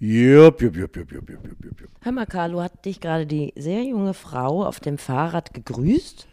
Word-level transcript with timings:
Jupp, 0.00 0.62
jupp, 0.62 0.76
jupp, 0.76 0.96
jupp, 0.96 1.12
jupp, 1.12 1.28
jupp, 1.28 1.44
jupp, 1.44 1.80
jupp. 1.80 1.90
Hör 2.02 2.12
mal, 2.12 2.26
Carlo, 2.26 2.62
hat 2.62 2.84
dich 2.84 3.00
gerade 3.00 3.26
die 3.26 3.52
sehr 3.56 3.82
junge 3.82 4.14
Frau 4.14 4.64
auf 4.64 4.78
dem 4.78 4.96
Fahrrad 4.96 5.52
gegrüßt? 5.52 6.28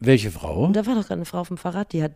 Welche 0.00 0.32
Frau? 0.32 0.64
Und 0.64 0.74
da 0.74 0.84
war 0.84 0.96
doch 0.96 1.02
gerade 1.02 1.14
eine 1.14 1.24
Frau 1.24 1.38
auf 1.38 1.48
dem 1.48 1.58
Fahrrad, 1.58 1.92
die 1.92 2.02
hat. 2.02 2.12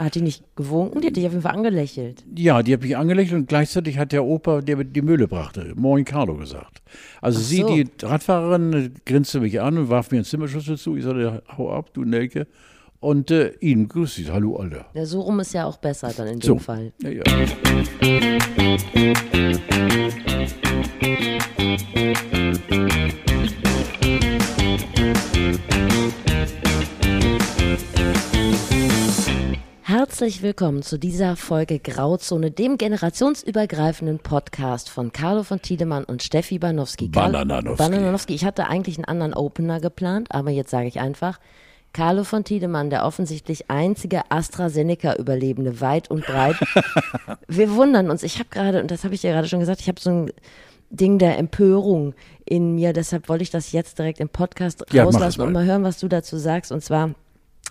Hat 0.00 0.14
die 0.14 0.20
nicht 0.20 0.44
gewunken? 0.56 1.00
Die 1.00 1.08
hat 1.08 1.16
dich 1.16 1.26
auf 1.26 1.32
jeden 1.32 1.42
Fall 1.42 1.54
angelächelt. 1.54 2.24
Ja, 2.36 2.62
die 2.62 2.72
hat 2.72 2.82
mich 2.82 2.96
angelächelt 2.96 3.40
und 3.40 3.48
gleichzeitig 3.48 3.98
hat 3.98 4.12
der 4.12 4.24
Opa, 4.24 4.60
der 4.60 4.82
die 4.84 5.02
Mühle 5.02 5.26
brachte, 5.26 5.72
Moin 5.76 6.04
Carlo 6.04 6.36
gesagt. 6.36 6.82
Also 7.20 7.40
Ach 7.40 7.44
sie, 7.44 7.64
die 7.64 7.86
Radfahrerin, 8.04 8.94
grinste 9.06 9.40
mich 9.40 9.60
an 9.60 9.76
und 9.76 9.88
warf 9.90 10.10
mir 10.10 10.18
einen 10.18 10.24
Zimmerschlüssel 10.24 10.76
zu. 10.76 10.96
Ich 10.96 11.04
sagte, 11.04 11.42
hau 11.56 11.72
ab, 11.72 11.94
du 11.94 12.04
Nelke. 12.04 12.46
Und 13.00 13.30
äh, 13.30 13.50
ihn 13.60 13.86
grüß 13.86 14.18
ich, 14.18 14.30
hallo 14.30 14.56
Alter. 14.56 14.86
Ja, 14.92 15.06
so 15.06 15.20
rum 15.20 15.38
ist 15.40 15.54
ja 15.54 15.66
auch 15.66 15.76
besser 15.76 16.12
dann 16.16 16.26
in 16.26 16.40
dem 16.40 16.46
So. 16.46 16.58
Fall. 16.58 16.92
Ja, 17.00 17.10
ja. 17.10 17.22
Herzlich 29.82 30.42
willkommen 30.42 30.82
zu 30.82 30.98
dieser 30.98 31.36
Folge 31.36 31.78
Grauzone, 31.78 32.50
dem 32.50 32.78
generationsübergreifenden 32.78 34.18
Podcast 34.18 34.90
von 34.90 35.12
Carlo 35.12 35.44
von 35.44 35.62
Tiedemann 35.62 36.02
und 36.04 36.24
Steffi 36.24 36.58
Banowski. 36.58 37.08
Banananowski. 37.08 37.76
Banananowski. 37.82 38.34
Ich 38.34 38.44
hatte 38.44 38.66
eigentlich 38.66 38.98
einen 38.98 39.04
anderen 39.04 39.34
Opener 39.34 39.80
geplant, 39.80 40.28
aber 40.32 40.50
jetzt 40.50 40.70
sage 40.70 40.88
ich 40.88 40.98
einfach, 40.98 41.38
Carlo 41.98 42.22
von 42.22 42.44
Tiedemann, 42.44 42.90
der 42.90 43.04
offensichtlich 43.04 43.72
einzige 43.72 44.30
AstraZeneca-Überlebende 44.30 45.80
weit 45.80 46.08
und 46.08 46.24
breit. 46.24 46.54
Wir 47.48 47.74
wundern 47.74 48.08
uns. 48.08 48.22
Ich 48.22 48.38
habe 48.38 48.48
gerade, 48.50 48.80
und 48.80 48.92
das 48.92 49.02
habe 49.02 49.16
ich 49.16 49.20
dir 49.20 49.32
gerade 49.32 49.48
schon 49.48 49.58
gesagt, 49.58 49.80
ich 49.80 49.88
habe 49.88 49.98
so 49.98 50.10
ein 50.10 50.32
Ding 50.90 51.18
der 51.18 51.38
Empörung 51.38 52.14
in 52.44 52.76
mir. 52.76 52.92
Deshalb 52.92 53.28
wollte 53.28 53.42
ich 53.42 53.50
das 53.50 53.72
jetzt 53.72 53.98
direkt 53.98 54.20
im 54.20 54.28
Podcast 54.28 54.84
Ja, 54.92 55.02
rauslassen 55.02 55.40
und 55.40 55.52
mal. 55.52 55.64
mal 55.64 55.68
hören, 55.68 55.82
was 55.82 55.98
du 55.98 56.06
dazu 56.06 56.36
sagst. 56.36 56.70
Und 56.70 56.84
zwar 56.84 57.16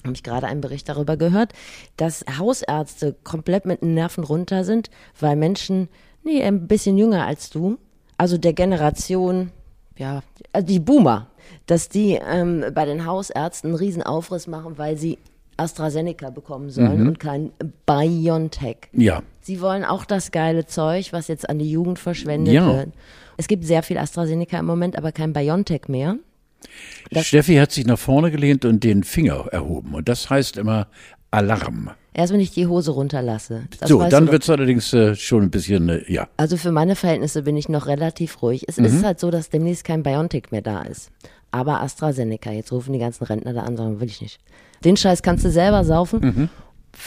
habe 0.04 0.14
ich 0.14 0.24
gerade 0.24 0.48
einen 0.48 0.60
Bericht 0.60 0.90
darüber 0.90 1.16
gehört, 1.16 1.54
dass 1.96 2.26
Hausärzte 2.38 3.16
komplett 3.24 3.66
mit 3.66 3.82
den 3.82 3.94
Nerven 3.94 4.26
runter 4.26 4.66
sind, 4.66 4.90
weil 5.18 5.38
Menschen, 5.38 5.88
nee, 6.26 6.44
ein 6.44 6.68
bisschen 6.68 6.98
jünger 6.98 7.26
als 7.26 7.50
du, 7.50 7.78
also 8.18 8.38
der 8.38 8.52
Generation, 8.52 9.54
ja, 9.98 10.22
also 10.52 10.68
die 10.68 10.80
Boomer, 10.82 11.28
dass 11.66 11.90
die 11.90 12.20
ähm, 12.26 12.64
bei 12.74 12.86
den 12.86 13.06
Hausärzten 13.06 13.70
einen 13.72 13.78
riesen 13.80 14.04
Aufriss 14.04 14.48
machen, 14.48 14.78
weil 14.78 14.98
sie 14.98 15.18
AstraZeneca 15.58 16.30
bekommen 16.30 16.70
sollen 16.70 17.08
und 17.08 17.20
kein 17.20 17.52
BioNTech. 17.88 18.78
ja. 18.94 19.22
Sie 19.42 19.62
wollen 19.62 19.86
auch 19.86 20.04
das 20.04 20.32
geile 20.32 20.66
Zeug, 20.66 21.14
was 21.14 21.30
jetzt 21.30 21.50
an 21.50 21.58
die 21.58 21.72
Jugend 21.72 22.00
verschwendet 22.00 22.54
Ja. 22.54 22.68
wird. 22.68 22.90
Es 23.38 23.48
gibt 23.48 23.64
sehr 23.64 23.82
viel 23.82 23.98
AstraZeneca 23.98 24.60
im 24.60 24.66
Moment, 24.66 24.98
aber 24.98 25.14
kein 25.14 25.32
BioNTech 25.32 25.88
mehr. 25.88 26.18
Das- 27.12 27.28
Steffi 27.28 27.56
hat 27.56 27.72
sich 27.72 27.86
nach 27.88 27.98
vorne 27.98 28.30
gelehnt 28.30 28.66
und 28.66 28.84
den 28.84 29.04
Finger 29.06 29.48
erhoben. 29.52 29.94
Und 29.96 30.10
das 30.10 30.30
heißt 30.30 30.58
immer 30.58 30.88
Alarm. 31.32 31.92
Erst 32.14 32.34
wenn 32.34 32.40
ich 32.42 32.52
die 32.52 32.68
Hose 32.68 32.92
runterlasse. 32.92 33.68
Das 33.80 33.88
so, 33.90 34.04
dann 34.04 34.32
wird 34.32 34.44
es 34.44 34.50
allerdings 34.50 34.92
äh, 34.94 35.16
schon 35.16 35.44
ein 35.44 35.52
bisschen, 35.52 35.88
äh, 35.88 36.12
ja. 36.12 36.28
Also 36.36 36.58
für 36.58 36.72
meine 36.74 36.96
Verhältnisse 36.96 37.44
bin 37.44 37.56
ich 37.56 37.70
noch 37.70 37.86
relativ 37.86 38.42
ruhig. 38.42 38.66
Es 38.68 38.78
Mhm. 38.78 38.86
ist 38.86 39.04
halt 39.06 39.20
so, 39.20 39.30
dass 39.32 39.50
demnächst 39.50 39.84
kein 39.86 40.04
BioNTech 40.04 40.46
mehr 40.52 40.62
da 40.64 40.82
ist. 40.82 41.12
Aber 41.52 41.82
AstraZeneca, 41.82 42.52
jetzt 42.52 42.72
rufen 42.72 42.94
die 42.94 43.00
ganzen 43.00 43.24
Rentner 43.24 43.54
da 43.54 43.64
an, 43.64 43.78
sagen, 43.78 44.00
will 44.00 44.08
ich 44.08 44.22
nicht. 44.22 44.40
Den 44.84 44.98
Scheiß 44.98 45.24
kannst 45.24 45.46
du 45.46 45.50
selber 45.50 45.84
saufen. 45.84 46.20
Mhm. 46.20 46.50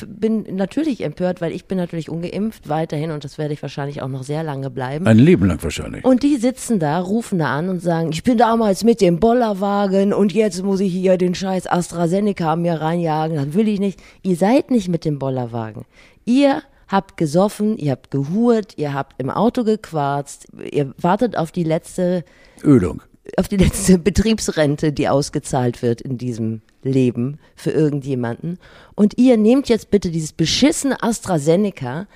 Bin 0.06 0.46
natürlich 0.54 1.02
empört, 1.02 1.40
weil 1.40 1.52
ich 1.52 1.64
bin 1.64 1.76
natürlich 1.76 2.08
ungeimpft 2.08 2.68
weiterhin 2.68 3.10
und 3.10 3.24
das 3.24 3.38
werde 3.38 3.54
ich 3.54 3.60
wahrscheinlich 3.60 4.02
auch 4.02 4.08
noch 4.08 4.22
sehr 4.22 4.44
lange 4.44 4.70
bleiben. 4.70 5.06
Ein 5.06 5.18
Leben 5.18 5.46
lang 5.46 5.60
wahrscheinlich. 5.62 6.04
Und 6.04 6.22
die 6.22 6.36
sitzen 6.36 6.78
da, 6.78 7.00
rufen 7.00 7.40
da 7.40 7.46
an 7.46 7.68
und 7.68 7.80
sagen, 7.80 8.10
ich 8.12 8.22
bin 8.22 8.38
damals 8.38 8.84
mit 8.84 9.00
dem 9.00 9.18
Bollerwagen 9.18 10.12
und 10.12 10.32
jetzt 10.32 10.62
muss 10.62 10.78
ich 10.78 10.92
hier 10.92 11.18
den 11.18 11.34
scheiß 11.34 11.66
AstraZeneca 11.66 12.54
mir 12.54 12.74
reinjagen, 12.74 13.36
das 13.36 13.54
will 13.54 13.66
ich 13.66 13.80
nicht. 13.80 14.00
Ihr 14.22 14.36
seid 14.36 14.70
nicht 14.70 14.88
mit 14.88 15.04
dem 15.04 15.18
Bollerwagen. 15.18 15.84
Ihr 16.24 16.62
habt 16.86 17.16
gesoffen, 17.16 17.76
ihr 17.76 17.92
habt 17.92 18.12
gehurt, 18.12 18.78
ihr 18.78 18.94
habt 18.94 19.20
im 19.20 19.28
Auto 19.28 19.64
gequarzt, 19.64 20.46
ihr 20.70 20.94
wartet 20.98 21.36
auf 21.36 21.50
die 21.50 21.64
letzte, 21.64 22.24
Ölung. 22.62 23.02
Auf 23.36 23.48
die 23.48 23.56
letzte 23.56 23.98
Betriebsrente, 23.98 24.92
die 24.92 25.08
ausgezahlt 25.08 25.82
wird 25.82 26.00
in 26.00 26.18
diesem 26.18 26.62
Leben 26.82 27.38
für 27.56 27.70
irgendjemanden. 27.70 28.58
Und 28.94 29.18
ihr 29.18 29.36
nehmt 29.36 29.68
jetzt 29.68 29.90
bitte 29.90 30.10
dieses 30.10 30.32
beschissene 30.32 31.02
AstraZeneca, 31.02 32.06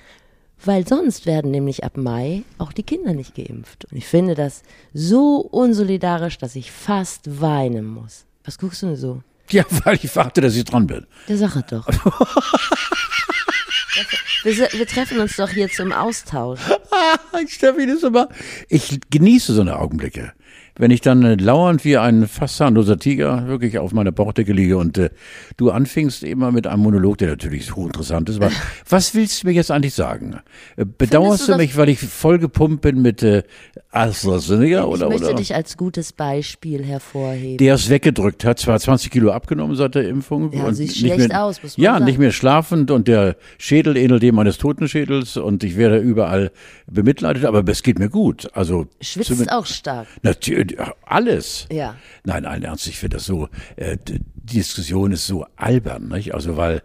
weil 0.63 0.87
sonst 0.87 1.25
werden 1.25 1.51
nämlich 1.51 1.83
ab 1.83 1.97
Mai 1.97 2.43
auch 2.57 2.73
die 2.73 2.83
Kinder 2.83 3.13
nicht 3.13 3.35
geimpft. 3.35 3.85
Und 3.85 3.97
ich 3.97 4.07
finde 4.07 4.35
das 4.35 4.63
so 4.93 5.37
unsolidarisch, 5.37 6.37
dass 6.37 6.55
ich 6.55 6.71
fast 6.71 7.41
weinen 7.41 7.85
muss. 7.85 8.25
Was 8.43 8.57
guckst 8.57 8.81
du 8.81 8.87
denn 8.87 8.95
so? 8.95 9.21
Ja, 9.49 9.63
weil 9.83 9.99
ich 10.01 10.15
warte, 10.15 10.41
dass 10.41 10.55
ich 10.55 10.63
dran 10.63 10.87
bin. 10.87 11.05
Der 11.27 11.37
Sache 11.37 11.63
doch. 11.69 11.87
wir, 14.43 14.69
wir 14.71 14.87
treffen 14.87 15.19
uns 15.19 15.35
doch 15.35 15.49
hier 15.49 15.69
zum 15.69 15.91
Austausch. 15.91 16.61
Steffi, 17.47 17.85
das 17.85 18.03
immer. 18.03 18.29
Ich 18.69 18.99
genieße 19.09 19.53
so 19.53 19.61
eine 19.61 19.77
Augenblicke. 19.77 20.33
Wenn 20.77 20.91
ich 20.91 20.99
dann 21.01 21.23
äh, 21.23 21.35
lauernd 21.35 21.85
wie 21.85 21.97
ein 21.97 22.27
fast 22.27 22.57
zahnloser 22.57 22.99
Tiger 22.99 23.47
wirklich 23.47 23.77
auf 23.79 23.93
meiner 23.93 24.11
Bauchdecke 24.11 24.51
liege 24.51 24.77
und 24.77 24.97
äh, 24.97 25.09
du 25.55 25.71
anfingst 25.71 26.23
immer 26.23 26.51
mit 26.51 26.67
einem 26.67 26.83
Monolog, 26.83 27.17
der 27.17 27.29
natürlich 27.29 27.73
hochinteressant 27.75 28.27
ist, 28.29 28.37
aber 28.41 28.51
was 28.89 29.15
willst 29.15 29.43
du 29.43 29.47
mir 29.47 29.53
jetzt 29.53 29.71
eigentlich 29.71 29.93
sagen? 29.93 30.39
Äh, 30.75 30.85
bedauerst 30.85 31.47
du 31.47 31.53
du, 31.53 31.57
mich, 31.59 31.77
weil 31.77 31.87
ich 31.89 31.99
vollgepumpt 31.99 32.81
bin 32.81 33.01
mit 33.01 33.23
äh, 33.23 33.43
AstraZeneca 33.91 34.81
Ich 34.81 34.85
oder, 34.85 35.09
möchte 35.09 35.25
oder? 35.27 35.35
dich 35.35 35.55
als 35.55 35.77
gutes 35.77 36.11
Beispiel 36.11 36.83
hervorheben. 36.83 37.57
der 37.57 37.75
es 37.75 37.89
weggedrückt 37.89 38.43
hat, 38.43 38.59
zwar 38.59 38.79
20 38.79 39.11
Kilo 39.11 39.31
abgenommen 39.31 39.75
seit 39.75 39.95
der 39.95 40.07
Impfung. 40.09 40.51
Ja, 40.51 40.65
und 40.65 40.75
sieht 40.75 40.89
nicht 40.89 40.99
schlecht 40.99 41.29
mehr, 41.29 41.43
aus, 41.43 41.63
muss 41.63 41.77
man 41.77 41.83
Ja, 41.85 41.93
sagen. 41.93 42.05
nicht 42.05 42.19
mehr 42.19 42.31
schlafend 42.31 42.91
und 42.91 43.07
der 43.07 43.37
Schädel 43.57 43.95
ähnelt 43.97 44.23
dem 44.23 44.37
eines 44.39 44.57
Totenschädels 44.57 45.37
und 45.37 45.63
ich 45.63 45.77
werde 45.77 45.99
überall 45.99 46.51
bemitleidet, 46.87 47.45
aber 47.45 47.63
es 47.67 47.83
geht 47.83 47.99
mir 47.99 48.09
gut. 48.09 48.47
Also 48.53 48.87
Schwitzt 49.01 49.51
auch 49.51 49.65
stark. 49.65 50.07
Natürlich, 50.21 50.64
alles. 51.05 51.67
Ja. 51.71 51.95
Nein, 52.23 52.45
allen 52.45 52.63
Ernst, 52.63 52.87
ich 52.87 52.97
finde 52.97 53.17
das 53.17 53.25
so, 53.25 53.49
äh, 53.75 53.97
die 53.97 54.19
Diskussion 54.35 55.11
ist 55.11 55.27
so 55.27 55.45
albern, 55.55 56.07
nicht? 56.09 56.33
Also, 56.33 56.57
weil 56.57 56.83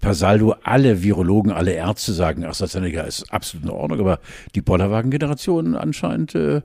per 0.00 0.14
Saldo 0.14 0.54
alle 0.62 1.02
Virologen, 1.02 1.52
alle 1.52 1.72
Ärzte 1.72 2.12
sagen, 2.12 2.44
AstraZeneca 2.44 3.02
ist 3.02 3.32
absolut 3.32 3.64
in 3.64 3.70
Ordnung, 3.70 4.00
aber 4.00 4.20
die 4.54 4.62
Bollerwagen-Generation 4.62 5.76
anscheinend 5.76 6.34
äh, 6.34 6.56
äh, 6.56 6.62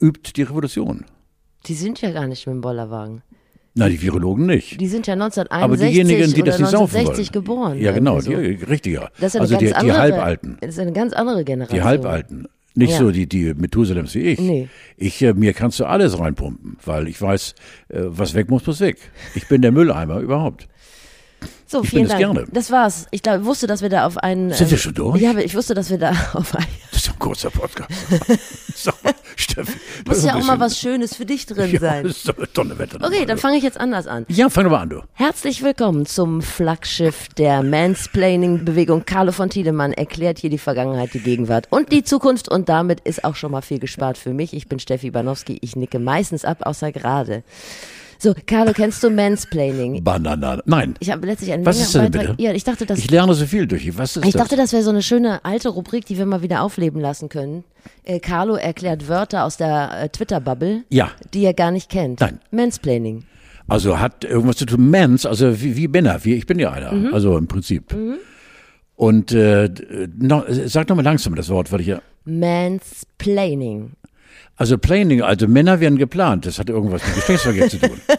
übt 0.00 0.32
die 0.36 0.42
Revolution. 0.42 1.04
Die 1.66 1.74
sind 1.74 2.00
ja 2.00 2.10
gar 2.10 2.26
nicht 2.26 2.46
mit 2.46 2.54
dem 2.54 2.60
Bollerwagen. 2.60 3.22
Na, 3.74 3.88
die 3.88 4.00
Virologen 4.02 4.46
nicht. 4.46 4.80
Die 4.80 4.86
sind 4.86 5.06
ja 5.06 5.14
Aber 5.14 5.24
1961 5.24 6.06
diejenigen, 6.06 6.34
die 6.34 6.42
das 6.42 6.58
nicht 6.58 6.70
saufen 6.70 6.96
1960 6.96 7.34
wollen. 7.34 7.44
geboren. 7.44 7.80
Ja, 7.80 7.92
genau, 7.92 8.18
irgendwie 8.18 8.56
die, 8.56 8.60
so. 8.60 8.66
richtiger. 8.66 9.10
Das 9.18 9.34
ist 9.34 9.36
eine 9.36 9.42
also 9.42 9.54
ganz 9.54 9.60
die, 9.60 9.66
die 9.68 9.74
andere, 9.74 9.98
Halbalten. 9.98 10.58
Das 10.60 10.70
ist 10.70 10.78
eine 10.78 10.92
ganz 10.92 11.12
andere 11.14 11.44
Generation. 11.44 11.78
Die 11.78 11.82
Halbalten. 11.82 12.48
Nicht 12.74 12.92
Ja. 12.92 12.98
so 12.98 13.10
die, 13.10 13.26
die 13.26 13.52
Methuselems 13.54 14.14
wie 14.14 14.20
ich. 14.20 14.38
Nee. 14.40 14.68
Ich, 14.96 15.20
äh, 15.22 15.34
mir 15.34 15.52
kannst 15.52 15.78
du 15.80 15.84
alles 15.84 16.18
reinpumpen, 16.18 16.78
weil 16.84 17.06
ich 17.08 17.20
weiß, 17.20 17.54
äh, 17.88 18.00
was 18.04 18.34
weg 18.34 18.48
muss, 18.50 18.66
muss 18.66 18.80
weg. 18.80 18.96
Ich 19.34 19.46
bin 19.48 19.60
der 19.62 19.72
Mülleimer 19.72 20.20
überhaupt. 20.20 20.68
So, 21.66 21.82
Ich 21.82 21.90
vielen 21.90 22.08
Dank. 22.08 22.18
gerne. 22.18 22.44
Das 22.52 22.70
war's. 22.70 23.06
Ich 23.10 23.22
glaub, 23.22 23.44
wusste, 23.44 23.66
dass 23.66 23.80
wir 23.82 23.88
da 23.88 24.04
auf 24.06 24.18
einen. 24.18 24.52
Sind 24.52 24.70
wir 24.70 24.76
ähm, 24.76 24.82
schon 24.82 24.94
durch? 24.94 25.20
Ja, 25.22 25.36
ich 25.38 25.54
wusste, 25.54 25.74
dass 25.74 25.88
wir 25.90 25.98
da 25.98 26.10
auf 26.34 26.54
einen. 26.54 26.66
Das 26.90 27.02
ist 27.02 27.10
ein 27.10 27.18
kurzer 27.18 27.50
Podcast. 27.50 27.90
so, 28.74 28.90
Steffi. 29.36 29.72
Muss 30.06 30.24
ja 30.24 30.34
auch 30.34 30.44
mal 30.44 30.60
was 30.60 30.78
Schönes 30.78 31.16
für 31.16 31.24
dich 31.24 31.46
drin 31.46 31.72
Ja, 31.72 31.80
sein. 31.80 32.04
das 32.04 32.18
ist 32.18 32.28
doch 32.28 32.36
eine 32.36 32.46
Donnerwetter. 32.46 32.98
Okay, 33.02 33.24
dann 33.24 33.38
fange 33.38 33.56
ich 33.56 33.62
jetzt 33.62 33.80
anders 33.80 34.06
an. 34.06 34.26
Ja, 34.28 34.50
fang 34.50 34.68
mal 34.70 34.80
an, 34.82 34.90
du. 34.90 35.02
Herzlich 35.14 35.62
willkommen 35.62 36.04
zum 36.06 36.42
Flaggschiff 36.42 37.28
der 37.38 37.62
Mansplaining-Bewegung. 37.62 39.04
Carlo 39.06 39.32
von 39.32 39.48
Tiedemann 39.50 39.92
erklärt 39.92 40.38
hier 40.38 40.50
die 40.50 40.58
Vergangenheit, 40.58 41.14
die 41.14 41.20
Gegenwart 41.20 41.66
und 41.70 41.90
die 41.92 42.04
Zukunft. 42.04 42.48
Und 42.50 42.68
damit 42.68 43.00
ist 43.00 43.24
auch 43.24 43.34
schon 43.36 43.52
mal 43.52 43.62
viel 43.62 43.78
gespart 43.78 44.18
für 44.18 44.34
mich. 44.34 44.52
Ich 44.52 44.68
bin 44.68 44.78
Steffi 44.78 45.10
Banowski. 45.10 45.58
Ich 45.62 45.74
nicke 45.76 45.98
meistens 45.98 46.44
ab, 46.44 46.58
außer 46.66 46.92
gerade. 46.92 47.42
So, 48.22 48.34
Carlo, 48.46 48.72
kennst 48.72 49.02
du 49.02 49.10
Mansplaining? 49.10 50.04
Banana. 50.04 50.62
Nein. 50.64 50.94
Ich 51.00 51.10
habe 51.10 51.26
letztlich 51.26 51.52
einen 51.52 51.66
Was 51.66 51.80
ist 51.80 51.92
denn 51.92 52.08
bitte? 52.12 52.36
Ja, 52.38 52.52
ich 52.52 52.62
dachte, 52.62 52.86
das 52.86 53.00
Ich 53.00 53.10
lerne 53.10 53.34
so 53.34 53.46
viel 53.46 53.66
durch. 53.66 53.98
Was 53.98 54.16
ist 54.16 54.24
Ich 54.24 54.32
das? 54.34 54.42
dachte, 54.42 54.54
das 54.56 54.72
wäre 54.72 54.84
so 54.84 54.90
eine 54.90 55.02
schöne 55.02 55.44
alte 55.44 55.70
Rubrik, 55.70 56.06
die 56.06 56.16
wir 56.16 56.24
mal 56.24 56.40
wieder 56.40 56.62
aufleben 56.62 57.00
lassen 57.00 57.28
können. 57.28 57.64
Äh, 58.04 58.20
Carlo 58.20 58.54
erklärt 58.54 59.08
Wörter 59.08 59.42
aus 59.44 59.56
der 59.56 59.90
äh, 60.04 60.08
Twitter-Bubble, 60.08 60.84
Ja. 60.88 61.10
die 61.34 61.42
er 61.44 61.52
gar 61.52 61.72
nicht 61.72 61.90
kennt. 61.90 62.20
Nein. 62.20 62.38
Mansplaining. 62.52 63.24
Also 63.66 63.98
hat 63.98 64.22
irgendwas 64.24 64.54
zu 64.56 64.66
tun, 64.66 64.88
Mens, 64.88 65.26
also 65.26 65.60
wie, 65.60 65.76
wie 65.76 65.88
Männer, 65.88 66.20
wie 66.24 66.34
ich 66.34 66.46
bin 66.46 66.60
ja 66.60 66.70
einer, 66.70 66.92
Mhm. 66.92 67.12
also 67.14 67.36
im 67.36 67.48
Prinzip. 67.48 67.92
Und 68.94 69.32
äh, 69.32 69.68
d- 69.68 70.08
no, 70.16 70.44
sag 70.48 70.86
doch 70.86 70.94
mal 70.94 71.02
langsam 71.02 71.34
das 71.34 71.48
Wort, 71.48 71.72
weil 71.72 71.80
ich 71.80 71.88
ja. 71.88 72.00
Mansplaining. 72.24 73.92
Also 74.56 74.78
Planning, 74.78 75.22
also 75.22 75.48
Männer 75.48 75.80
werden 75.80 75.98
geplant, 75.98 76.46
das 76.46 76.58
hat 76.58 76.68
irgendwas 76.68 77.04
mit 77.06 77.14
Geschlechtsverkehr 77.16 77.68
zu 77.68 77.78
tun. 77.78 78.00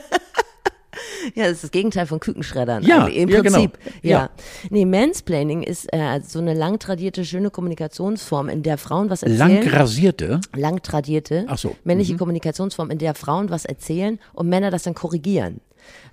Ja, 1.35 1.43
das 1.43 1.53
ist 1.53 1.63
das 1.63 1.71
Gegenteil 1.71 2.05
von 2.05 2.19
Kükenschreddern. 2.19 2.83
Ja, 2.83 3.05
eigentlich, 3.05 3.17
im 3.17 3.29
ja, 3.29 3.41
genau. 3.41 3.59
Prinzip. 3.59 3.79
Ja. 4.01 4.11
Ja. 4.11 4.29
Nee, 4.69 4.85
Mansplaining 4.85 5.63
ist 5.63 5.91
äh, 5.93 6.19
so 6.25 6.39
eine 6.39 6.53
lang 6.53 6.79
tradierte, 6.79 7.25
schöne 7.25 7.49
Kommunikationsform, 7.49 8.49
in 8.49 8.63
der 8.63 8.77
Frauen 8.77 9.09
was 9.09 9.23
erzählen. 9.23 9.63
Lang 9.63 9.67
rasierte. 9.67 10.41
lang 10.55 10.81
tradierte 10.83 11.45
Ach 11.47 11.57
so. 11.57 11.69
Mhm. 11.69 11.75
männliche 11.85 12.17
Kommunikationsform, 12.17 12.91
in 12.91 12.97
der 12.97 13.13
Frauen 13.15 13.49
was 13.49 13.65
erzählen 13.65 14.19
und 14.33 14.49
Männer 14.49 14.71
das 14.71 14.83
dann 14.83 14.95
korrigieren. 14.95 15.61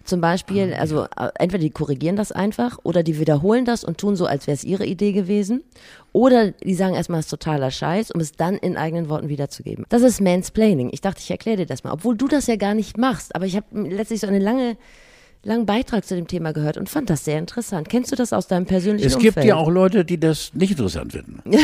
Zum 0.05 0.21
Beispiel, 0.21 0.73
Ah, 0.75 0.81
also 0.81 1.05
äh, 1.05 1.29
entweder 1.39 1.61
die 1.63 1.71
korrigieren 1.71 2.17
das 2.17 2.33
einfach 2.33 2.79
oder 2.83 3.03
die 3.03 3.19
wiederholen 3.19 3.65
das 3.65 3.85
und 3.85 3.99
tun 3.99 4.17
so, 4.17 4.27
als 4.27 4.47
wäre 4.47 4.55
es 4.55 4.65
ihre 4.65 4.87
Idee 4.87 5.13
gewesen. 5.13 5.63
Oder 6.13 6.51
die 6.53 6.75
sagen 6.75 6.95
erstmal, 6.95 7.21
es 7.21 7.27
ist 7.27 7.31
totaler 7.31 7.71
Scheiß, 7.71 8.11
um 8.11 8.21
es 8.21 8.33
dann 8.33 8.57
in 8.57 8.77
eigenen 8.77 9.09
Worten 9.09 9.29
wiederzugeben. 9.29 9.85
Das 9.91 10.03
ist 10.03 10.21
Mansplaining. 10.21 10.91
Ich 10.93 11.01
dachte, 11.01 11.21
ich 11.21 11.31
erkläre 11.31 11.59
dir 11.59 11.67
das 11.67 11.85
mal. 11.85 11.93
Obwohl 11.93 12.17
du 12.17 12.27
das 12.29 12.47
ja 12.47 12.57
gar 12.57 12.75
nicht 12.75 12.99
machst. 12.99 13.35
Aber 13.35 13.47
ich 13.47 13.57
habe 13.57 13.67
letztlich 13.89 14.21
so 14.21 14.27
eine 14.27 14.39
lange, 14.41 14.77
langen 15.45 15.67
Beitrag 15.67 16.05
zu 16.05 16.17
dem 16.17 16.27
Thema 16.27 16.53
gehört 16.53 16.77
und 16.79 16.89
fand 16.89 17.09
das 17.11 17.25
sehr 17.25 17.39
interessant. 17.39 17.89
Kennst 17.89 18.11
du 18.11 18.17
das 18.17 18.33
aus 18.33 18.47
deinem 18.49 18.67
persönlichen 18.67 19.07
Es 19.07 19.15
Umfeld? 19.15 19.35
gibt 19.37 19.47
ja 19.47 19.57
auch 19.57 19.69
Leute, 19.71 20.05
die 20.05 20.19
das 20.19 20.53
nicht 20.55 20.73
interessant 20.73 21.13
finden. 21.13 21.43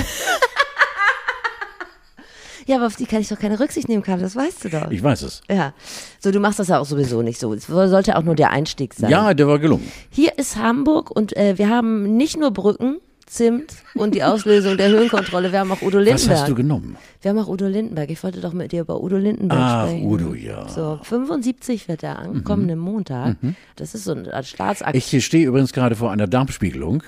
Ja, 2.66 2.76
aber 2.76 2.86
auf 2.86 2.96
die 2.96 3.06
kann 3.06 3.20
ich 3.20 3.28
doch 3.28 3.38
keine 3.38 3.58
Rücksicht 3.60 3.88
nehmen, 3.88 4.02
Karl, 4.02 4.18
das 4.18 4.34
weißt 4.36 4.64
du 4.64 4.68
doch. 4.70 4.90
Ich 4.90 5.02
weiß 5.02 5.22
es. 5.22 5.42
Ja, 5.48 5.72
so 6.20 6.30
du 6.30 6.40
machst 6.40 6.58
das 6.58 6.68
ja 6.68 6.78
auch 6.80 6.86
sowieso 6.86 7.22
nicht 7.22 7.38
so. 7.38 7.54
Es 7.54 7.66
sollte 7.66 8.16
auch 8.16 8.22
nur 8.22 8.34
der 8.34 8.50
Einstieg 8.50 8.94
sein. 8.94 9.10
Ja, 9.10 9.34
der 9.34 9.46
war 9.46 9.58
gelungen. 9.58 9.90
Hier 10.10 10.36
ist 10.38 10.56
Hamburg 10.56 11.10
und 11.10 11.36
äh, 11.36 11.58
wir 11.58 11.68
haben 11.68 12.16
nicht 12.16 12.38
nur 12.38 12.50
Brücken, 12.50 12.98
Zimt 13.26 13.74
und 13.94 14.14
die 14.14 14.22
Auslösung 14.22 14.76
der 14.76 14.88
Höhenkontrolle, 14.88 15.50
wir 15.50 15.58
haben 15.58 15.72
auch 15.72 15.82
Udo 15.82 15.98
Was 15.98 16.04
Lindenberg. 16.04 16.38
hast 16.38 16.48
du 16.48 16.54
genommen? 16.54 16.96
wir 17.22 17.30
haben 17.30 17.38
auch 17.38 17.48
Udo 17.48 17.66
Lindenberg. 17.66 18.08
Ich 18.10 18.22
wollte 18.22 18.40
doch 18.40 18.52
mit 18.52 18.70
dir 18.70 18.82
über 18.82 19.02
Udo 19.02 19.16
Lindenberg 19.16 19.60
Ach, 19.60 19.88
sprechen. 19.88 20.06
Udo, 20.06 20.34
ja. 20.34 20.68
So, 20.68 21.00
75 21.02 21.88
wird 21.88 22.04
er 22.04 22.20
an, 22.20 22.44
kommenden 22.44 22.78
Montag. 22.78 23.36
Das 23.74 23.94
ist 23.96 24.04
so 24.04 24.12
ein 24.12 24.28
ein 24.28 24.44
Staatsakt. 24.44 24.94
Ich 24.94 25.24
stehe 25.24 25.46
übrigens 25.48 25.72
gerade 25.72 25.96
vor 25.96 26.12
einer 26.12 26.28
Darmspiegelung. 26.28 27.02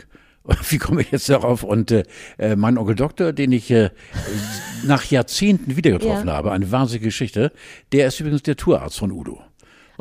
Wie 0.71 0.79
komme 0.79 1.03
ich 1.03 1.11
jetzt 1.11 1.29
darauf? 1.29 1.63
Und 1.63 1.91
äh, 1.91 2.05
äh, 2.39 2.57
mein 2.57 2.79
Onkel 2.79 2.95
Doktor, 2.95 3.33
den 3.33 3.53
ich 3.53 3.71
äh, 3.71 3.91
nach 4.85 5.05
Jahrzehnten 5.05 5.77
wieder 5.77 5.91
getroffen 5.91 6.29
Ja. 6.29 6.35
habe, 6.35 6.53
eine 6.53 6.71
wahnsinnige 6.73 7.07
Geschichte, 7.07 7.53
der 7.93 8.09
ist 8.09 8.21
übrigens 8.21 8.43
der 8.43 8.57
Tourarzt 8.57 8.99
von 8.99 9.13
Udo. 9.13 9.41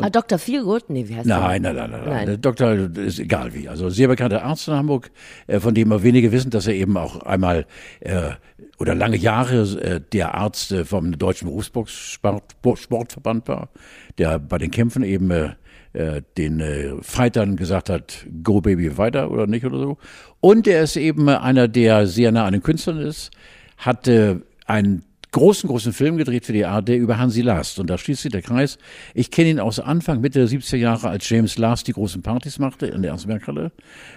Ah, 0.06 0.10
Dr. 0.10 0.38
Feelgood? 0.38 0.90
Nee, 0.90 1.08
wie 1.08 1.16
heißt 1.16 1.28
der? 1.28 1.40
Nein, 1.40 1.62
nein, 1.62 1.76
nein, 1.76 1.92
nein, 1.92 2.02
nein. 2.02 2.10
Nein. 2.10 2.26
Der 2.28 2.38
Doktor 2.38 2.74
ist 2.98 3.20
egal 3.20 3.54
wie. 3.54 3.68
Also 3.68 3.90
sehr 3.90 4.08
bekannter 4.08 4.44
Arzt 4.44 4.68
in 4.68 4.76
Hamburg, 4.76 5.12
äh, 5.48 5.60
von 5.60 5.74
dem 5.74 5.92
aber 5.92 6.04
wenige 6.04 6.32
wissen, 6.32 6.52
dass 6.52 6.68
er 6.68 6.76
eben 6.76 6.98
auch 6.98 7.22
einmal 7.22 7.66
äh, 8.00 8.32
oder 8.78 8.96
lange 8.96 9.18
Jahre 9.18 9.62
äh, 9.62 10.02
der 10.14 10.36
Arzt 10.36 10.72
äh, 10.72 10.86
vom 10.86 11.18
Deutschen 11.18 11.48
Berufsboxsportverband 11.48 13.48
war, 13.48 13.70
der 14.18 14.40
bei 14.40 14.58
den 14.58 14.72
Kämpfen 14.72 15.04
eben 15.04 15.32
äh, 15.32 15.50
äh, 15.94 16.22
den 16.38 16.60
äh, 16.60 16.94
Fightern 17.02 17.56
gesagt 17.56 17.90
hat, 17.90 18.26
go 18.44 18.62
baby 18.62 18.98
weiter 18.98 19.32
oder 19.32 19.48
nicht 19.48 19.66
oder 19.66 19.80
so. 19.80 19.98
Und 20.42 20.68
er 20.68 20.84
ist 20.84 20.96
eben 20.96 21.28
einer, 21.28 21.68
der 21.68 22.06
sehr 22.06 22.32
nah 22.32 22.46
an 22.46 22.54
den 22.54 22.62
Künstlern 22.62 23.00
ist, 23.00 23.32
hat 23.78 24.08
äh, 24.08 24.36
einen 24.66 25.04
großen, 25.38 25.70
großen 25.70 25.94
Film 25.94 26.18
gedreht 26.18 26.46
für 26.46 26.54
die 26.54 26.66
ARD 26.66 26.90
über 26.90 27.18
Hansi 27.18 27.42
Last. 27.42 27.80
Und 27.80 27.90
da 27.90 27.98
schließt 27.98 28.24
sich 28.24 28.32
der 28.32 28.42
Kreis. 28.42 28.78
Ich 29.14 29.32
kenne 29.32 29.50
ihn 29.50 29.60
aus 29.60 29.80
Anfang, 29.80 30.22
Mitte 30.22 30.40
der 30.40 30.48
70er 30.48 30.78
Jahre, 30.78 31.10
als 31.10 31.30
James 31.30 31.58
Last 31.58 31.88
die 31.88 31.94
großen 31.94 32.22
Partys 32.22 32.60
machte 32.60 32.88
in 32.88 33.02
der 33.02 33.12
Ernst-Merck-Halle. 33.12 33.72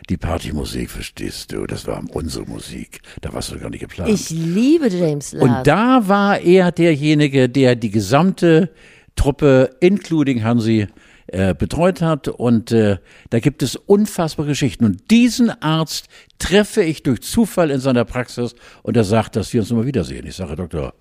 Die 0.09 0.17
Partymusik, 0.17 0.91
verstehst 0.91 1.53
du, 1.53 1.67
das 1.67 1.87
war 1.87 2.03
unsere 2.13 2.45
Musik. 2.45 3.01
Da 3.21 3.33
warst 3.33 3.53
du 3.53 3.59
gar 3.59 3.71
nicht 3.71 3.81
geplant. 3.81 4.11
Ich 4.11 4.31
liebe 4.31 4.89
James 4.89 5.33
Last. 5.33 5.43
Und 5.45 5.67
da 5.67 6.09
war 6.09 6.41
er 6.41 6.73
derjenige, 6.73 7.49
der 7.49 7.77
die 7.77 7.91
gesamte 7.91 8.71
Truppe, 9.15 9.77
including 9.81 10.43
Hansi, 10.43 10.87
äh, 11.33 11.55
betreut 11.55 12.03
hat. 12.03 12.27
Und 12.27 12.73
äh, 12.73 12.99
da 13.31 13.39
gibt 13.39 13.63
es 13.63 13.77
unfassbare 13.77 14.49
Geschichten. 14.49 14.85
Und 14.85 15.11
diesen 15.11 15.51
Arzt 15.63 16.09
treffe 16.39 16.83
ich 16.83 17.03
durch 17.03 17.21
Zufall 17.23 17.71
in 17.71 17.79
seiner 17.79 18.05
Praxis 18.05 18.55
und 18.83 18.97
er 18.97 19.05
sagt, 19.05 19.37
dass 19.37 19.53
wir 19.53 19.61
uns 19.61 19.71
nochmal 19.71 19.87
wiedersehen. 19.87 20.27
Ich 20.27 20.35
sage, 20.35 20.57
Doktor, 20.57 20.95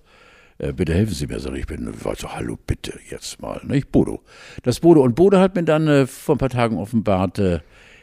äh, 0.60 0.72
bitte 0.72 0.94
helfen 0.94 1.14
Sie 1.14 1.26
mir. 1.26 1.40
Sag 1.40 1.54
ich, 1.54 1.60
ich 1.60 1.66
bin, 1.66 1.92
also, 2.04 2.32
hallo, 2.32 2.58
bitte, 2.66 2.92
jetzt 3.10 3.40
mal. 3.40 3.60
Nicht 3.64 3.90
Bodo. 3.90 4.20
Das 4.62 4.80
Bodo. 4.80 5.02
Und 5.02 5.14
Bodo 5.14 5.38
hat 5.38 5.54
mir 5.54 5.64
dann 5.64 5.88
äh, 5.88 6.06
vor 6.06 6.34
ein 6.34 6.38
paar 6.38 6.50
Tagen 6.50 6.76
offenbart, 6.76 7.38
äh, 7.38 7.60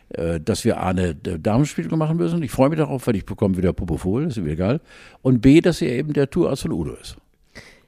äh, 0.09 0.39
dass 0.39 0.65
wir 0.65 0.77
A, 0.77 0.89
eine 0.89 1.09
äh, 1.09 1.39
Damenspiegelung 1.39 1.99
machen 1.99 2.17
müssen. 2.17 2.41
Ich 2.41 2.51
freue 2.51 2.69
mich 2.69 2.79
darauf, 2.79 3.05
weil 3.07 3.15
ich 3.15 3.25
bekomme 3.25 3.57
wieder 3.57 3.73
Propofol, 3.73 4.25
ist 4.25 4.37
mir 4.37 4.51
egal. 4.51 4.81
Und 5.21 5.41
B, 5.41 5.61
dass 5.61 5.81
er 5.81 5.91
eben 5.93 6.13
der 6.13 6.29
Tourarzt 6.29 6.63
von 6.63 6.71
Udo 6.71 6.93
ist. 6.93 7.17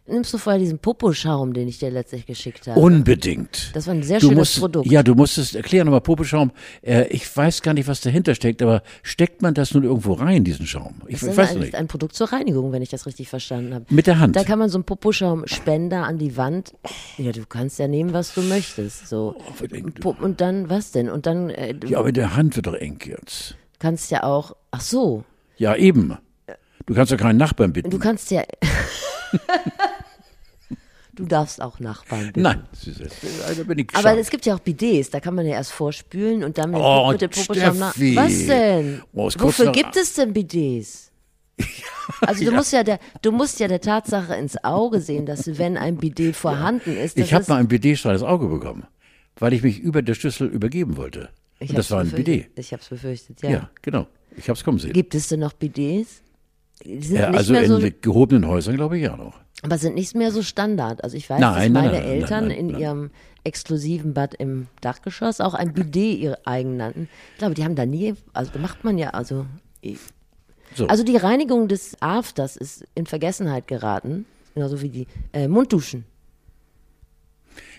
Nimmst 0.09 0.33
du 0.33 0.37
vorher 0.37 0.59
diesen 0.59 0.79
Poposchaum, 0.79 1.53
den 1.53 1.67
ich 1.67 1.79
dir 1.79 1.91
letztlich 1.91 2.25
geschickt 2.25 2.67
habe? 2.67 2.79
Unbedingt. 2.79 3.71
Das 3.75 3.87
war 3.87 3.93
ein 3.93 4.03
sehr 4.03 4.19
du 4.19 4.27
schönes 4.27 4.37
musst, 4.37 4.59
Produkt. 4.59 4.87
Ja, 4.91 5.03
du 5.03 5.15
musstest 5.15 5.55
erklären 5.55 5.85
nochmal 5.85 6.01
Popeschaum. 6.01 6.51
Äh, 6.81 7.07
ich 7.07 7.35
weiß 7.35 7.61
gar 7.61 7.73
nicht, 7.73 7.87
was 7.87 8.01
dahinter 8.01 8.35
steckt, 8.35 8.61
aber 8.61 8.81
steckt 9.03 9.41
man 9.41 9.53
das 9.53 9.73
nun 9.73 9.83
irgendwo 9.83 10.13
rein, 10.13 10.43
diesen 10.43 10.65
Schaum? 10.65 11.01
Ich 11.07 11.19
Das 11.19 11.29
ist 11.29 11.37
weiß 11.37 11.51
ein, 11.51 11.59
nicht. 11.59 11.75
ein 11.75 11.87
Produkt 11.87 12.15
zur 12.15 12.31
Reinigung, 12.31 12.71
wenn 12.71 12.81
ich 12.81 12.89
das 12.89 13.05
richtig 13.05 13.29
verstanden 13.29 13.73
habe. 13.73 13.85
Mit 13.89 14.07
der 14.07 14.19
Hand. 14.19 14.35
Da 14.35 14.43
kann 14.43 14.59
man 14.59 14.69
so 14.69 14.77
einen 14.77 14.83
Poposchaum-Spender 14.85 16.03
an 16.03 16.17
die 16.17 16.35
Wand. 16.37 16.73
Ja, 17.17 17.31
du 17.31 17.45
kannst 17.45 17.79
ja 17.79 17.87
nehmen, 17.87 18.13
was 18.13 18.33
du 18.33 18.41
möchtest. 18.41 19.07
So. 19.07 19.35
Oh, 20.03 20.15
Und 20.21 20.41
dann, 20.41 20.69
was 20.69 20.91
denn? 20.91 21.09
Und 21.09 21.25
dann 21.25 21.49
äh, 21.49 21.75
Ja, 21.87 21.99
aber 21.99 22.09
in 22.09 22.15
der 22.15 22.35
Hand 22.35 22.55
wird 22.55 22.67
doch 22.67 22.73
eng 22.75 22.99
jetzt. 23.05 23.55
kannst 23.79 24.11
ja 24.11 24.23
auch, 24.23 24.55
ach 24.71 24.81
so, 24.81 25.23
Ja, 25.57 25.75
eben. 25.75 26.17
Du 26.85 26.95
kannst 26.95 27.11
doch 27.11 27.17
keinen 27.17 27.37
Nachbarn 27.37 27.71
bitten. 27.73 27.91
du 27.91 27.99
kannst 27.99 28.31
ja, 28.31 28.41
du 31.19 31.25
darfst 31.25 31.61
auch 31.61 31.79
Nachbarn 31.79 32.27
bitten. 32.27 32.41
Nein, 32.41 32.63
da 33.57 33.63
bin 33.63 33.79
ich 33.79 33.87
Aber 33.93 34.17
es 34.17 34.29
gibt 34.29 34.45
ja 34.45 34.55
auch 34.55 34.59
Bidets, 34.59 35.09
da 35.09 35.19
kann 35.19 35.35
man 35.35 35.45
ja 35.45 35.53
erst 35.53 35.71
vorspülen 35.73 36.43
und 36.43 36.57
dann 36.57 36.71
mit, 36.71 36.79
Oh, 36.81 37.11
mit 37.11 37.21
dem 37.21 37.29
Poposchaum 37.29 37.77
nach. 37.77 37.95
Was 37.95 38.47
denn? 38.47 39.01
Oh, 39.13 39.29
Wofür 39.37 39.71
gibt 39.71 39.95
es 39.97 40.13
denn 40.13 40.33
Bidets? 40.33 41.11
Also 42.21 42.43
du 42.43 42.51
musst 42.51 42.73
ja 42.73 42.83
der, 42.83 42.99
du 43.21 43.31
musst 43.31 43.59
ja 43.59 43.67
der 43.67 43.81
Tatsache 43.81 44.33
ins 44.35 44.63
Auge 44.63 44.99
sehen, 44.99 45.27
dass 45.27 45.59
wenn 45.59 45.77
ein 45.77 45.97
Bidet 45.97 46.35
vorhanden 46.35 46.97
ist, 46.97 47.17
Ich 47.17 47.33
habe 47.33 47.45
mal 47.47 47.57
ein 47.57 47.67
BD-Strahl 47.67 48.13
ins 48.13 48.23
Auge 48.23 48.47
bekommen, 48.47 48.87
weil 49.37 49.53
ich 49.53 49.61
mich 49.61 49.79
über 49.79 50.01
der 50.01 50.15
Schlüssel 50.15 50.47
übergeben 50.47 50.97
wollte. 50.97 51.29
ich 51.59 51.69
Und 51.69 51.77
das 51.77 51.91
war 51.91 51.99
ein. 51.99 52.09
BD. 52.09 52.47
Ich 52.55 52.71
habe 52.71 52.81
es 52.81 52.89
befürchtet, 52.89 53.41
ja. 53.43 53.49
Ja. 53.49 53.69
genau. 53.83 54.07
Ich 54.37 54.49
habe 54.49 54.57
es 54.57 54.63
kommen 54.63 54.79
sehen. 54.79 54.93
Gibt 54.93 55.13
es 55.13 55.27
denn 55.27 55.41
noch 55.41 55.53
Bidets? 55.53 56.23
Sind 56.83 57.11
Ja, 57.17 57.29
nicht 57.29 57.37
also 57.37 57.53
mehr 57.53 57.65
so, 57.67 57.77
in 57.77 57.93
gehobenen 58.01 58.47
Häusern 58.47 58.75
glaube 58.75 58.97
ich 58.97 59.03
ja 59.03 59.15
noch. 59.17 59.39
aber 59.63 59.77
sind 59.77 59.95
nicht 59.95 60.15
mehr 60.15 60.31
so 60.31 60.41
Standard. 60.43 61.03
Also 61.03 61.17
ich 61.17 61.29
weiß, 61.29 61.39
Nein, 61.39 61.73
dass 61.73 61.83
meine 61.83 61.97
nein, 61.99 62.07
Eltern 62.07 62.47
nein, 62.47 62.57
in 62.57 62.69
ihrem 62.79 63.11
exklusiven 63.43 64.13
Bad 64.13 64.33
im 64.35 64.67
Dachgeschoss 64.81 65.41
auch 65.41 65.53
ein 65.53 65.73
Bidet 65.73 66.19
ihr 66.19 66.37
eigen 66.45 66.77
nannten. 66.77 67.09
Ich 67.33 67.39
glaube, 67.39 67.53
die 67.55 67.63
haben 67.63 67.75
da 67.75 67.85
nie, 67.85 68.13
also 68.33 68.51
macht 68.59 68.83
man 68.83 68.97
ja, 68.97 69.09
also 69.11 69.45
ich- 69.81 69.97
So. 70.75 70.87
Also 70.87 71.03
die 71.03 71.17
Reinigung 71.17 71.67
des 71.67 71.97
Afters 72.01 72.55
ist 72.55 72.85
in 72.95 73.05
Vergessenheit 73.07 73.67
geraten, 73.67 74.25
genauso 74.53 74.81
wie 74.81 74.89
die 74.89 75.07
äh, 75.33 75.47
Mundduschen. 75.47 76.05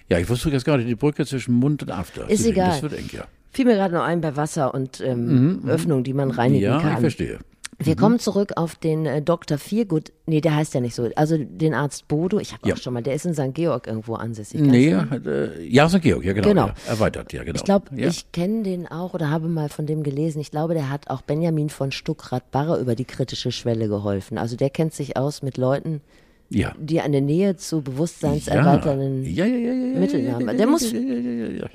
Ja, 0.08 0.18
ich 0.18 0.28
wusste 0.28 0.50
jetzt 0.50 0.64
gerade 0.64 0.84
die 0.84 0.94
Brücke 0.96 1.24
zwischen 1.24 1.54
Mund 1.54 1.82
und 1.82 1.90
After. 1.90 2.28
Ist 2.28 2.44
egal. 2.44 2.70
Das 2.70 2.82
wird 2.82 2.94
eng, 2.94 3.08
ja. 3.12 3.24
Fiel 3.52 3.64
mir 3.64 3.74
gerade 3.74 3.94
noch 3.94 4.02
ein 4.02 4.20
bei 4.20 4.36
Wasser 4.36 4.74
und 4.74 5.00
ähm, 5.00 5.62
Öffnung, 5.66 6.02
die 6.04 6.12
man 6.14 6.30
reinigen 6.30 6.64
Mhm, 6.66 6.70
Ja, 6.72 6.76
ich 6.78 6.82
kann. 6.82 7.00
verstehe. 7.00 7.38
Wir 7.82 7.96
kommen 7.96 8.18
zurück 8.18 8.52
auf 8.56 8.74
den 8.74 9.06
äh, 9.06 9.22
Dr. 9.22 9.56
Viergut. 9.56 10.12
Nee, 10.26 10.40
der 10.40 10.54
heißt 10.54 10.74
ja 10.74 10.80
nicht 10.80 10.94
so. 10.94 11.08
Also 11.16 11.38
den 11.38 11.72
Arzt 11.72 12.08
Bodo. 12.08 12.38
Ich 12.38 12.52
habe 12.52 12.68
Ja. 12.68 12.74
auch 12.74 12.78
schon 12.78 12.92
mal, 12.92 13.02
der 13.02 13.14
ist 13.14 13.24
in 13.24 13.34
St. 13.34 13.54
Georg 13.54 13.86
irgendwo 13.86 14.14
ansässig. 14.14 14.60
Nee, 14.60 14.92
äh, 14.92 15.66
ja, 15.66 15.88
St. 15.88 16.02
Georg, 16.02 16.24
ja 16.24 16.34
genau. 16.34 16.48
Genau. 16.48 16.66
Ja, 16.66 16.74
erweitert, 16.88 17.32
ja 17.32 17.42
genau. 17.42 17.56
Ich 17.56 17.64
glaube, 17.64 17.86
ja. 17.96 18.08
ich 18.08 18.30
kenne 18.32 18.62
den 18.64 18.86
auch 18.86 19.14
oder 19.14 19.30
habe 19.30 19.48
mal 19.48 19.70
von 19.70 19.86
dem 19.86 20.02
gelesen. 20.02 20.40
Ich 20.40 20.50
glaube, 20.50 20.74
der 20.74 20.90
hat 20.90 21.08
auch 21.08 21.22
Benjamin 21.22 21.70
von 21.70 21.90
Stuckrad-Barre 21.90 22.78
über 22.80 22.94
die 22.94 23.06
kritische 23.06 23.50
Schwelle 23.50 23.88
geholfen. 23.88 24.36
Also 24.36 24.56
der 24.56 24.68
kennt 24.70 24.92
sich 24.92 25.16
aus 25.16 25.42
mit 25.42 25.56
Leuten, 25.56 26.02
ja. 26.50 26.74
die 26.78 27.00
eine 27.00 27.22
Nähe 27.22 27.56
zu 27.56 27.80
bewusstseinserweiternden 27.80 29.24
ja, 29.24 29.46
ja, 29.46 29.98
Mitteln 29.98 30.32
haben. 30.32 30.56
Der 30.56 30.66
muss-. 30.66 30.92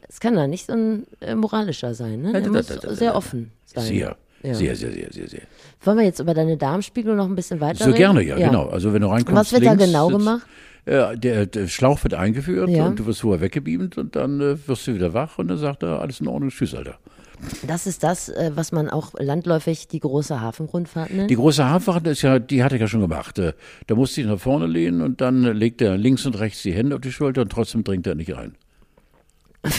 Es 0.08 0.20
kann 0.20 0.36
da 0.36 0.48
nicht 0.48 0.68
so 0.68 0.74
ein 0.74 1.08
äh, 1.22 1.34
moralischer 1.34 1.96
sein, 1.96 2.22
ne? 2.22 2.42
Der 2.42 2.52
muss 2.52 2.68
sehr 2.68 3.16
offen 3.16 3.52
sein. 3.66 3.86
Sehr, 3.86 4.18
Ja. 4.46 4.54
sehr, 4.54 4.76
sehr, 4.76 4.92
sehr, 4.92 5.12
sehr, 5.12 5.28
sehr. 5.28 5.42
Wollen 5.84 5.98
wir 5.98 6.06
jetzt 6.06 6.20
über 6.20 6.34
deine 6.34 6.58
Darmspiegel 6.58 7.16
noch 7.16 7.26
ein 7.28 7.36
bisschen 7.36 7.60
weiter 7.62 7.80
So 7.80 7.86
reden? 7.86 7.98
gerne, 7.98 8.22
ja, 8.24 8.36
genau. 8.36 8.68
Also 8.68 8.94
wenn 8.94 9.02
du 9.02 9.08
reinkommst, 9.08 9.40
Was 9.40 9.52
wird 9.54 9.66
da 9.66 9.76
genau 9.76 10.10
sitzt- 10.10 10.20
gemacht? 10.20 10.48
Äh, 10.86 11.18
der, 11.18 11.46
der 11.48 11.68
Schlauch 11.68 12.04
wird 12.04 12.14
eingeführt 12.14 12.70
Ja. 12.70 12.86
und 12.86 13.00
du 13.00 13.06
wirst 13.08 13.22
vorher 13.22 13.42
weggebeamt 13.42 13.98
und 13.98 14.16
dann 14.16 14.40
äh, 14.40 14.68
wirst 14.68 14.86
du 14.86 14.94
wieder 14.94 15.14
wach 15.16 15.40
und 15.40 15.48
dann 15.48 15.58
sagt 15.58 15.82
er, 15.84 16.00
alles 16.00 16.22
in 16.22 16.28
Ordnung, 16.28 16.50
tschüss, 16.52 16.76
Alter. 16.76 17.00
Das 17.68 17.86
ist 17.88 18.04
das, 18.04 18.30
äh, 18.30 18.52
was 18.56 18.72
man 18.72 18.90
auch 18.90 19.14
landläufig 19.18 19.88
die 19.88 20.00
große 20.00 20.40
Hafenrundfahrt 20.42 21.12
nennt. 21.12 21.30
Die 21.30 21.36
große 21.36 21.66
Haarfahrt 21.66 22.06
ist 22.08 22.22
ja, 22.22 22.38
die 22.40 22.64
hatte 22.64 22.76
ich 22.76 22.82
ja 22.82 22.88
schon 22.88 23.02
gemacht. 23.02 23.40
Äh, 23.40 23.54
Da 23.88 23.96
musste 23.96 24.22
ich 24.22 24.28
nach 24.28 24.40
vorne 24.40 24.68
lehnen 24.68 25.02
und 25.02 25.22
dann 25.22 25.42
legt 25.42 25.82
er 25.82 25.98
links 25.98 26.26
und 26.28 26.40
rechts 26.40 26.62
die 26.62 26.72
Hände 26.74 26.96
auf 26.96 27.02
die 27.02 27.12
Schulter 27.12 27.42
und 27.42 27.52
trotzdem 27.52 27.84
dringt 27.84 28.06
er 28.08 28.14
nicht 28.16 28.36
ein. 28.36 28.56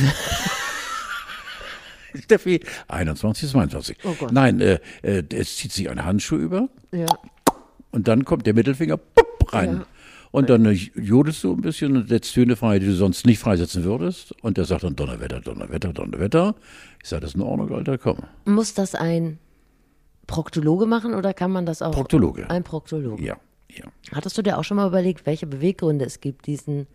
Steffi, 2.23 2.61
21, 2.88 3.50
22. 3.50 3.96
Oh 4.04 4.14
Gott. 4.18 4.32
Nein, 4.32 4.61
äh, 4.61 4.78
äh, 5.02 5.23
es 5.35 5.56
zieht 5.56 5.73
sich 5.73 5.90
ein 5.90 6.04
Handschuh 6.04 6.37
über 6.37 6.68
ja. 6.92 7.06
und 7.92 8.08
dann 8.08 8.25
kommt 8.25 8.46
der 8.46 8.54
Mittelfinger 8.54 8.96
pupp, 8.96 9.52
rein. 9.52 9.85
Und 10.32 10.50
dann 10.50 10.64
jodelst 10.94 11.44
du 11.44 11.52
ein 11.54 11.62
bisschen 11.62 11.96
und 11.96 12.08
setzt 12.08 12.35
Töne 12.35 12.56
frei, 12.56 12.78
die 12.78 12.87
du 12.87 12.94
sonst 12.94 13.25
nicht 13.25 13.38
freisetzen 13.38 13.85
würdest. 13.85 14.35
Und 14.42 14.58
der 14.58 14.66
sagt 14.66 14.85
dann 14.85 14.94
Donnerwetter, 14.94 15.40
Donnerwetter, 15.40 15.94
Donnerwetter. 15.94 16.54
Ich 17.02 17.08
sage, 17.08 17.23
das 17.23 17.30
ist 17.30 17.37
in 17.37 17.42
Ordnung, 17.42 17.73
Alter, 17.73 17.96
komm. 17.96 18.18
Muss 18.44 18.75
das 18.75 18.94
ein 18.94 19.38
Proktologe 20.26 20.85
machen 20.85 21.14
oder 21.14 21.32
kann 21.32 21.50
man 21.52 21.64
das 21.64 21.80
auch? 21.80 21.92
Proktologe. 21.92 22.50
Ein 22.50 22.64
Proktologe. 22.64 23.25
Ja, 23.25 23.37
ja. 23.70 23.85
Hattest 24.12 24.37
du 24.37 24.42
dir 24.42 24.58
auch 24.58 24.64
schon 24.64 24.76
mal 24.76 24.88
überlegt, 24.88 25.25
welche 25.25 25.46
Beweggründe 25.46 26.04
es 26.04 26.20
gibt, 26.20 26.46
diesen 26.46 26.87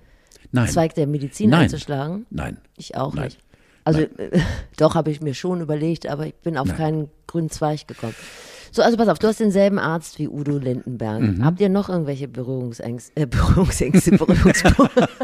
Nein. 0.51 0.67
Zweig 0.67 0.95
der 0.95 1.07
Medizin 1.07 1.49
Nein. 1.49 1.61
einzuschlagen? 1.61 2.25
Nein. 2.29 2.57
Ich 2.77 2.95
auch 2.95 3.13
Nein. 3.13 3.25
nicht. 3.25 3.39
Also 3.83 4.01
äh, 4.01 4.39
doch 4.77 4.95
habe 4.95 5.11
ich 5.11 5.21
mir 5.21 5.33
schon 5.33 5.61
überlegt, 5.61 6.07
aber 6.07 6.27
ich 6.27 6.35
bin 6.35 6.57
auf 6.57 6.67
Nein. 6.67 6.77
keinen 6.77 7.09
grünen 7.27 7.49
Zweig 7.49 7.87
gekommen. 7.87 8.15
So, 8.71 8.81
also 8.81 8.95
pass 8.95 9.09
auf, 9.09 9.19
du 9.19 9.27
hast 9.27 9.39
denselben 9.39 9.79
Arzt 9.79 10.17
wie 10.17 10.29
Udo 10.29 10.57
Lindenberg. 10.57 11.19
Mhm. 11.21 11.43
Habt 11.43 11.59
ihr 11.59 11.69
noch 11.69 11.89
irgendwelche 11.89 12.27
Berührungsängste? 12.29 13.21
Äh, 13.21 13.25
Berührungsängste, 13.25 14.11
Berührungspunkte? 14.17 15.09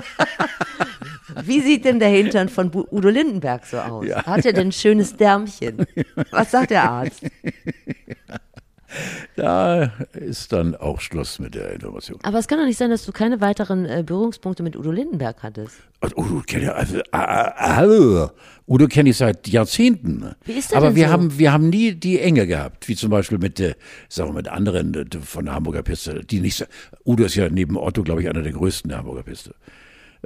Wie 1.43 1.61
sieht 1.61 1.85
denn 1.85 1.99
der 1.99 2.09
Hintern 2.09 2.49
von 2.49 2.71
Udo 2.73 3.09
Lindenberg 3.09 3.65
so 3.65 3.77
aus? 3.77 4.05
Hat 4.07 4.45
er 4.45 4.53
denn 4.53 4.69
ein 4.69 4.71
schönes 4.71 5.15
Därmchen? 5.15 5.85
Was 6.31 6.51
sagt 6.51 6.71
der 6.71 6.89
Arzt? 6.89 7.21
Da 9.37 9.91
ist 10.13 10.51
dann 10.51 10.75
auch 10.75 10.99
Schluss 10.99 11.37
mit 11.37 11.53
der 11.53 11.71
Information. 11.71 12.17
Aber 12.23 12.39
es 12.39 12.47
kann 12.47 12.57
doch 12.57 12.65
nicht 12.65 12.79
sein, 12.79 12.89
dass 12.89 13.05
du 13.05 13.11
keine 13.11 13.39
weiteren 13.39 13.85
äh, 13.85 14.03
Berührungspunkte 14.03 14.63
mit 14.63 14.75
Udo 14.75 14.89
Lindenberg 14.89 15.43
hattest. 15.43 15.75
Also, 15.99 16.17
Udo 16.17 16.41
kenne 16.41 16.63
ich, 16.63 16.71
also, 16.71 17.01
ah, 17.11 18.29
Udo 18.67 18.87
kenne 18.87 19.11
ich 19.11 19.17
seit 19.17 19.47
Jahrzehnten. 19.47 20.33
Wie 20.43 20.53
ist 20.53 20.71
der 20.71 20.79
Aber 20.79 20.95
wir 20.95 21.05
so? 21.05 21.13
haben, 21.13 21.37
wir 21.37 21.53
haben 21.53 21.69
nie 21.69 21.93
die 21.93 22.19
Enge 22.19 22.47
gehabt, 22.47 22.87
wie 22.87 22.95
zum 22.95 23.11
Beispiel 23.11 23.37
mit, 23.37 23.59
äh, 23.59 23.75
sagen 24.09 24.31
wir, 24.31 24.33
mit 24.33 24.47
anderen 24.47 24.95
äh, 24.95 25.05
von 25.21 25.45
der 25.45 25.53
Hamburger 25.53 25.83
Piste, 25.83 26.25
die 26.25 26.39
nicht 26.39 26.67
Udo 27.05 27.23
ist 27.25 27.35
ja 27.35 27.47
neben 27.47 27.77
Otto, 27.77 28.01
glaube 28.01 28.23
ich, 28.23 28.29
einer 28.29 28.41
der 28.41 28.53
größten 28.53 28.89
der 28.89 28.97
Hamburger 28.97 29.21
Piste. 29.21 29.53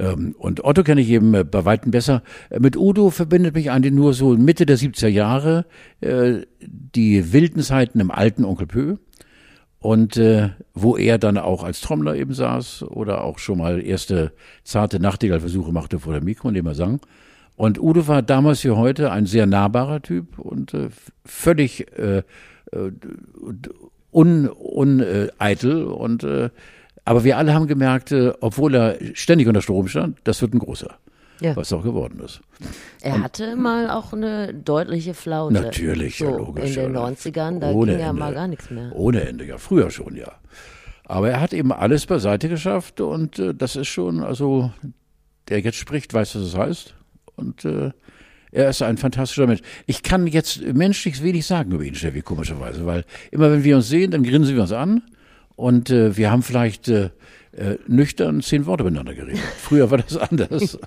Ähm, 0.02 0.36
und 0.38 0.64
Otto 0.64 0.84
kenne 0.84 1.02
ich 1.02 1.10
eben 1.10 1.34
äh, 1.36 1.44
bei 1.44 1.64
Weitem 1.64 1.92
besser. 1.92 2.24
Äh, 2.50 2.60
Mit 2.60 2.76
Udo 2.76 3.12
verbindet 3.12 3.54
mich 3.54 3.70
eigentlich 3.70 3.94
nur 3.94 4.14
so 4.14 4.36
Mitte 4.36 4.66
der 4.66 4.78
70er 4.78 5.08
Jahre 5.08 5.66
äh, 6.02 6.42
die 6.60 7.32
wilden 7.32 7.62
Zeiten 7.62 8.00
im 8.00 8.10
alten 8.10 8.44
Onkel 8.44 8.68
Pö. 8.68 8.96
Und 9.80 10.18
äh, 10.18 10.50
wo 10.74 10.98
er 10.98 11.18
dann 11.18 11.38
auch 11.38 11.64
als 11.64 11.82
Trommler 11.82 12.16
eben 12.16 12.34
saß 12.34 12.84
oder 12.84 13.24
auch 13.24 13.40
schon 13.40 13.58
mal 13.58 13.84
erste 13.84 14.32
zarte 14.64 15.00
Nachtigallversuche 15.00 15.72
machte 15.72 16.00
vor 16.00 16.14
dem 16.14 16.26
Mikro, 16.26 16.50
indem 16.50 16.68
er 16.68 16.76
sang. 16.76 17.00
Und 17.56 17.80
Udo 17.80 18.08
war 18.08 18.22
damals 18.22 18.64
wie 18.64 18.72
heute 18.72 19.12
ein 19.12 19.26
sehr 19.26 19.46
nahbarer 19.46 20.02
Typ 20.02 20.40
und 20.40 20.74
äh, 20.74 20.90
völlig 21.26 21.88
äh, 21.98 22.20
äh, 22.72 22.92
un, 24.12 24.50
uneitel. 24.50 25.84
Und, 25.86 26.24
äh, 26.24 26.50
aber 27.06 27.24
wir 27.24 27.38
alle 27.38 27.54
haben 27.54 27.68
gemerkt, 27.68 28.12
äh, 28.12 28.32
obwohl 28.42 28.76
er 28.76 28.98
ständig 29.14 29.48
unter 29.48 29.62
Strom 29.62 29.88
stand, 29.88 30.18
das 30.24 30.42
wird 30.42 30.54
ein 30.54 30.60
großer, 30.60 30.96
Ja. 31.40 31.56
was 31.56 31.74
auch 31.74 31.84
geworden 31.84 32.20
ist. 32.24 32.42
Er 33.02 33.22
hatte 33.22 33.56
mal 33.56 33.90
auch 33.90 34.14
eine 34.14 34.54
deutliche 34.54 35.14
Flaute. 35.14 35.54
Natürlich, 35.54 36.18
so, 36.18 36.26
ja, 36.26 36.38
logisch. 36.38 36.78
In 36.78 36.84
den 36.84 36.94
ja. 36.94 37.06
90ern, 37.08 37.60
da 37.60 37.72
ging 37.74 37.88
ja 38.00 38.10
Ende. 38.10 38.14
mal 38.20 38.34
gar 38.34 38.48
nichts 38.48 38.70
mehr. 38.70 38.92
Ohne 38.94 39.22
Ende, 39.28 39.46
ja, 39.46 39.58
früher 39.58 39.90
schon, 39.90 40.16
ja. 40.16 40.32
Aber 41.06 41.30
er 41.30 41.42
hat 41.42 41.54
eben 41.54 41.72
alles 41.74 42.06
beiseite 42.06 42.48
geschafft 42.48 43.02
und 43.02 43.40
äh, 43.40 43.54
das 43.54 43.76
ist 43.76 43.88
schon, 43.88 44.24
also, 44.24 44.72
der 45.50 45.60
jetzt 45.60 45.78
spricht, 45.78 46.14
weiß, 46.14 46.36
was 46.36 46.42
es 46.44 46.56
heißt. 46.56 46.96
Und 47.36 47.66
äh, 47.66 47.92
er 48.52 48.70
ist 48.70 48.82
ein 48.82 48.98
fantastischer 48.98 49.48
Mensch. 49.48 49.62
Ich 49.88 50.04
kann 50.04 50.28
jetzt 50.28 50.62
menschlich 50.62 51.22
wenig 51.24 51.46
sagen 51.48 51.72
über 51.72 51.84
ihn, 51.84 51.96
Steffi, 51.96 52.22
komischerweise, 52.22 52.86
weil 52.86 53.04
immer 53.32 53.52
wenn 53.52 53.64
wir 53.64 53.76
uns 53.78 53.90
sehen, 53.90 54.12
dann 54.12 54.24
grinsen 54.24 54.56
wir 54.56 54.62
uns 54.62 54.72
an 54.72 55.02
und 55.62 55.92
äh, 55.92 56.18
wir 56.18 56.32
haben 56.32 56.42
vielleicht 56.42 56.88
äh, 56.88 57.12
äh, 57.52 57.78
nüchtern 57.88 58.42
zehn 58.42 58.66
Worte 58.66 58.84
miteinander 58.84 59.14
geredet. 59.14 59.40
Früher 59.60 59.92
war 59.92 60.00
das 60.00 60.18
anders. 60.32 60.80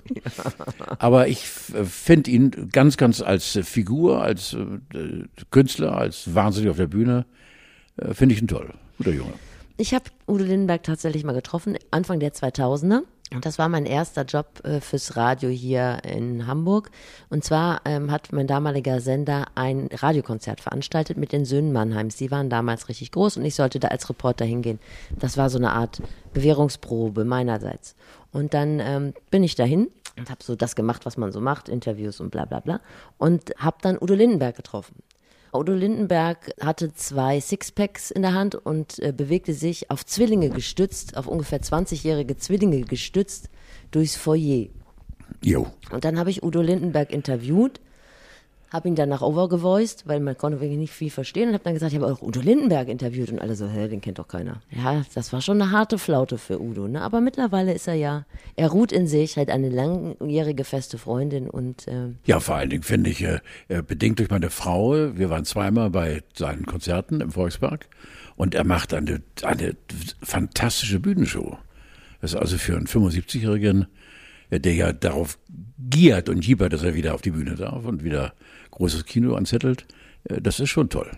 Aber 0.99 1.29
ich 1.29 1.45
äh, 1.73 1.85
finde 1.85 2.31
ihn 2.31 2.51
ganz, 2.73 2.97
ganz 2.97 3.21
als 3.21 3.55
äh, 3.55 3.63
Figur, 3.63 4.21
als 4.21 4.55
Künstler, 5.49 5.97
als 5.97 6.35
wahnsinnig 6.35 6.69
auf 6.69 6.77
der 6.77 6.87
Bühne, 6.87 7.25
finde 8.11 8.35
ich 8.35 8.41
ihn 8.41 8.49
toll. 8.49 8.73
Guter 8.97 9.11
Junge. 9.11 9.31
Ich 9.77 9.93
habe 9.93 10.05
Udo 10.27 10.43
Lindenberg 10.43 10.83
tatsächlich 10.83 11.23
mal 11.23 11.31
getroffen, 11.31 11.77
Anfang 11.91 12.19
der 12.19 12.33
2000er. 12.33 13.03
Und 13.33 13.45
das 13.45 13.57
war 13.57 13.69
mein 13.69 13.85
erster 13.85 14.23
Job 14.23 14.63
äh, 14.63 14.79
fürs 14.79 15.17
Radio 15.17 15.49
hier 15.49 15.99
in 16.03 16.45
Hamburg. 16.45 16.91
Und 17.29 17.43
zwar 17.43 17.81
ähm, 17.85 18.11
hat 18.11 18.31
mein 18.31 18.45
damaliger 18.45 19.01
Sender 19.01 19.47
ein 19.55 19.89
Radiokonzert 19.91 20.61
veranstaltet 20.61 21.17
mit 21.17 21.31
den 21.31 21.43
Söhnen 21.43 21.73
Mannheims. 21.73 22.17
Die 22.17 22.29
waren 22.29 22.49
damals 22.49 22.87
richtig 22.87 23.11
groß 23.11 23.37
und 23.37 23.45
ich 23.45 23.55
sollte 23.55 23.79
da 23.79 23.87
als 23.87 24.07
Reporter 24.09 24.45
hingehen. 24.45 24.79
Das 25.17 25.37
war 25.37 25.49
so 25.49 25.57
eine 25.57 25.73
Art 25.73 26.01
Bewährungsprobe 26.33 27.25
meinerseits. 27.25 27.95
Und 28.31 28.53
dann 28.53 28.79
ähm, 28.79 29.13
bin 29.31 29.43
ich 29.43 29.55
dahin 29.55 29.89
und 30.17 30.29
habe 30.29 30.43
so 30.43 30.55
das 30.55 30.75
gemacht, 30.75 31.05
was 31.05 31.17
man 31.17 31.31
so 31.31 31.41
macht, 31.41 31.67
Interviews 31.67 32.19
und 32.19 32.29
bla 32.29 32.45
bla 32.45 32.59
bla. 32.59 32.79
Und 33.17 33.53
habe 33.57 33.77
dann 33.81 33.97
Udo 33.99 34.13
Lindenberg 34.13 34.55
getroffen. 34.55 34.95
Udo 35.57 35.73
Lindenberg 35.73 36.53
hatte 36.61 36.93
zwei 36.93 37.39
Sixpacks 37.39 38.11
in 38.11 38.21
der 38.21 38.33
Hand 38.33 38.55
und 38.55 38.99
äh, 38.99 39.11
bewegte 39.11 39.53
sich 39.53 39.89
auf 39.91 40.05
Zwillinge 40.05 40.49
gestützt, 40.49 41.17
auf 41.17 41.27
ungefähr 41.27 41.61
20-jährige 41.61 42.37
Zwillinge 42.37 42.81
gestützt 42.81 43.49
durchs 43.91 44.15
Foyer. 44.15 44.67
Jo. 45.41 45.67
Und 45.91 46.05
dann 46.05 46.19
habe 46.19 46.29
ich 46.29 46.43
Udo 46.43 46.61
Lindenberg 46.61 47.11
interviewt, 47.11 47.79
habe 48.75 48.87
ihn 48.87 48.95
danach 48.95 49.21
overgevoiced, 49.21 50.05
weil 50.05 50.19
man 50.19 50.37
konnte 50.37 50.59
wirklich 50.59 50.77
nicht 50.77 50.93
viel 50.93 51.09
verstehen 51.09 51.49
und 51.49 51.53
habe 51.55 51.63
dann 51.63 51.73
gesagt, 51.73 51.93
ich 51.93 51.99
habe 51.99 52.11
auch 52.11 52.21
Udo 52.21 52.41
Lindenberg 52.41 52.89
interviewt 52.89 53.31
und 53.31 53.39
alle 53.39 53.55
so, 53.55 53.67
hä, 53.67 53.87
den 53.87 54.01
kennt 54.01 54.19
doch 54.19 54.27
keiner. 54.27 54.61
Ja, 54.69 55.03
das 55.13 55.33
war 55.33 55.41
schon 55.41 55.61
eine 55.61 55.71
harte 55.71 55.97
Flaute 55.97 56.37
für 56.37 56.61
Udo, 56.61 56.87
ne? 56.87 57.01
Aber 57.01 57.21
mittlerweile 57.21 57.73
ist 57.73 57.87
er 57.87 57.95
ja, 57.95 58.25
er 58.55 58.69
ruht 58.69 58.91
in 58.91 59.07
sich, 59.07 59.37
hat 59.37 59.49
eine 59.49 59.69
langjährige 59.69 60.63
feste 60.63 60.97
Freundin 60.97 61.49
und 61.49 61.87
äh, 61.87 62.09
Ja, 62.25 62.39
vor 62.39 62.55
allen 62.55 62.69
Dingen 62.69 62.83
finde 62.83 63.09
ich, 63.09 63.23
äh, 63.23 63.39
bedingt 63.87 64.19
durch 64.19 64.29
meine 64.29 64.49
Frau, 64.49 64.93
wir 65.15 65.29
waren 65.29 65.45
zweimal 65.45 65.89
bei 65.89 66.21
seinen 66.35 66.65
Konzerten 66.65 67.21
im 67.21 67.31
Volkspark 67.31 67.87
und 68.35 68.55
er 68.55 68.65
macht 68.65 68.93
eine, 68.93 69.21
eine 69.43 69.75
fantastische 70.21 70.99
Bühnenshow. 70.99 71.57
Das 72.21 72.33
ist 72.33 72.39
also 72.39 72.57
für 72.57 72.75
einen 72.75 72.87
75-Jährigen, 72.87 73.83
äh, 73.83 73.85
der 74.51 74.73
ja 74.73 74.93
darauf 74.93 75.37
giert 75.77 76.29
und 76.29 76.45
jiebert, 76.45 76.73
dass 76.73 76.83
er 76.83 76.95
wieder 76.95 77.13
auf 77.13 77.21
die 77.21 77.31
Bühne 77.31 77.55
darf 77.55 77.85
und 77.85 78.03
wieder 78.03 78.33
großes 78.71 79.05
Kino 79.05 79.35
anzettelt, 79.35 79.85
äh, 80.25 80.41
das 80.41 80.59
ist 80.59 80.69
schon 80.69 80.89
toll. 80.89 81.11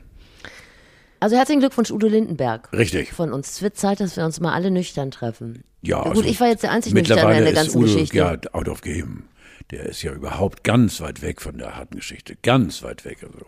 Also 1.20 1.36
herzlichen 1.36 1.62
Glückwunsch, 1.62 1.90
Udo 1.90 2.08
Lindenberg. 2.08 2.72
Richtig. 2.74 3.12
Von 3.12 3.34
uns. 3.34 3.54
Es 3.54 3.62
wird 3.62 3.76
Zeit, 3.76 4.00
dass 4.00 4.18
wir 4.18 4.26
uns 4.26 4.40
mal 4.40 4.54
alle 4.54 4.70
nüchtern 4.70 5.10
treffen. 5.10 5.64
Ja, 5.82 5.98
Na 5.98 6.10
gut, 6.10 6.18
also 6.18 6.30
ich 6.30 6.40
war 6.40 6.48
jetzt 6.48 6.64
der 6.64 6.72
einzige 6.72 6.96
Nüchterne 6.96 7.38
in 7.38 7.44
der 7.44 7.54
ganzen 7.54 7.78
Udo, 7.78 7.88
Geschichte. 7.88 8.18
Ja, 8.18 8.38
out 8.52 8.68
of 8.68 8.82
game. 8.82 9.24
Der 9.72 9.88
ist 9.88 10.04
ja 10.04 10.14
überhaupt 10.14 10.64
ganz 10.64 11.02
weit 11.02 11.22
weg 11.22 11.42
von 11.42 11.58
der 11.58 11.76
harten 11.76 11.96
Geschichte. 11.96 12.38
Ganz 12.42 12.84
weit 12.84 13.04
weg. 13.04 13.20
Also. 13.24 13.46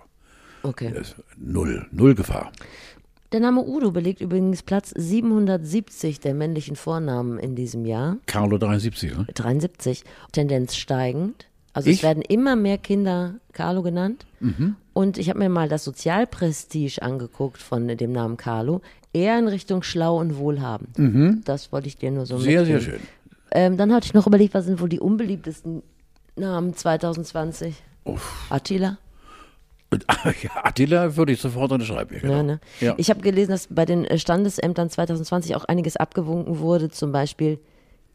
Okay. 0.64 0.94
Null, 1.38 1.88
null 1.92 2.16
Gefahr. 2.16 2.52
Der 3.32 3.40
Name 3.40 3.64
Udo 3.64 3.92
belegt 3.92 4.22
übrigens 4.22 4.64
Platz 4.64 4.92
770 4.96 6.20
der 6.20 6.34
männlichen 6.34 6.76
Vornamen 6.76 7.38
in 7.38 7.56
diesem 7.56 7.86
Jahr. 7.86 8.18
Carlo 8.26 8.58
73, 8.58 9.16
ne? 9.18 9.28
73. 9.34 10.04
Tendenz 10.32 10.76
steigend. 10.76 11.46
Also 11.74 11.90
Ich? 11.92 11.98
es 11.98 12.04
werden 12.04 12.24
immer 12.24 12.56
mehr 12.56 12.80
Kinder 12.80 13.36
Carlo 13.54 13.84
genannt. 13.84 14.26
Und 14.94 15.18
ich 15.20 15.30
habe 15.30 15.38
mir 15.40 15.50
mal 15.50 15.70
das 15.70 15.84
Sozialprestige 15.84 17.02
angeguckt 17.04 17.62
von 17.62 17.88
dem 17.88 18.12
Namen 18.12 18.38
Carlo. 18.38 18.82
Eher 19.14 19.38
in 19.38 19.48
Richtung 19.48 19.84
schlau 19.84 20.18
und 20.20 20.38
wohlhabend. 20.38 20.98
Das 21.48 21.72
wollte 21.72 21.88
ich 21.88 21.98
dir 21.98 22.10
nur 22.12 22.26
so 22.26 22.40
Sehr, 22.40 22.66
sehr 22.66 22.78
mitgeben. 22.78 23.00
schön. 23.00 23.08
Ähm, 23.52 23.78
dann 23.78 23.94
hatte 23.94 24.06
ich 24.08 24.14
noch 24.16 24.26
überlegt, 24.28 24.54
was 24.56 24.66
sind 24.66 24.80
wohl 24.82 24.90
die 24.90 25.00
unbeliebtesten 25.00 25.84
Namen 26.36 26.74
2020? 26.76 27.76
Attila? 28.50 28.98
Ja, 30.44 30.64
Attila 30.64 31.16
würde 31.16 31.34
ich 31.34 31.42
sofort 31.42 31.72
unterschreiben. 31.72 32.16
Ja, 32.16 32.22
genau. 32.22 32.34
Ja, 32.36 32.44
ne? 32.44 32.60
ja. 32.80 32.94
Ich 32.98 33.10
habe 33.10 33.22
gelesen, 33.22 33.52
dass 33.52 33.68
bei 33.70 33.86
den 33.86 34.06
äh, 34.06 34.18
Standesämtern 34.18 34.90
2020 34.90 35.56
auch 35.56 35.66
einiges 35.66 35.98
abgewunken 35.98 36.60
wurde, 36.60 36.90
zum 36.90 37.12
Beispiel 37.12 37.60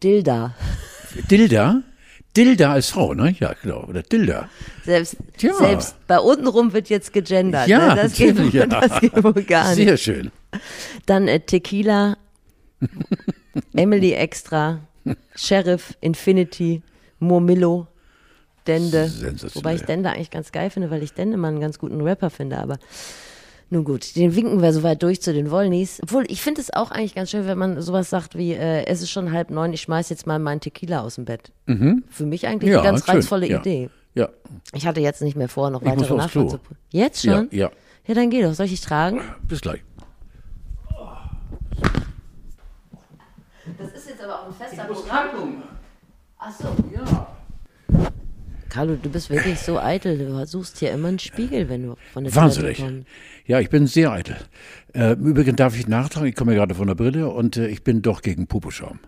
Dilda. 0.02 0.54
Dilda? 1.30 1.82
Dilda 2.36 2.72
als 2.72 2.90
Frau, 2.90 3.14
ne? 3.14 3.34
Ja, 3.38 3.54
genau. 3.62 3.84
Oder 3.84 4.02
Dilda. 4.02 4.48
Selbst, 4.84 5.16
Tja. 5.36 5.54
selbst 5.54 5.94
bei 6.08 6.18
untenrum 6.18 6.72
wird 6.72 6.88
jetzt 6.88 7.12
gegendert. 7.12 7.68
Ja, 7.68 7.94
ne? 7.94 8.02
das, 8.02 8.14
geht, 8.14 8.38
ja. 8.52 8.66
das 8.66 9.00
geht 9.00 9.22
wohl 9.22 9.32
gar 9.44 9.74
nicht. 9.74 9.86
Sehr 9.86 9.96
schön. 9.96 10.30
Dann 11.06 11.28
äh, 11.28 11.40
Tequila, 11.40 12.16
Emily 13.74 14.12
Extra, 14.12 14.80
Sheriff, 15.36 15.96
Infinity, 16.00 16.82
Murmillo, 17.20 17.86
Dende. 18.66 19.10
Wobei 19.54 19.74
ich 19.74 19.82
Dende 19.82 20.10
eigentlich 20.10 20.30
ganz 20.30 20.52
geil 20.52 20.70
finde, 20.70 20.90
weil 20.90 21.02
ich 21.02 21.12
Dende 21.14 21.36
mal 21.36 21.48
einen 21.48 21.60
ganz 21.60 21.78
guten 21.78 22.00
Rapper 22.00 22.30
finde, 22.30 22.58
aber 22.58 22.78
nun 23.70 23.84
gut, 23.84 24.14
den 24.16 24.36
winken 24.36 24.60
wir 24.62 24.72
soweit 24.72 25.02
durch 25.02 25.20
zu 25.22 25.32
den 25.32 25.50
Wollnis. 25.50 25.98
Obwohl, 26.02 26.24
ich 26.30 26.42
finde 26.42 26.60
es 26.60 26.72
auch 26.72 26.90
eigentlich 26.90 27.14
ganz 27.14 27.30
schön, 27.30 27.46
wenn 27.46 27.58
man 27.58 27.80
sowas 27.80 28.10
sagt 28.10 28.36
wie, 28.36 28.52
äh, 28.52 28.84
es 28.86 29.02
ist 29.02 29.10
schon 29.10 29.32
halb 29.32 29.50
neun, 29.50 29.72
ich 29.72 29.80
schmeiß 29.82 30.10
jetzt 30.10 30.26
mal 30.26 30.38
meinen 30.38 30.60
Tequila 30.60 31.00
aus 31.00 31.16
dem 31.16 31.24
Bett. 31.24 31.50
Für 31.66 32.26
mich 32.26 32.46
eigentlich 32.46 32.68
Mhm. 32.70 32.74
Ja, 32.74 32.80
eine 32.82 32.90
ganz 32.90 33.04
schön. 33.06 33.14
reizvolle 33.16 33.48
ja. 33.48 33.58
Idee. 33.60 33.90
Ja. 34.14 34.28
Ich 34.74 34.86
hatte 34.86 35.00
jetzt 35.00 35.22
nicht 35.22 35.36
mehr 35.36 35.48
vor, 35.48 35.70
noch 35.70 35.82
Ich 35.82 35.88
weitere. 35.88 36.14
Nachfragen 36.14 36.48
zu 36.50 36.60
Jetzt 36.90 37.24
Ja, 37.24 37.36
schon? 37.38 37.48
ja. 37.50 37.70
Ja, 38.06 38.14
dann 38.14 38.30
geh 38.30 38.42
doch. 38.42 38.52
Soll 38.54 38.66
ich 38.66 38.72
dich 38.72 38.80
tragen? 38.82 39.22
Bis 39.48 39.60
gleich. 39.62 39.82
Das 43.78 43.92
ist 43.94 44.08
jetzt 44.08 44.22
aber 44.22 44.42
auch 44.42 44.46
ein 44.48 44.52
fester 44.54 44.84
Programm. 44.84 45.62
Ach 46.38 46.52
so. 46.52 46.68
Ja. 46.94 47.26
Carlo, 48.74 48.96
du 49.00 49.08
bist 49.08 49.30
wirklich 49.30 49.60
so 49.60 49.78
eitel. 49.78 50.18
Du 50.18 50.44
suchst 50.46 50.78
hier 50.80 50.90
immer 50.90 51.06
einen 51.08 51.20
Spiegel, 51.20 51.68
wenn 51.68 51.82
du 51.86 51.94
von 52.12 52.24
der 52.24 52.34
Wahnsinnig. 52.34 52.78
Toilette 52.78 52.94
kommst. 53.04 53.08
Ja, 53.46 53.60
ich 53.60 53.70
bin 53.70 53.86
sehr 53.86 54.10
eitel. 54.10 54.36
Äh, 54.92 55.12
Im 55.12 55.26
Übrigen 55.26 55.54
darf 55.54 55.78
ich 55.78 55.86
nachtragen, 55.86 56.28
ich 56.28 56.34
komme 56.34 56.52
ja 56.52 56.58
gerade 56.58 56.74
von 56.74 56.88
der 56.88 56.96
Brille 56.96 57.28
und 57.30 57.56
äh, 57.56 57.68
ich 57.68 57.84
bin 57.84 58.02
doch 58.02 58.20
gegen 58.20 58.48
Pupuschaum. 58.48 58.98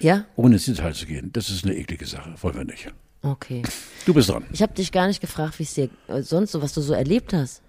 Ja? 0.00 0.24
Ohne 0.36 0.54
ins 0.54 0.64
Detail 0.64 0.94
zu 0.94 1.04
gehen. 1.06 1.30
Das 1.34 1.50
ist 1.50 1.64
eine 1.64 1.76
eklige 1.76 2.06
Sache. 2.06 2.34
Wollen 2.40 2.54
wir 2.56 2.64
nicht. 2.64 2.92
Okay. 3.20 3.62
Du 4.06 4.14
bist 4.14 4.30
dran. 4.30 4.44
Ich 4.52 4.62
habe 4.62 4.72
dich 4.74 4.90
gar 4.90 5.06
nicht 5.06 5.20
gefragt, 5.20 5.58
wie 5.58 5.64
es 5.64 5.74
dir 5.74 5.90
äh, 6.08 6.22
sonst 6.22 6.52
so, 6.52 6.62
was 6.62 6.72
du 6.72 6.80
so 6.80 6.94
erlebt 6.94 7.32
hast. 7.34 7.62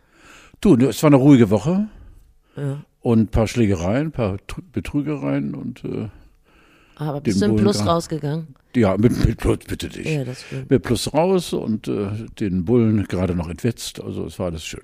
Du, 0.62 0.75
es 0.88 1.04
war 1.04 1.10
eine 1.10 1.18
ruhige 1.18 1.50
Woche. 1.50 1.88
Ja. 2.56 2.84
Und 3.01 3.20
ein 3.20 3.27
paar 3.27 3.48
Schlägereien, 3.48 4.08
ein 4.08 4.12
paar 4.12 4.36
Tr- 4.48 4.63
Betrügereien 4.72 5.54
und 5.54 5.84
äh, 5.84 6.08
Aber 6.96 7.20
bist 7.22 7.42
du 7.42 7.46
im 7.46 7.56
Plus 7.58 7.86
rausgegangen? 7.86 8.56
Ja, 8.75 8.98
mit, 8.98 9.25
mit 9.25 9.38
Plus, 9.38 9.60
bitte 9.67 9.89
dich. 9.89 10.05
Ja. 10.08 10.24
Mit 10.70 10.84
Plus 10.84 11.13
raus 11.13 11.53
und 11.53 11.88
äh, 11.88 12.10
den 12.39 12.65
Bullen 12.65 13.03
gerade 13.08 13.36
noch 13.36 13.50
entwetzt. 13.50 14.01
Also 14.01 14.25
es 14.25 14.38
war 14.39 14.48
alles 14.48 14.63
schön. 14.65 14.84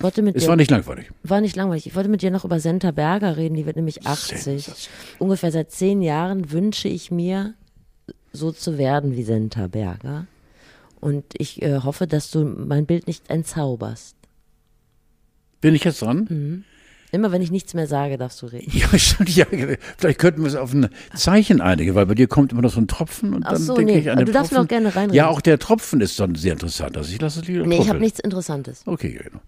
Wollte 0.00 0.22
mit 0.22 0.34
Es 0.36 0.42
dir, 0.42 0.48
war 0.48 0.56
nicht 0.56 0.70
langweilig. 0.70 1.10
war 1.22 1.40
nicht 1.40 1.54
langweilig. 1.56 1.86
Ich 1.86 1.94
wollte 1.94 2.08
mit 2.08 2.22
dir 2.22 2.30
noch 2.30 2.44
über 2.44 2.58
Senta 2.58 2.90
Berger 2.90 3.36
reden. 3.36 3.54
Die 3.54 3.64
wird 3.66 3.76
nämlich 3.76 4.06
80. 4.06 4.38
Sensation. 4.42 4.92
Ungefähr 5.18 5.52
seit 5.52 5.70
zehn 5.70 6.02
Jahren 6.02 6.50
wünsche 6.50 6.88
ich 6.88 7.10
mir, 7.10 7.54
so 8.32 8.50
zu 8.50 8.76
werden 8.78 9.16
wie 9.16 9.22
Senta 9.22 9.68
Berger. 9.68 10.26
Und 11.00 11.24
ich 11.38 11.62
äh, 11.62 11.80
hoffe, 11.80 12.06
dass 12.06 12.30
du 12.30 12.44
mein 12.44 12.86
Bild 12.86 13.06
nicht 13.06 13.30
entzauberst. 13.30 14.16
Bin 15.60 15.74
ich 15.74 15.84
jetzt 15.84 16.02
dran? 16.02 16.26
Mhm. 16.28 16.64
Immer 17.14 17.30
wenn 17.32 17.40
ich 17.42 17.50
nichts 17.50 17.74
mehr 17.74 17.86
sage, 17.86 18.18
darfst 18.18 18.42
du 18.42 18.46
reden. 18.46 18.70
Ja, 19.26 19.46
ja, 19.50 19.66
vielleicht 19.96 20.18
könnten 20.18 20.42
wir 20.42 20.48
es 20.48 20.56
auf 20.56 20.72
ein 20.72 20.88
Zeichen 21.14 21.60
einigen, 21.60 21.94
weil 21.94 22.06
bei 22.06 22.14
dir 22.14 22.26
kommt 22.26 22.52
immer 22.52 22.62
noch 22.62 22.72
so 22.72 22.80
ein 22.80 22.88
Tropfen 22.88 23.34
und 23.34 23.44
Ach 23.46 23.52
dann 23.52 23.62
so, 23.62 23.76
denke 23.76 23.92
nee, 23.92 23.98
ich 24.00 24.10
an 24.10 24.18
den 24.18 24.26
du 24.26 24.32
darfst 24.32 24.52
mir 24.52 24.58
Tropfen. 24.58 24.66
auch 24.66 24.68
gerne 24.68 24.96
reinreden. 24.96 25.14
Ja, 25.14 25.28
auch 25.28 25.40
der 25.40 25.58
Tropfen 25.58 26.00
ist 26.00 26.18
dann 26.18 26.34
sehr 26.34 26.52
interessant. 26.52 26.96
Also 26.96 27.12
ich 27.12 27.20
lasse 27.20 27.40
es 27.40 27.46
lieber 27.46 27.66
Nee, 27.66 27.78
ich 27.78 27.88
habe 27.88 28.00
nichts 28.00 28.18
Interessantes. 28.18 28.82
Okay, 28.86 29.20
genau. 29.22 29.40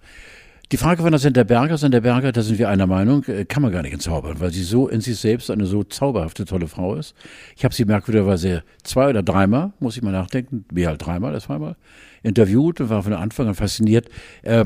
Die 0.73 0.79
Frage 0.79 1.17
sind 1.19 1.37
der 1.37 1.45
Berger, 1.45 1.79
sind 1.79 1.93
der 1.93 2.01
Berger, 2.01 2.33
da 2.33 2.43
sind 2.43 2.59
wir 2.59 2.69
einer 2.69 2.89
Meinung, 2.89 3.23
äh, 3.27 3.45
kann 3.45 3.63
man 3.63 3.71
gar 3.71 3.83
nicht 3.83 3.93
entzaubern, 3.93 4.41
weil 4.41 4.53
sie 4.53 4.65
so 4.65 4.89
in 4.89 5.01
sich 5.01 5.17
selbst 5.17 5.49
eine 5.49 5.65
so 5.65 5.85
zauberhafte, 5.85 6.45
tolle 6.45 6.67
Frau 6.67 6.97
ist. 6.97 7.15
Ich 7.57 7.65
habe 7.65 7.73
sie 7.73 7.85
merkwürdigerweise 7.85 8.65
zwei 8.83 9.09
oder 9.09 9.23
dreimal, 9.23 9.73
muss 9.79 9.97
ich 9.97 10.03
mal 10.03 10.11
nachdenken, 10.11 10.65
mehr 10.73 10.89
als 10.89 10.99
dreimal, 10.99 11.35
als 11.35 11.45
zweimal, 11.45 11.77
interviewt 12.25 12.81
und 12.81 12.91
war 12.91 13.05
von 13.05 13.13
Anfang 13.13 13.47
an 13.47 13.55
fasziniert. 13.55 14.09
Äh, 14.43 14.65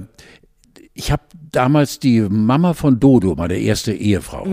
ich 0.94 1.12
habe 1.12 1.22
damals 1.52 1.98
die 1.98 2.20
Mama 2.20 2.74
von 2.74 3.00
Dodo, 3.00 3.34
meine 3.34 3.56
erste 3.56 3.92
Ehefrau, 3.92 4.46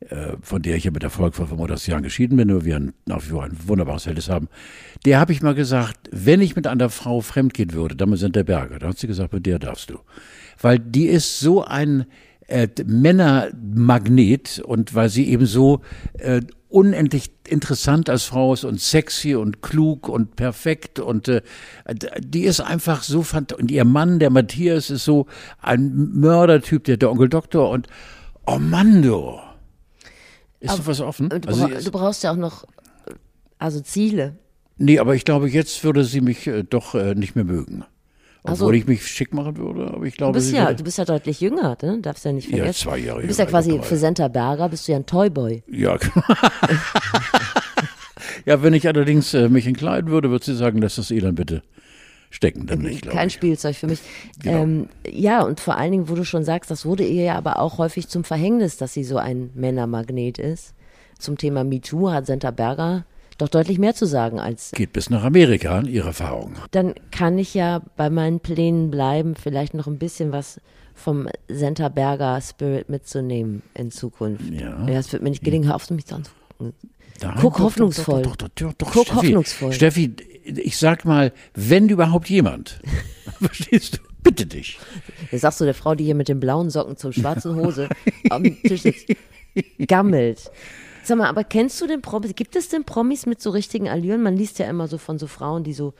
äh, 0.00 0.36
von 0.40 0.62
der 0.62 0.76
ich 0.76 0.84
ja 0.84 0.90
mit 0.90 1.02
Erfolg 1.02 1.34
vor 1.34 1.46
35 1.46 1.88
Jahren 1.88 2.02
geschieden 2.02 2.36
bin, 2.36 2.48
nur 2.48 2.64
wir 2.64 2.76
ein, 2.76 2.92
nach 3.06 3.22
wie 3.24 3.30
vor 3.30 3.44
ein 3.44 3.56
wunderbares 3.66 4.04
Verhältnis 4.04 4.28
haben, 4.28 4.48
der 5.04 5.20
habe 5.20 5.32
ich 5.32 5.42
mal 5.42 5.54
gesagt, 5.54 6.08
wenn 6.10 6.40
ich 6.40 6.56
mit 6.56 6.66
einer 6.66 6.90
Frau 6.90 7.20
fremdgehen 7.20 7.72
würde, 7.72 7.96
dann 7.96 8.14
sind 8.16 8.36
der 8.36 8.44
Berger. 8.44 8.78
Da 8.78 8.88
hat 8.88 8.98
sie 8.98 9.06
gesagt, 9.06 9.32
mit 9.32 9.46
der 9.46 9.58
darfst 9.58 9.90
du. 9.90 9.98
Weil 10.60 10.78
die 10.78 11.06
ist 11.06 11.40
so 11.40 11.64
ein 11.64 12.06
äh, 12.48 12.68
Männermagnet 12.84 14.62
und 14.64 14.94
weil 14.94 15.08
sie 15.08 15.28
eben 15.28 15.46
so 15.46 15.80
äh, 16.18 16.40
unendlich 16.68 17.30
interessant 17.46 18.10
als 18.10 18.24
Frau 18.24 18.52
ist 18.52 18.64
und 18.64 18.80
sexy 18.80 19.34
und 19.36 19.62
klug 19.62 20.08
und 20.08 20.36
perfekt 20.36 20.98
und 20.98 21.28
äh, 21.28 21.42
die 22.18 22.42
ist 22.44 22.60
einfach 22.60 23.02
so 23.02 23.22
fantastisch. 23.22 23.62
Und 23.62 23.70
ihr 23.70 23.84
Mann, 23.84 24.18
der 24.18 24.30
Matthias, 24.30 24.90
ist 24.90 25.04
so 25.04 25.26
ein 25.60 25.94
Mördertyp, 26.14 26.84
der, 26.84 26.96
der 26.96 27.10
Onkel 27.10 27.28
Doktor 27.28 27.70
und 27.70 27.86
oh 28.46 28.58
Mann, 28.58 29.02
du. 29.02 29.38
Ist 30.60 30.70
Aber- 30.70 30.78
noch 30.80 30.86
was 30.88 31.00
offen? 31.00 31.28
Du, 31.28 31.48
Also 31.48 31.68
du 31.68 31.90
brauchst 31.90 32.22
ja 32.24 32.32
auch 32.32 32.36
noch, 32.36 32.64
äh, 33.06 33.12
also 33.58 33.80
Ziele. 33.80 34.36
Nee, 34.78 34.98
aber 34.98 35.14
ich 35.14 35.24
glaube, 35.24 35.48
jetzt 35.48 35.82
würde 35.84 36.04
sie 36.04 36.20
mich 36.20 36.46
äh, 36.46 36.62
doch 36.64 36.94
äh, 36.94 37.14
nicht 37.14 37.34
mehr 37.36 37.44
mögen. 37.44 37.84
Ach 38.46 38.52
Obwohl 38.52 38.68
so. 38.68 38.72
ich 38.72 38.86
mich 38.86 39.06
schick 39.06 39.34
machen 39.34 39.56
würde, 39.56 39.88
aber 39.92 40.04
ich 40.06 40.14
Du 40.14 40.18
glaube, 40.18 40.34
bist 40.34 40.48
sie 40.48 40.56
ja, 40.56 40.72
du 40.72 40.84
bist 40.84 40.98
ja 40.98 41.04
deutlich 41.04 41.40
jünger, 41.40 41.76
ne? 41.82 41.98
Darfst 42.00 42.24
ja 42.24 42.32
nicht 42.32 42.48
Ja, 42.50 42.58
vergessen. 42.58 42.82
zwei 42.88 42.98
Jahre 42.98 43.20
Du 43.22 43.26
bist 43.26 43.38
ja 43.38 43.46
quasi 43.46 43.80
für 43.82 43.96
Senta 43.96 44.28
Berger 44.28 44.68
bist 44.68 44.86
du 44.88 44.92
ja 44.92 44.98
ein 44.98 45.06
Toyboy. 45.06 45.62
ja. 45.68 45.96
ja, 48.44 48.62
wenn 48.62 48.74
ich 48.74 48.86
allerdings 48.86 49.34
äh, 49.34 49.48
mich 49.48 49.66
entkleiden 49.66 50.10
würde, 50.10 50.30
würde 50.30 50.44
sie 50.44 50.54
sagen, 50.54 50.80
lass 50.80 50.96
das 50.96 51.10
Elend 51.10 51.36
bitte 51.36 51.62
stecken, 52.30 52.66
dann 52.66 52.80
nicht, 52.80 53.02
glaube 53.02 53.16
Kein 53.16 53.28
ich. 53.28 53.34
Spielzeug 53.34 53.76
für 53.76 53.86
mich. 53.86 54.00
Genau. 54.42 54.62
Ähm, 54.62 54.88
ja, 55.08 55.42
und 55.42 55.60
vor 55.60 55.76
allen 55.76 55.92
Dingen, 55.92 56.08
wo 56.08 56.14
du 56.14 56.24
schon 56.24 56.44
sagst, 56.44 56.70
das 56.70 56.84
wurde 56.84 57.04
ihr 57.04 57.24
ja 57.24 57.34
aber 57.36 57.60
auch 57.60 57.78
häufig 57.78 58.08
zum 58.08 58.24
Verhängnis, 58.24 58.76
dass 58.76 58.92
sie 58.92 59.04
so 59.04 59.16
ein 59.16 59.50
Männermagnet 59.54 60.38
ist. 60.38 60.74
Zum 61.18 61.38
Thema 61.38 61.64
MeToo 61.64 62.10
hat 62.10 62.26
Senta 62.26 62.50
Berger 62.50 63.06
doch 63.38 63.48
deutlich 63.48 63.78
mehr 63.78 63.94
zu 63.94 64.06
sagen 64.06 64.40
als 64.40 64.72
Geht 64.72 64.92
bis 64.92 65.10
nach 65.10 65.24
Amerika 65.24 65.78
an 65.78 65.86
ihre 65.86 66.08
Erfahrung. 66.08 66.54
dann 66.70 66.94
kann 67.10 67.38
ich 67.38 67.54
ja 67.54 67.82
bei 67.96 68.10
meinen 68.10 68.40
Plänen 68.40 68.90
bleiben, 68.90 69.34
vielleicht 69.34 69.74
noch 69.74 69.86
ein 69.86 69.98
bisschen 69.98 70.32
was 70.32 70.60
vom 70.94 71.28
Senta 71.48 71.88
Berger 71.90 72.40
Spirit 72.40 72.88
mitzunehmen 72.88 73.62
in 73.74 73.90
Zukunft. 73.90 74.50
Ja. 74.50 74.86
Ja, 74.88 74.98
es 74.98 75.12
wird 75.12 75.22
mir 75.22 75.30
nicht 75.30 75.44
gelingen, 75.44 75.68
hör 75.68 75.74
auf, 75.74 75.90
mich 75.90 76.06
zu 76.06 76.14
anzugucken. 76.14 76.72
Nein, 77.22 77.34
Guck 77.40 77.58
hoffnungsvoll. 77.58 78.22
Doch, 78.22 78.36
doch, 78.36 78.48
doch, 78.54 78.72
doch, 78.72 78.74
doch, 78.74 78.92
Guck 78.92 79.06
Steffi, 79.06 79.26
hoffnungsvoll. 79.26 79.72
Steffi, 79.72 80.14
ich 80.44 80.76
sag 80.78 81.04
mal, 81.04 81.32
wenn 81.54 81.88
überhaupt 81.88 82.28
jemand, 82.30 82.80
verstehst 83.40 83.96
du, 83.96 83.98
bitte 84.22 84.46
dich. 84.46 84.78
Jetzt 85.30 85.42
sagst 85.42 85.60
du 85.60 85.64
der 85.64 85.74
Frau, 85.74 85.94
die 85.94 86.04
hier 86.04 86.14
mit 86.14 86.28
den 86.28 86.40
blauen 86.40 86.70
Socken 86.70 86.96
zur 86.96 87.12
schwarzen 87.12 87.56
Hose 87.56 87.88
am 88.30 88.42
Tisch 88.62 88.82
sitzt, 88.82 89.06
gammelt. 89.86 90.50
Sag 91.06 91.18
mal, 91.18 91.28
aber 91.28 91.44
kennst 91.44 91.80
du 91.80 91.86
den 91.86 92.02
Promis? 92.02 92.34
Gibt 92.34 92.56
es 92.56 92.68
denn 92.68 92.82
Promis 92.82 93.26
mit 93.26 93.40
so 93.40 93.50
richtigen 93.50 93.88
Allüren? 93.88 94.22
Man 94.24 94.36
liest 94.36 94.58
ja 94.58 94.66
immer 94.68 94.88
so 94.88 94.98
von 94.98 95.18
so 95.20 95.28
Frauen, 95.28 95.62
die 95.62 95.72
so, 95.72 95.94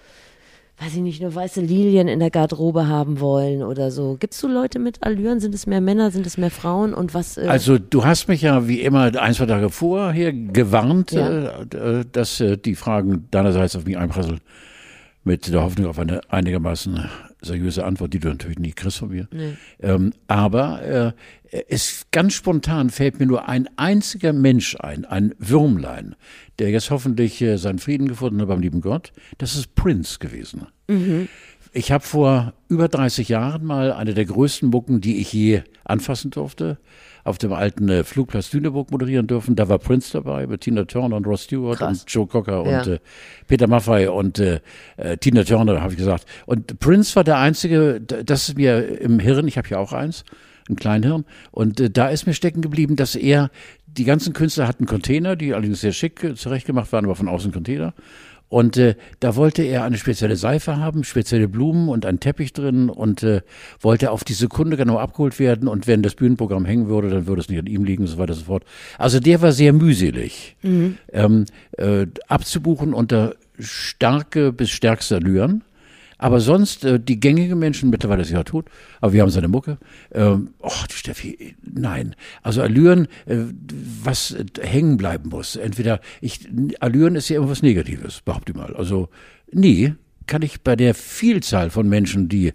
weiß 0.80 0.94
ich 0.96 1.00
nicht, 1.00 1.22
nur 1.22 1.32
weiße 1.32 1.60
Lilien 1.60 2.08
in 2.08 2.18
der 2.18 2.30
Garderobe 2.30 2.88
haben 2.88 3.20
wollen 3.20 3.62
oder 3.62 3.92
so. 3.92 4.16
Gibst 4.18 4.42
du 4.42 4.48
Leute 4.48 4.80
mit 4.80 5.04
Allüren? 5.04 5.38
Sind 5.38 5.54
es 5.54 5.68
mehr 5.68 5.80
Männer? 5.80 6.10
Sind 6.10 6.26
es 6.26 6.38
mehr 6.38 6.50
Frauen? 6.50 6.92
Und 6.92 7.14
was? 7.14 7.36
Äh, 7.36 7.46
Also 7.46 7.78
du 7.78 8.04
hast 8.04 8.26
mich 8.26 8.42
ja 8.42 8.66
wie 8.66 8.80
immer 8.80 9.12
ein, 9.22 9.34
zwei 9.34 9.46
Tage 9.46 9.70
vorher 9.70 10.32
gewarnt, 10.32 11.12
Ja. 11.12 11.28
äh, 11.60 11.76
äh, 12.00 12.04
dass 12.10 12.40
äh, 12.40 12.56
die 12.58 12.74
Fragen 12.74 13.28
deinerseits 13.30 13.76
auf 13.76 13.84
mich 13.84 13.96
einprasseln, 13.96 14.40
mit 15.22 15.46
der 15.52 15.62
Hoffnung 15.62 15.86
auf 15.86 16.00
eine 16.00 16.20
einigermaßen 16.30 17.08
seriöse 17.42 17.84
Antwort, 17.84 18.12
die 18.14 18.18
du 18.18 18.28
natürlich 18.28 18.58
nie 18.58 18.72
kriegst 18.72 18.98
von 18.98 19.10
mir. 19.10 19.28
Ähm, 19.80 20.12
aber 20.26 21.14
äh, 21.50 21.62
es 21.68 22.06
ganz 22.10 22.34
spontan 22.34 22.90
fällt 22.90 23.20
mir 23.20 23.26
nur 23.26 23.48
ein 23.48 23.68
einziger 23.76 24.32
Mensch 24.32 24.76
ein, 24.80 25.04
ein 25.04 25.34
Würmlein, 25.38 26.16
der 26.58 26.70
jetzt 26.70 26.90
hoffentlich 26.90 27.40
äh, 27.42 27.56
seinen 27.56 27.78
Frieden 27.78 28.08
gefunden 28.08 28.40
hat 28.40 28.48
beim 28.48 28.60
lieben 28.60 28.80
Gott. 28.80 29.12
Das 29.38 29.54
ist 29.54 29.74
Prince 29.74 30.18
gewesen. 30.18 30.66
Ich 31.72 31.92
habe 31.92 32.04
vor 32.04 32.54
über 32.68 32.88
30 32.88 33.28
Jahren 33.28 33.64
mal 33.64 33.92
eine 33.92 34.14
der 34.14 34.24
größten 34.24 34.70
Mucken, 34.70 35.00
die 35.00 35.18
ich 35.18 35.32
je 35.32 35.62
anfassen 35.84 36.30
durfte, 36.30 36.78
auf 37.26 37.38
dem 37.38 37.52
alten 37.52 37.88
äh, 37.88 38.04
Flugplatz 38.04 38.52
Lüneburg 38.52 38.90
moderieren 38.90 39.26
dürfen. 39.26 39.56
Da 39.56 39.68
war 39.68 39.78
Prince 39.78 40.12
dabei 40.12 40.46
mit 40.46 40.62
Tina 40.62 40.84
Turner 40.84 41.16
und 41.16 41.26
Ross 41.26 41.44
Stewart 41.44 41.78
Krass. 41.78 42.02
und 42.02 42.10
Joe 42.10 42.26
Cocker 42.26 42.64
Ja. 42.68 42.80
und 42.80 42.86
äh, 42.86 42.98
Peter 43.48 43.66
Maffay 43.66 44.06
und 44.08 44.38
äh, 44.38 44.60
äh, 44.96 45.16
Tina 45.16 45.42
Turner, 45.44 45.80
habe 45.82 45.92
ich 45.92 45.98
gesagt. 45.98 46.24
Und 46.46 46.78
Prince 46.78 47.16
war 47.16 47.24
der 47.24 47.38
einzige, 47.38 48.00
das 48.00 48.48
ist 48.48 48.56
mir 48.56 49.00
im 49.00 49.18
Hirn, 49.18 49.48
ich 49.48 49.58
habe 49.58 49.68
ja 49.68 49.78
auch 49.78 49.92
eins, 49.92 50.24
ein 50.68 50.76
Kleinhirn, 50.76 51.24
und 51.50 51.80
äh, 51.80 51.90
da 51.90 52.08
ist 52.08 52.26
mir 52.26 52.34
stecken 52.34 52.60
geblieben, 52.62 52.96
dass 52.96 53.14
er, 53.14 53.50
die 53.86 54.04
ganzen 54.04 54.32
Künstler 54.32 54.68
hatten 54.68 54.84
Container, 54.86 55.36
die 55.36 55.54
allerdings 55.54 55.80
sehr 55.80 55.92
schick 55.92 56.22
äh, 56.22 56.34
zurechtgemacht 56.34 56.92
waren, 56.92 57.04
aber 57.06 57.16
von 57.16 57.28
außen 57.28 57.50
Container. 57.52 57.94
Und 58.48 58.76
äh, 58.76 58.94
da 59.20 59.34
wollte 59.34 59.62
er 59.62 59.84
eine 59.84 59.98
spezielle 59.98 60.36
Seife 60.36 60.76
haben, 60.76 61.02
spezielle 61.02 61.48
Blumen 61.48 61.88
und 61.88 62.06
einen 62.06 62.20
Teppich 62.20 62.52
drin 62.52 62.88
und 62.88 63.22
äh, 63.22 63.40
wollte 63.80 64.10
auf 64.12 64.22
die 64.22 64.34
Sekunde 64.34 64.76
genau 64.76 64.98
abgeholt 64.98 65.38
werden. 65.38 65.66
Und 65.66 65.86
wenn 65.86 66.02
das 66.02 66.14
Bühnenprogramm 66.14 66.64
hängen 66.64 66.88
würde, 66.88 67.10
dann 67.10 67.26
würde 67.26 67.40
es 67.40 67.48
nicht 67.48 67.58
an 67.58 67.66
ihm 67.66 67.84
liegen 67.84 68.04
und 68.04 68.08
so 68.08 68.18
weiter 68.18 68.34
und 68.34 68.38
so 68.38 68.44
fort. 68.44 68.64
Also 68.98 69.18
der 69.18 69.42
war 69.42 69.52
sehr 69.52 69.72
mühselig 69.72 70.56
ähm, 71.12 71.46
äh, 71.72 72.06
abzubuchen 72.28 72.94
unter 72.94 73.34
starke 73.58 74.52
bis 74.52 74.70
stärkste 74.70 75.16
Allüren. 75.16 75.62
Aber 76.18 76.40
sonst, 76.40 76.84
äh, 76.84 76.98
die 76.98 77.20
gängigen 77.20 77.58
Menschen, 77.58 77.90
mittlerweile 77.90 78.22
ist 78.22 78.30
er 78.30 78.38
ja 78.38 78.44
tot, 78.44 78.68
aber 79.00 79.12
wir 79.12 79.22
haben 79.22 79.30
seine 79.30 79.48
Mucke. 79.48 79.78
Ähm, 80.12 80.50
oh, 80.60 80.70
die 80.90 80.94
Steffi, 80.94 81.56
nein. 81.62 82.14
Also 82.42 82.62
Allüren, 82.62 83.06
äh, 83.26 83.36
was 84.02 84.32
äh, 84.32 84.44
hängen 84.60 84.96
bleiben 84.96 85.28
muss. 85.28 85.56
Entweder, 85.56 86.00
ich, 86.20 86.40
Allüren 86.80 87.16
ist 87.16 87.28
ja 87.28 87.36
immer 87.36 87.50
was 87.50 87.62
Negatives, 87.62 88.22
behaupte 88.22 88.52
ich 88.52 88.58
mal. 88.58 88.74
Also, 88.74 89.08
nie 89.52 89.94
kann 90.26 90.42
ich 90.42 90.62
bei 90.62 90.74
der 90.74 90.94
Vielzahl 90.94 91.70
von 91.70 91.88
Menschen, 91.88 92.28
die 92.28 92.48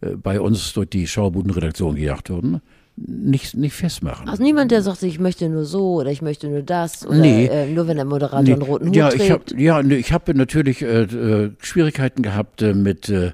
äh, 0.00 0.10
bei 0.16 0.40
uns 0.40 0.72
durch 0.72 0.90
die 0.90 1.06
Schaubudenredaktion 1.06 1.96
gejagt 1.96 2.30
wurden, 2.30 2.60
nicht, 2.96 3.54
nicht 3.54 3.74
festmachen. 3.74 4.28
also 4.28 4.42
niemand, 4.42 4.70
der 4.70 4.80
sagt, 4.82 5.02
ich 5.02 5.18
möchte 5.18 5.48
nur 5.50 5.64
so 5.64 5.96
oder 5.96 6.10
ich 6.10 6.22
möchte 6.22 6.48
nur 6.48 6.62
das 6.62 7.06
oder 7.06 7.18
Nee. 7.18 7.46
äh, 7.46 7.66
nur 7.66 7.86
wenn 7.88 7.96
der 7.96 8.06
Moderator 8.06 8.38
einen 8.38 8.62
roten 8.62 8.88
Hut 8.88 8.96
ja, 8.96 9.08
trägt. 9.10 9.22
ich 9.22 9.30
hab, 9.30 9.50
ja, 9.58 9.82
nee, 9.82 9.96
ich 9.96 10.12
habe 10.12 10.34
natürlich 10.34 10.80
äh, 10.82 11.02
äh, 11.02 11.50
Schwierigkeiten 11.60 12.22
gehabt 12.22 12.62
äh, 12.62 12.72
mit 12.72 13.10
äh, 13.10 13.32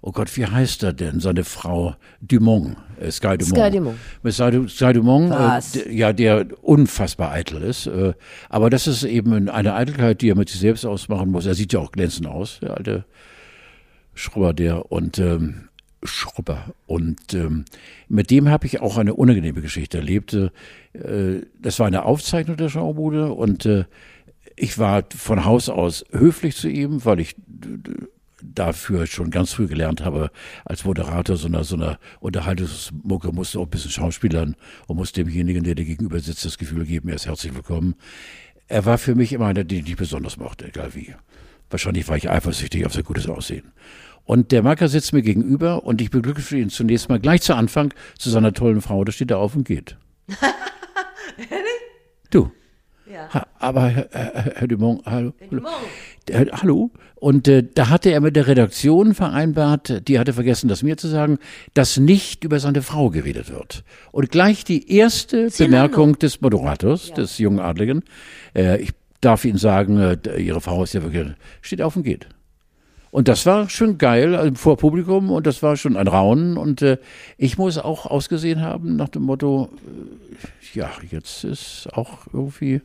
oh 0.00 0.12
Gott, 0.12 0.34
wie 0.36 0.46
heißt 0.46 0.82
er 0.82 0.94
denn? 0.94 1.20
Seine 1.20 1.44
Frau 1.44 1.94
Dumont, 2.22 2.76
äh, 3.00 3.10
Sky 3.10 3.36
Dumont. 3.36 3.58
Sky 3.58 3.70
Dumont. 3.70 3.96
Mit 4.22 4.32
Sky, 4.34 4.68
Sky 4.68 4.92
Dumont, 4.94 5.30
Was? 5.30 5.78
ja, 5.90 6.12
der 6.14 6.46
unfassbar 6.62 7.32
eitel 7.32 7.62
ist. 7.62 7.90
Aber 8.48 8.70
das 8.70 8.86
ist 8.86 9.04
eben 9.04 9.48
eine 9.50 9.74
Eitelkeit, 9.74 10.22
die 10.22 10.30
er 10.30 10.36
mit 10.36 10.48
sich 10.48 10.60
selbst 10.60 10.86
ausmachen 10.86 11.30
muss. 11.30 11.44
Er 11.44 11.54
sieht 11.54 11.74
ja 11.74 11.80
auch 11.80 11.92
glänzend 11.92 12.26
aus, 12.26 12.60
der 12.62 12.76
alte 12.78 13.04
Schrubber 14.14 14.52
der 14.54 14.90
und 14.90 15.18
ähm, 15.18 15.68
Schrubber. 16.02 16.74
Und 16.86 17.34
ähm, 17.34 17.64
mit 18.08 18.30
dem 18.30 18.48
habe 18.48 18.66
ich 18.66 18.80
auch 18.80 18.98
eine 18.98 19.14
unangenehme 19.14 19.60
Geschichte 19.60 19.98
erlebt. 19.98 20.34
Äh, 20.34 21.42
das 21.60 21.78
war 21.78 21.86
eine 21.86 22.04
Aufzeichnung 22.04 22.56
der 22.56 22.68
Schaubude 22.68 23.32
und 23.32 23.66
äh, 23.66 23.84
ich 24.56 24.78
war 24.78 25.04
von 25.16 25.44
Haus 25.44 25.68
aus 25.68 26.04
höflich 26.12 26.56
zu 26.56 26.68
ihm, 26.68 27.04
weil 27.04 27.20
ich 27.20 27.36
dafür 28.42 29.06
schon 29.06 29.30
ganz 29.30 29.52
früh 29.52 29.66
gelernt 29.66 30.04
habe, 30.04 30.30
als 30.64 30.84
Moderator 30.84 31.36
so 31.36 31.46
einer, 31.46 31.64
so 31.64 31.76
einer 31.76 31.98
Unterhaltungsmucke 32.20 33.32
musste 33.32 33.60
auch 33.60 33.64
ein 33.64 33.70
bisschen 33.70 33.90
schauspielern 33.90 34.56
und 34.88 34.96
muss 34.96 35.12
demjenigen, 35.12 35.64
der 35.64 35.74
dir 35.74 35.84
gegenüber 35.84 36.18
sitzt, 36.18 36.44
das 36.44 36.58
Gefühl 36.58 36.84
geben, 36.84 37.08
er 37.08 37.14
ist 37.14 37.26
herzlich 37.26 37.54
willkommen. 37.54 37.94
Er 38.68 38.84
war 38.84 38.98
für 38.98 39.14
mich 39.14 39.32
immer 39.32 39.46
einer, 39.46 39.64
den 39.64 39.86
ich 39.86 39.96
besonders 39.96 40.36
mochte, 40.36 40.66
egal 40.66 40.94
wie. 40.94 41.14
Wahrscheinlich 41.70 42.08
war 42.08 42.16
ich 42.16 42.28
eifersüchtig 42.28 42.84
auf 42.84 42.92
sein 42.92 43.04
gutes 43.04 43.28
Aussehen. 43.28 43.72
Und 44.24 44.52
der 44.52 44.62
Macker 44.62 44.88
sitzt 44.88 45.12
mir 45.12 45.22
gegenüber 45.22 45.84
und 45.84 46.00
ich 46.00 46.10
beglückwünsche 46.10 46.56
ihn 46.56 46.70
zunächst 46.70 47.08
mal 47.08 47.20
gleich 47.20 47.42
zu 47.42 47.54
Anfang 47.54 47.92
zu 48.18 48.30
seiner 48.30 48.52
tollen 48.52 48.80
Frau. 48.80 49.04
Da 49.04 49.12
steht 49.12 49.30
er 49.30 49.38
auf 49.38 49.56
und 49.56 49.64
geht. 49.66 49.96
du. 52.30 52.50
Ja. 53.12 53.28
Ha, 53.34 53.46
aber 53.58 53.88
Herr, 53.88 54.08
Herr, 54.12 54.52
Herr 54.56 54.68
Dumont, 54.68 55.02
hallo. 55.04 55.34
hallo. 55.50 55.62
Der, 56.28 56.46
hallo. 56.52 56.90
Und 57.16 57.46
äh, 57.46 57.62
da 57.62 57.88
hatte 57.88 58.10
er 58.10 58.20
mit 58.20 58.36
der 58.36 58.46
Redaktion 58.46 59.14
vereinbart, 59.14 60.08
die 60.08 60.18
hatte 60.18 60.32
vergessen, 60.32 60.68
das 60.68 60.82
mir 60.82 60.96
zu 60.96 61.08
sagen, 61.08 61.38
dass 61.74 61.98
nicht 61.98 62.42
über 62.42 62.58
seine 62.58 62.82
Frau 62.82 63.10
geredet 63.10 63.50
wird. 63.50 63.84
Und 64.12 64.30
gleich 64.30 64.64
die 64.64 64.90
erste 64.90 65.48
Bemerkung 65.56 66.18
des 66.18 66.40
Moderators, 66.40 67.12
des 67.12 67.38
jungen 67.38 67.60
Adligen, 67.60 68.02
äh, 68.54 68.80
ich 68.80 68.92
darf 69.20 69.44
Ihnen 69.44 69.58
sagen, 69.58 69.98
äh, 69.98 70.16
Ihre 70.40 70.60
Frau 70.60 70.82
ist 70.82 70.94
ja 70.94 71.02
wirklich, 71.02 71.28
steht 71.60 71.82
auf 71.82 71.96
und 71.96 72.02
geht. 72.04 72.28
Und 73.12 73.28
das 73.28 73.44
war 73.44 73.68
schon 73.68 73.98
geil 73.98 74.34
also 74.34 74.54
vor 74.54 74.78
Publikum 74.78 75.30
und 75.30 75.46
das 75.46 75.62
war 75.62 75.76
schon 75.76 75.98
ein 75.98 76.08
Raunen. 76.08 76.56
Und 76.56 76.80
äh, 76.80 76.96
ich 77.36 77.58
muss 77.58 77.76
auch 77.76 78.06
ausgesehen 78.06 78.62
haben 78.62 78.96
nach 78.96 79.10
dem 79.10 79.22
Motto, 79.22 79.68
äh, 79.86 80.78
ja, 80.78 80.90
jetzt 81.10 81.44
ist 81.44 81.88
auch 81.92 82.26
irgendwie, 82.32 82.80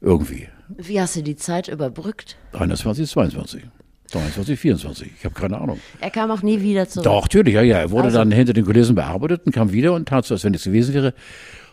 irgendwie 0.00 0.48
Wie 0.76 1.00
hast 1.00 1.14
du 1.14 1.22
die 1.22 1.36
Zeit 1.36 1.68
überbrückt? 1.68 2.36
21, 2.52 3.08
22, 3.08 3.62
23, 4.10 4.58
24. 4.58 5.10
Ich 5.20 5.24
habe 5.24 5.36
keine 5.36 5.60
Ahnung. 5.60 5.78
Er 6.00 6.10
kam 6.10 6.32
auch 6.32 6.42
nie 6.42 6.60
wieder 6.60 6.88
zurück. 6.88 7.04
Doch, 7.04 7.22
natürlich, 7.22 7.54
ja, 7.54 7.62
ja. 7.62 7.78
Er 7.78 7.90
wurde 7.92 8.06
Also. 8.06 8.18
dann 8.18 8.32
hinter 8.32 8.54
den 8.54 8.64
Kulissen 8.64 8.96
bearbeitet 8.96 9.46
und 9.46 9.52
kam 9.52 9.72
wieder 9.72 9.92
und 9.92 10.08
tat 10.08 10.24
so, 10.24 10.34
als 10.34 10.42
wenn 10.42 10.50
nichts 10.50 10.64
gewesen 10.64 10.94
wäre. 10.94 11.14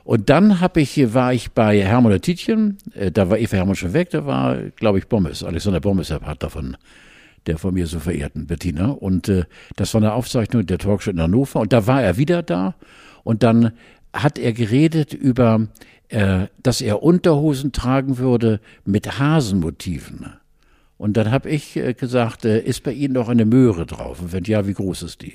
Und 0.03 0.29
dann 0.29 0.59
hab 0.61 0.77
ich, 0.77 1.15
war 1.15 1.33
ich 1.33 1.51
bei 1.51 1.81
Hermann 1.81 2.13
und 2.13 2.21
Tietjen, 2.21 2.77
äh, 2.93 3.09
da 3.11 3.31
war 3.31 3.39
Eva 3.39 3.57
Hermann 3.57 3.75
schon 3.75 3.93
weg, 3.93 4.11
da 4.11 4.27
war, 4.27 4.57
glaube 4.75 4.99
ich, 4.99 5.07
Bommes, 5.07 5.43
Alexander 5.43 5.79
Bommes, 5.79 6.09
der 6.09 6.19
Partner 6.19 6.51
von 6.51 6.77
der 7.47 7.57
von 7.57 7.73
mir 7.73 7.87
so 7.87 7.99
verehrten 7.99 8.47
Bettina. 8.47 8.89
Und 8.89 9.29
äh, 9.29 9.45
das 9.75 9.93
war 9.93 10.01
eine 10.01 10.13
Aufzeichnung 10.13 10.65
der 10.65 10.77
Talkshow 10.77 11.11
in 11.11 11.21
Hannover. 11.21 11.59
Und 11.59 11.73
da 11.73 11.87
war 11.87 12.01
er 12.01 12.17
wieder 12.17 12.43
da. 12.43 12.75
Und 13.23 13.43
dann 13.43 13.73
hat 14.13 14.37
er 14.37 14.53
geredet 14.53 15.13
über, 15.13 15.67
äh, 16.09 16.47
dass 16.61 16.81
er 16.81 17.03
Unterhosen 17.03 17.71
tragen 17.71 18.17
würde 18.17 18.59
mit 18.85 19.19
Hasenmotiven. 19.19 20.33
Und 20.97 21.17
dann 21.17 21.31
habe 21.31 21.49
ich 21.49 21.77
äh, 21.77 21.93
gesagt, 21.93 22.45
äh, 22.45 22.59
ist 22.59 22.83
bei 22.83 22.91
Ihnen 22.91 23.15
noch 23.15 23.27
eine 23.27 23.45
Möhre 23.45 23.85
drauf? 23.85 24.21
Und 24.21 24.33
wenn 24.33 24.43
ja, 24.43 24.67
wie 24.67 24.73
groß 24.73 25.03
ist 25.03 25.21
die? 25.21 25.33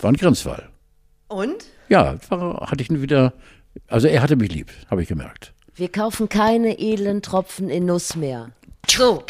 War 0.00 0.10
ein 0.10 0.16
Grenzfall. 0.16 0.68
Und? 1.28 1.66
Ja, 1.88 2.16
war, 2.30 2.70
hatte 2.70 2.82
ich 2.82 2.90
ihn 2.90 3.02
wieder, 3.02 3.34
also 3.88 4.08
er 4.08 4.22
hatte 4.22 4.36
mich 4.36 4.50
lieb, 4.50 4.70
habe 4.90 5.02
ich 5.02 5.08
gemerkt. 5.08 5.52
Wir 5.74 5.90
kaufen 5.90 6.28
keine 6.28 6.78
edlen 6.78 7.20
Tropfen 7.20 7.68
in 7.68 7.84
Nuss 7.84 8.16
mehr. 8.16 8.50
So. 8.88 9.24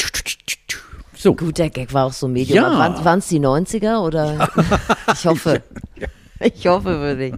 So, 1.24 1.34
Gut, 1.34 1.56
der 1.56 1.70
Gag 1.70 1.94
war 1.94 2.04
auch 2.04 2.12
so 2.12 2.28
medium. 2.28 2.56
Ja. 2.56 3.02
Waren 3.02 3.18
es 3.20 3.28
die 3.28 3.40
90er 3.40 4.00
oder? 4.00 4.50
ich 5.12 5.26
hoffe. 5.26 5.62
Ich 6.40 6.66
hoffe 6.66 7.00
wirklich. 7.00 7.34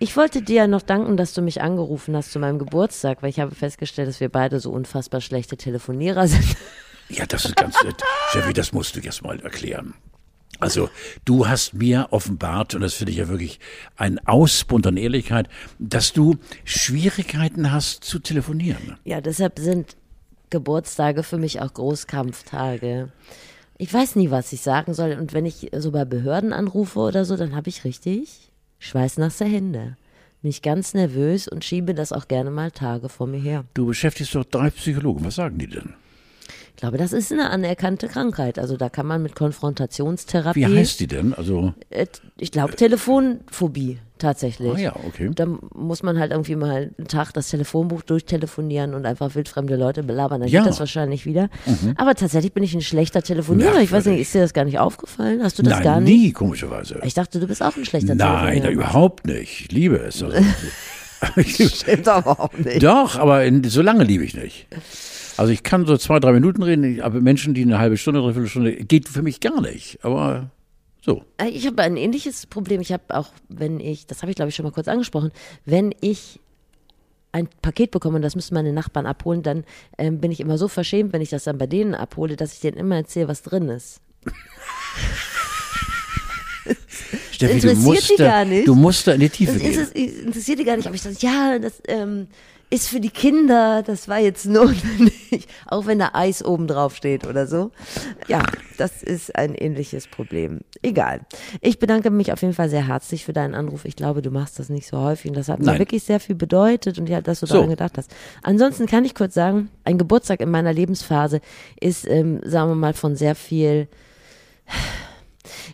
Ich 0.00 0.16
wollte 0.16 0.42
dir 0.42 0.56
ja 0.56 0.66
noch 0.66 0.82
danken, 0.82 1.16
dass 1.16 1.32
du 1.32 1.42
mich 1.42 1.60
angerufen 1.60 2.16
hast 2.16 2.32
zu 2.32 2.40
meinem 2.40 2.58
Geburtstag, 2.58 3.22
weil 3.22 3.30
ich 3.30 3.38
habe 3.38 3.54
festgestellt, 3.54 4.08
dass 4.08 4.18
wir 4.18 4.30
beide 4.30 4.58
so 4.58 4.72
unfassbar 4.72 5.20
schlechte 5.20 5.56
Telefonierer 5.56 6.26
sind. 6.26 6.56
ja, 7.08 7.24
das 7.26 7.44
ist 7.44 7.54
ganz 7.54 7.80
nett. 7.84 8.02
Chevy, 8.32 8.52
das 8.52 8.72
musst 8.72 8.96
du 8.96 9.00
jetzt 9.00 9.22
mal 9.22 9.38
erklären. 9.38 9.94
Also, 10.58 10.88
du 11.24 11.46
hast 11.46 11.74
mir 11.74 12.08
offenbart, 12.10 12.74
und 12.74 12.80
das 12.80 12.94
finde 12.94 13.12
ich 13.12 13.18
ja 13.18 13.28
wirklich 13.28 13.60
ein 13.96 14.18
Ausbund 14.26 14.84
an 14.88 14.96
Ehrlichkeit, 14.96 15.48
dass 15.78 16.12
du 16.12 16.38
Schwierigkeiten 16.64 17.70
hast 17.70 18.02
zu 18.02 18.18
telefonieren. 18.18 18.96
Ja, 19.04 19.20
deshalb 19.20 19.60
sind 19.60 19.96
Geburtstage 20.50 21.22
für 21.22 21.38
mich 21.38 21.60
auch 21.60 21.72
Großkampftage. 21.74 23.08
Ich 23.78 23.92
weiß 23.92 24.16
nie, 24.16 24.30
was 24.30 24.52
ich 24.52 24.62
sagen 24.62 24.94
soll. 24.94 25.12
Und 25.12 25.32
wenn 25.32 25.44
ich 25.46 25.70
so 25.76 25.90
bei 25.90 26.04
Behörden 26.04 26.52
anrufe 26.52 26.98
oder 27.00 27.24
so, 27.24 27.36
dann 27.36 27.54
habe 27.54 27.68
ich 27.68 27.84
richtig 27.84 28.50
schweißnasse 28.78 29.44
Hände. 29.44 29.96
Bin 30.42 30.50
ich 30.50 30.62
ganz 30.62 30.94
nervös 30.94 31.48
und 31.48 31.64
schiebe 31.64 31.94
das 31.94 32.12
auch 32.12 32.28
gerne 32.28 32.50
mal 32.50 32.70
Tage 32.70 33.08
vor 33.08 33.26
mir 33.26 33.40
her. 33.40 33.64
Du 33.74 33.86
beschäftigst 33.86 34.34
doch 34.34 34.44
drei 34.44 34.70
Psychologen. 34.70 35.24
Was 35.24 35.36
sagen 35.36 35.58
die 35.58 35.66
denn? 35.66 35.94
Ich 36.70 36.80
glaube, 36.80 36.98
das 36.98 37.12
ist 37.14 37.32
eine 37.32 37.48
anerkannte 37.50 38.06
Krankheit. 38.06 38.58
Also 38.58 38.76
da 38.76 38.90
kann 38.90 39.06
man 39.06 39.22
mit 39.22 39.34
Konfrontationstherapie. 39.34 40.60
Wie 40.60 40.66
heißt 40.78 41.00
die 41.00 41.06
denn? 41.06 41.32
Also, 41.34 41.72
Äh, 41.90 42.06
Ich 42.38 42.52
glaube, 42.52 42.76
Telefonphobie 42.76 43.98
tatsächlich. 44.18 44.72
ah 44.74 44.78
ja, 44.78 44.96
okay. 45.06 45.30
Da 45.34 45.46
muss 45.74 46.02
man 46.02 46.18
halt 46.18 46.30
irgendwie 46.32 46.56
mal 46.56 46.90
einen 46.98 47.08
Tag 47.08 47.32
das 47.32 47.48
Telefonbuch 47.48 48.02
durchtelefonieren 48.02 48.94
und 48.94 49.06
einfach 49.06 49.34
wildfremde 49.34 49.76
Leute 49.76 50.02
belabern. 50.02 50.40
Dann 50.40 50.48
Ja. 50.48 50.60
Mhm. 50.60 50.64
geht 50.64 50.70
das 50.72 50.80
wahrscheinlich 50.80 51.26
wieder. 51.26 51.48
Aber 51.96 52.14
tatsächlich 52.14 52.52
bin 52.52 52.62
ich 52.64 52.74
ein 52.74 52.80
schlechter 52.82 53.22
Telefonierer. 53.22 53.80
Ich 53.80 53.92
weiß 53.92 54.06
nicht, 54.06 54.20
ist 54.20 54.34
dir 54.34 54.40
das 54.42 54.52
gar 54.54 54.64
nicht 54.64 54.78
aufgefallen? 54.78 55.42
Hast 55.42 55.58
du 55.58 55.62
das 55.62 55.74
Nein, 55.74 55.82
gar 55.82 56.00
nicht? 56.00 56.12
nie, 56.18 56.32
komischerweise. 56.32 57.00
Ich 57.04 57.14
dachte, 57.14 57.40
du 57.40 57.46
bist 57.46 57.62
auch 57.62 57.76
ein 57.76 57.84
schlechter 57.84 58.14
Nein, 58.14 58.60
Telefonierer. 58.62 58.70
überhaupt 58.70 59.26
nicht. 59.26 59.60
Ich 59.62 59.72
liebe 59.72 59.96
es. 59.96 60.22
Also, 60.22 60.36
Stimmt 61.44 62.08
aber 62.08 62.40
auch 62.40 62.52
nicht. 62.52 62.82
Doch, 62.82 63.18
aber 63.18 63.44
in, 63.44 63.64
so 63.64 63.82
lange 63.82 64.04
liebe 64.04 64.24
ich 64.24 64.34
nicht. 64.34 64.66
Also 65.36 65.52
ich 65.52 65.62
kann 65.62 65.84
so 65.86 65.96
zwei, 65.96 66.18
drei 66.20 66.32
Minuten 66.32 66.62
reden, 66.62 67.00
aber 67.02 67.20
Menschen, 67.20 67.54
die 67.54 67.62
eine 67.62 67.78
halbe 67.78 67.96
Stunde, 67.96 68.20
dreiviertel 68.20 68.48
Stunde, 68.48 68.72
geht 68.76 69.08
für 69.08 69.22
mich 69.22 69.40
gar 69.40 69.60
nicht. 69.60 69.98
Aber 70.02 70.50
so. 71.06 71.24
Äh, 71.38 71.48
Ich 71.48 71.66
habe 71.66 71.82
ein 71.82 71.96
ähnliches 71.96 72.44
Problem. 72.46 72.80
Ich 72.82 72.92
habe 72.92 73.04
auch, 73.16 73.28
wenn 73.48 73.80
ich, 73.80 74.06
das 74.06 74.20
habe 74.22 74.30
ich 74.30 74.36
glaube 74.36 74.50
ich 74.50 74.54
schon 74.56 74.64
mal 74.64 74.72
kurz 74.72 74.88
angesprochen, 74.88 75.30
wenn 75.64 75.94
ich 76.02 76.38
ein 77.32 77.48
Paket 77.62 77.90
bekomme 77.92 78.16
und 78.16 78.22
das 78.22 78.34
müssen 78.34 78.54
meine 78.54 78.72
Nachbarn 78.72 79.06
abholen, 79.06 79.42
dann 79.42 79.64
ähm, 79.98 80.20
bin 80.20 80.30
ich 80.32 80.40
immer 80.40 80.58
so 80.58 80.68
verschämt, 80.68 81.12
wenn 81.12 81.22
ich 81.22 81.30
das 81.30 81.44
dann 81.44 81.58
bei 81.58 81.66
denen 81.66 81.94
abhole, 81.94 82.34
dass 82.36 82.52
ich 82.54 82.60
denen 82.60 82.76
immer 82.76 82.96
erzähle, 82.96 83.28
was 83.28 83.42
drin 83.42 83.68
ist. 83.68 84.00
Steffi, 87.30 87.60
du 87.60 87.68
interessiert 87.68 87.78
musst, 87.84 88.10
die 88.10 88.16
gar 88.16 88.44
nicht. 88.44 88.66
du 88.66 88.74
musst 88.74 89.06
da 89.06 89.12
in 89.12 89.20
die 89.20 89.28
Tiefe 89.28 89.52
Das 89.52 89.62
gehen. 89.62 89.80
es, 89.80 89.90
interessiert 89.92 90.58
die 90.58 90.64
gar 90.64 90.76
nicht. 90.76 90.86
Aber 90.86 90.96
ich 90.96 91.02
dachte, 91.02 91.18
ja, 91.20 91.58
das 91.58 91.74
ähm, 91.86 92.26
ist 92.68 92.88
für 92.88 93.00
die 93.00 93.10
Kinder, 93.10 93.82
das 93.84 94.08
war 94.08 94.18
jetzt 94.18 94.44
notwendig. 94.46 95.46
Auch 95.66 95.86
wenn 95.86 95.98
da 95.98 96.10
Eis 96.14 96.44
oben 96.44 96.66
drauf 96.66 96.94
steht 96.96 97.26
oder 97.26 97.46
so. 97.46 97.70
Ja, 98.28 98.42
das 98.76 99.02
ist 99.02 99.36
ein 99.36 99.54
ähnliches 99.54 100.06
Problem. 100.08 100.60
Egal. 100.82 101.20
Ich 101.60 101.78
bedanke 101.78 102.10
mich 102.10 102.32
auf 102.32 102.42
jeden 102.42 102.54
Fall 102.54 102.68
sehr 102.68 102.86
herzlich 102.88 103.24
für 103.24 103.32
deinen 103.32 103.54
Anruf. 103.54 103.84
Ich 103.84 103.96
glaube, 103.96 104.22
du 104.22 104.30
machst 104.30 104.58
das 104.58 104.68
nicht 104.68 104.86
so 104.86 104.98
häufig 104.98 105.30
und 105.30 105.36
das 105.36 105.48
hat 105.48 105.60
mir 105.60 105.66
Nein. 105.66 105.78
wirklich 105.78 106.02
sehr 106.04 106.20
viel 106.20 106.34
bedeutet 106.34 106.98
und 106.98 107.08
ja, 107.08 107.20
dass 107.20 107.40
du 107.40 107.46
So. 107.46 107.54
daran 107.54 107.70
gedacht 107.70 107.98
hast. 107.98 108.14
Ansonsten 108.42 108.86
kann 108.86 109.04
ich 109.04 109.14
kurz 109.14 109.34
sagen, 109.34 109.68
ein 109.84 109.98
Geburtstag 109.98 110.40
in 110.40 110.50
meiner 110.50 110.72
Lebensphase 110.72 111.40
ist, 111.80 112.06
ähm, 112.08 112.40
sagen 112.44 112.70
wir 112.70 112.76
mal, 112.76 112.94
von 112.94 113.16
sehr 113.16 113.34
viel 113.34 113.88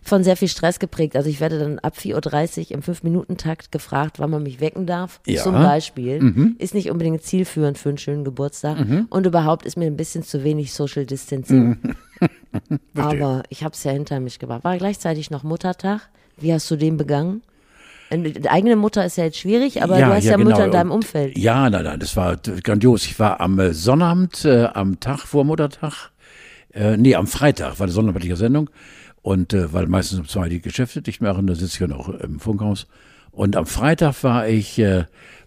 von 0.02 0.24
sehr 0.24 0.37
viel 0.37 0.48
Stress 0.48 0.78
geprägt. 0.78 1.16
Also 1.16 1.28
ich 1.28 1.40
werde 1.40 1.58
dann 1.58 1.78
ab 1.78 1.96
4.30 1.98 2.66
Uhr 2.66 2.70
im 2.72 2.80
5-Minuten-Takt 2.82 3.72
gefragt, 3.72 4.18
wann 4.18 4.30
man 4.30 4.42
mich 4.42 4.61
wecken 4.61 4.87
darf. 4.87 5.20
Ja. 5.26 5.40
Mhm. 5.40 5.44
Zum 5.44 5.54
Beispiel. 5.54 6.54
Ist 6.58 6.74
nicht 6.74 6.90
unbedingt 6.90 7.22
zielführend 7.22 7.78
für 7.78 7.88
einen 7.88 7.98
schönen 7.98 8.24
Geburtstag. 8.24 8.78
Und 9.11 9.26
überhaupt 9.26 9.64
ist 9.64 9.76
mir 9.76 9.87
ein 9.87 9.96
bisschen 9.96 10.22
zu 10.22 10.44
wenig 10.44 10.72
Social 10.72 11.06
Distancing. 11.06 11.78
Mhm. 11.82 11.94
Aber 12.96 13.42
ich 13.48 13.64
habe 13.64 13.74
es 13.74 13.85
ja 13.85 13.92
hinter 13.92 14.20
mich 14.20 14.38
gebracht. 14.38 14.64
War 14.64 14.76
gleichzeitig 14.78 15.30
noch 15.30 15.42
Muttertag. 15.42 16.08
Wie 16.37 16.52
hast 16.52 16.70
du 16.70 16.76
den 16.76 16.96
begangen? 16.96 17.42
Eine 18.11 18.35
eigene 18.50 18.76
Mutter 18.76 19.06
ist 19.06 19.16
ja 19.16 19.24
jetzt 19.24 19.38
schwierig, 19.38 19.82
aber 19.82 19.96
du 19.96 20.06
hast 20.06 20.24
ja, 20.24 20.37
genau. 20.37 20.50
Mutter 20.50 20.66
in 20.66 20.70
deinem 20.70 20.90
Umfeld. 20.90 21.38
Ja, 21.38 21.70
nein, 21.70 21.85
nein, 21.85 21.98
das 21.98 22.14
war 22.14 22.37
grandios. 22.37 23.06
Ich 23.06 23.18
war 23.18 23.40
am 23.40 23.58
äh, 23.58 23.72
Sonnabend, 23.72 24.44
äh, 24.44 24.64
am 24.64 25.00
Tag 25.00 25.20
vor 25.20 25.44
Muttertag, 25.44 26.11
äh, 26.74 26.98
nee, 26.98 27.14
am 27.14 27.26
Freitag 27.26 27.78
war 27.78 27.85
eine 27.85 27.92
sonnabendliche 27.92 28.37
Sendung. 28.37 28.68
Und 29.22 29.52
äh, 29.54 29.72
weil 29.72 29.87
meistens 29.87 30.18
um 30.18 30.26
zwei 30.28 30.48
die 30.48 30.61
Geschäfte 30.61 31.00
dicht 31.00 31.22
machen, 31.22 31.46
da 31.46 31.54
sitze 31.54 31.74
ich 31.74 31.80
ja 31.80 31.87
noch 31.87 32.08
im 32.08 32.40
Funkhaus. 32.40 32.87
Und 33.30 33.56
am 33.56 33.66
Freitag 33.66 34.22
war 34.24 34.48
ich 34.48 34.78
äh, 34.78 35.04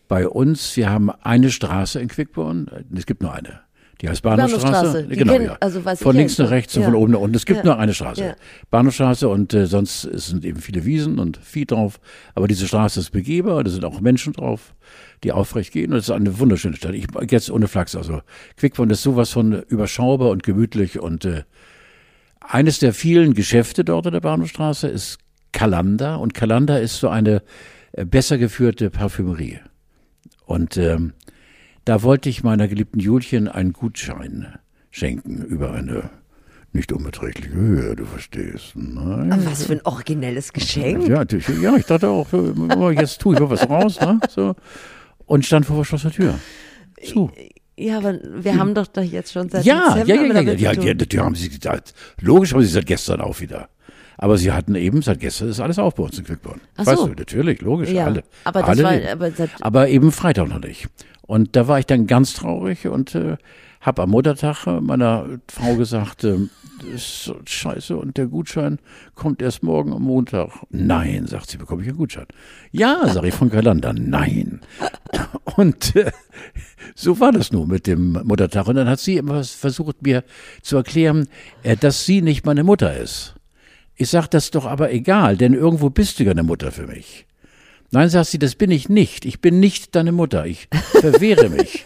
bei 0.07 0.27
uns, 0.27 0.75
wir 0.77 0.89
haben 0.89 1.11
eine 1.11 1.51
Straße 1.51 1.99
in 1.99 2.07
Quickborn, 2.07 2.67
äh, 2.69 2.83
es 2.97 3.05
gibt 3.05 3.21
nur 3.21 3.33
eine. 3.33 3.59
Die 4.01 4.09
heißt 4.09 4.23
Bahnhofstraße. 4.23 5.03
Die 5.07 5.15
Genau, 5.15 5.33
kennen- 5.33 5.45
ja. 5.45 5.57
also 5.61 5.81
von 5.81 6.15
links 6.17 6.37
nach 6.37 6.49
rechts 6.49 6.75
und 6.75 6.81
Ja. 6.83 6.89
von 6.89 6.95
oben 6.95 7.13
nach 7.13 7.19
unten. 7.21 7.35
Es 7.35 7.45
gibt 7.45 7.59
Ja. 7.59 7.63
nur 7.65 7.79
eine 7.79 7.93
Straße. 7.93 8.21
Ja. 8.25 8.35
Bahnhofstraße 8.69 9.29
und 9.29 9.53
äh, 9.53 9.67
sonst 9.67 10.01
sind 10.01 10.43
eben 10.43 10.59
viele 10.59 10.83
Wiesen 10.83 11.17
und 11.17 11.37
Vieh 11.37 11.65
drauf. 11.65 11.99
Aber 12.33 12.47
diese 12.49 12.67
Straße 12.67 12.99
ist 12.99 13.11
begehbar, 13.11 13.63
da 13.63 13.71
sind 13.71 13.85
auch 13.85 14.01
Menschen 14.01 14.33
drauf, 14.33 14.75
die 15.23 15.31
aufrecht 15.31 15.71
gehen. 15.71 15.93
Und 15.93 15.99
es 15.99 16.05
ist 16.09 16.11
eine 16.11 16.39
wunderschöne 16.39 16.75
Stadt. 16.75 16.93
Ich 16.93 17.07
jetzt 17.31 17.49
ohne 17.49 17.69
Flachs. 17.69 17.95
Also 17.95 18.21
Quickborn 18.57 18.89
ist 18.89 19.01
sowas 19.01 19.29
von 19.31 19.63
überschaubar 19.69 20.29
und 20.29 20.43
gemütlich 20.43 20.99
und 20.99 21.23
äh, 21.23 21.43
eines 22.47 22.79
der 22.79 22.93
vielen 22.93 23.33
Geschäfte 23.33 23.83
dort 23.83 24.05
in 24.05 24.13
der 24.13 24.21
Bahnhofstraße 24.21 24.87
ist 24.87 25.19
Kalanda 25.51 26.15
und 26.15 26.33
Kalanda 26.33 26.77
ist 26.77 26.97
so 26.97 27.09
eine 27.09 27.41
äh, 27.93 28.05
besser 28.05 28.37
geführte 28.37 28.89
Parfümerie. 28.89 29.59
Und 30.45 30.77
ähm, 30.77 31.13
da 31.85 32.03
wollte 32.03 32.29
ich 32.29 32.43
meiner 32.43 32.67
geliebten 32.67 32.99
Julchen 32.99 33.47
einen 33.47 33.73
Gutschein 33.73 34.59
schenken 34.91 35.43
über 35.43 35.73
eine 35.73 36.09
nicht 36.75 36.91
unbeträchtliche 36.91 37.53
Höhe, 37.53 37.95
du 37.95 38.05
verstehst. 38.05 38.73
Nein. 38.75 39.31
Aber 39.31 39.45
was 39.45 39.65
für 39.65 39.73
ein 39.73 39.81
originelles 39.85 40.51
Geschenk. 40.51 41.07
Ja, 41.07 41.19
natürlich. 41.19 41.47
ja, 41.61 41.75
ich 41.75 41.85
dachte 41.85 42.09
auch, 42.09 42.27
äh, 42.33 42.91
jetzt 42.99 43.21
tue 43.21 43.35
ich 43.35 43.39
mal 43.39 43.49
was 43.49 43.69
raus, 43.69 43.99
ne? 44.01 44.19
So. 44.29 44.55
Und 45.25 45.45
stand 45.45 45.65
vor 45.65 45.77
verschlossener 45.77 46.13
Tür. 46.13 46.39
Zu. 47.01 47.31
Ja, 47.77 47.97
aber 47.97 48.19
wir 48.23 48.57
haben 48.57 48.73
doch 48.73 48.87
doch 48.87 49.03
jetzt 49.03 49.33
schon 49.33 49.49
seit 49.49 49.65
Ja, 49.65 49.95
Dezember 49.95 50.07
ja, 50.07 50.15
ja, 50.15 50.21
ja, 50.21 50.71
ja, 50.71 50.71
ja, 50.93 50.93
ja, 51.11 51.23
haben 51.25 51.35
sie 51.35 51.49
gesagt. 51.49 51.93
Logisch 52.21 52.53
haben 52.53 52.61
sie 52.61 52.67
seit 52.69 52.85
gestern 52.85 53.19
auch 53.21 53.39
wieder. 53.41 53.67
Aber 54.17 54.37
sie 54.37 54.51
hatten 54.53 54.75
eben, 54.75 55.01
seit 55.01 55.19
gestern 55.19 55.49
ist 55.49 55.59
alles 55.59 55.77
auf 55.77 55.95
bei 55.95 56.03
uns 56.03 56.17
in 56.17 56.23
Quickborn. 56.23 56.61
Ach 56.77 56.85
Weißt 56.85 56.99
so. 56.99 57.07
du, 57.07 57.13
natürlich, 57.15 57.61
logisch, 57.61 57.89
Ja, 57.91 58.05
alle. 58.05 58.23
aber 58.45 58.61
das 58.61 58.69
alle 58.69 58.83
war- 58.83 59.11
aber 59.11 59.31
aber 59.59 59.89
eben 59.89 60.11
Freitag 60.13 60.47
noch 60.47 60.61
nicht. 60.61 60.87
Und 61.23 61.55
da 61.57 61.67
war 61.67 61.79
ich 61.79 61.85
dann 61.85 62.07
ganz 62.07 62.33
traurig 62.33 62.87
und 62.87 63.13
äh, 63.15 63.35
habe 63.85 64.01
am 64.01 64.09
Muttertag 64.09 64.65
äh, 64.65 64.81
meiner 64.81 65.27
Frau 65.47 65.75
gesagt, 65.75 66.23
ähm, 66.23 66.49
das 66.79 66.89
ist 66.89 67.23
so 67.23 67.39
scheiße 67.45 67.95
und 67.95 68.17
der 68.17 68.27
Gutschein 68.27 68.79
kommt 69.13 69.41
erst 69.41 69.63
morgen 69.63 69.93
am 69.93 70.03
Montag. 70.03 70.49
Nein, 70.71 71.27
sagt 71.27 71.49
sie, 71.49 71.57
bekomme 71.57 71.83
ich 71.83 71.87
einen 71.87 71.97
Gutschein. 71.97 72.25
Ja, 72.71 73.07
sage 73.07 73.29
ich 73.29 73.33
von 73.33 73.49
Kalender. 73.49 73.93
Nein. 73.93 74.61
Und 75.55 75.95
äh, 75.95 76.11
so 76.95 77.19
war 77.21 77.31
das 77.31 77.53
nun 77.53 77.69
mit 77.69 77.87
dem 77.87 78.19
Muttertag. 78.23 78.67
Und 78.67 78.75
dann 78.75 78.89
hat 78.89 78.99
sie 78.99 79.15
immer 79.15 79.43
versucht, 79.43 80.01
mir 80.01 80.23
zu 80.61 80.75
erklären, 80.75 81.29
äh, 81.63 81.77
dass 81.77 82.05
sie 82.05 82.21
nicht 82.21 82.45
meine 82.45 82.63
Mutter 82.63 82.97
ist. 82.97 83.35
Ich 83.95 84.09
sag 84.09 84.27
das 84.27 84.51
doch 84.51 84.65
aber 84.65 84.91
egal, 84.91 85.37
denn 85.37 85.53
irgendwo 85.53 85.89
bist 85.89 86.19
du 86.19 86.25
ja 86.25 86.31
eine 86.31 86.43
Mutter 86.43 86.73
für 86.73 86.87
mich. 86.87 87.25
Nein, 87.91 88.09
sagt 88.09 88.27
sie, 88.27 88.39
das 88.39 88.55
bin 88.55 88.71
ich 88.71 88.89
nicht. 88.89 89.25
Ich 89.25 89.39
bin 89.41 89.59
nicht 89.59 89.95
deine 89.95 90.11
Mutter. 90.11 90.45
Ich 90.45 90.67
verwehre 90.99 91.49
mich. 91.49 91.85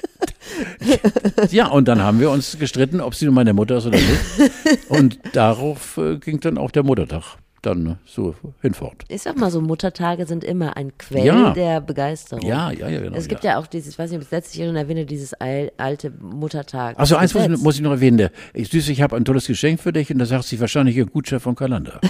ja, 1.52 1.68
und 1.68 1.88
dann 1.88 2.02
haben 2.02 2.20
wir 2.20 2.32
uns 2.32 2.58
gestritten, 2.60 3.02
ob 3.02 3.16
sie 3.16 3.26
nun 3.26 3.36
meine 3.36 3.54
Mutter 3.54 3.78
ist 3.78 3.86
oder 3.86 3.98
nicht. 3.98 4.50
Und 4.90 5.20
darauf 5.34 5.98
äh, 5.98 6.18
ging 6.18 6.40
dann 6.40 6.58
auch 6.58 6.72
der 6.72 6.84
Muttertag 6.84 7.38
dann 7.62 7.98
so 8.06 8.36
hinfort. 8.62 9.04
Ich 9.10 9.22
sag 9.24 9.38
mal 9.38 9.52
so, 9.52 9.60
Muttertage 9.60 10.26
sind 10.26 10.46
immer 10.46 10.78
ein 10.78 10.98
Quell 10.98 11.26
Ja. 11.26 11.52
der 11.52 11.82
Begeisterung. 11.82 12.46
Ja, 12.46 12.72
ja, 12.72 12.88
ja, 12.88 13.02
genau. 13.02 13.18
Es 13.18 13.28
gibt 13.28 13.44
ja. 13.44 13.52
ja 13.52 13.58
auch 13.60 13.68
dieses, 13.68 13.94
ich 13.94 14.00
weiß 14.00 14.10
nicht, 14.10 14.18
ob 14.18 14.22
ich 14.22 14.28
es 14.28 14.32
letztes 14.32 14.56
Jahr 14.56 14.68
schon 14.70 14.78
erwähne, 14.78 15.06
dieses 15.06 15.34
al- 15.34 15.72
alte 15.78 16.10
Muttertag. 16.22 16.98
Also 16.98 17.18
eins 17.18 17.34
muss, 17.34 17.44
Gesetz. 17.44 17.62
muss 17.62 17.76
ich 17.76 17.82
noch 17.82 17.92
erwähnen. 17.92 18.18
Der- 18.18 18.32
Ich, 18.54 18.70
süß, 18.70 18.88
ich 18.88 19.02
habe 19.02 19.18
ein 19.18 19.26
tolles 19.26 19.46
Geschenk 19.46 19.82
für 19.82 19.92
dich 19.92 20.10
und 20.10 20.20
da 20.20 20.26
sagt 20.26 20.46
sie 20.46 20.60
wahrscheinlich 20.62 20.96
ihr 20.96 21.06
Gutschein 21.06 21.42
von 21.42 21.56
Kalender. 21.56 22.00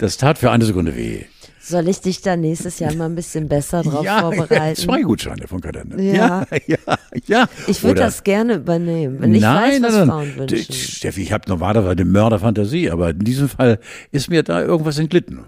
Das 0.00 0.16
tat 0.16 0.38
für 0.38 0.50
eine 0.50 0.64
Sekunde 0.64 0.96
weh. 0.96 1.24
Soll 1.60 1.86
ich 1.88 2.00
dich 2.00 2.22
da 2.22 2.34
nächstes 2.34 2.78
Jahr 2.78 2.94
mal 2.94 3.04
ein 3.04 3.14
bisschen 3.14 3.48
besser 3.48 3.82
drauf 3.84 4.06
vorbereiten? 4.06 4.80
zwei 4.80 5.02
Gutscheine 5.02 5.46
von 5.46 5.60
Kalender. 5.60 6.00
Ja. 6.00 6.46
ja, 6.50 6.58
ja. 6.66 6.98
ja. 7.26 7.48
Ich 7.66 7.82
würde 7.82 8.00
das 8.00 8.24
gerne 8.24 8.54
übernehmen, 8.54 9.20
wenn 9.20 9.34
ich 9.34 9.42
nein, 9.42 9.82
weiß, 9.82 9.82
was 9.82 9.94
nein, 9.94 10.08
Frauen 10.08 10.28
nein. 10.38 10.50
wünschen. 10.50 10.72
Steffi, 10.74 11.22
ich 11.22 11.32
habe 11.32 11.46
normalerweise 11.48 11.90
eine 11.90 12.06
Mörderfantasie, 12.06 12.90
aber 12.90 13.10
in 13.10 13.18
diesem 13.18 13.50
Fall 13.50 13.78
ist 14.10 14.30
mir 14.30 14.42
da 14.42 14.62
irgendwas 14.62 14.98
entglitten. 14.98 15.44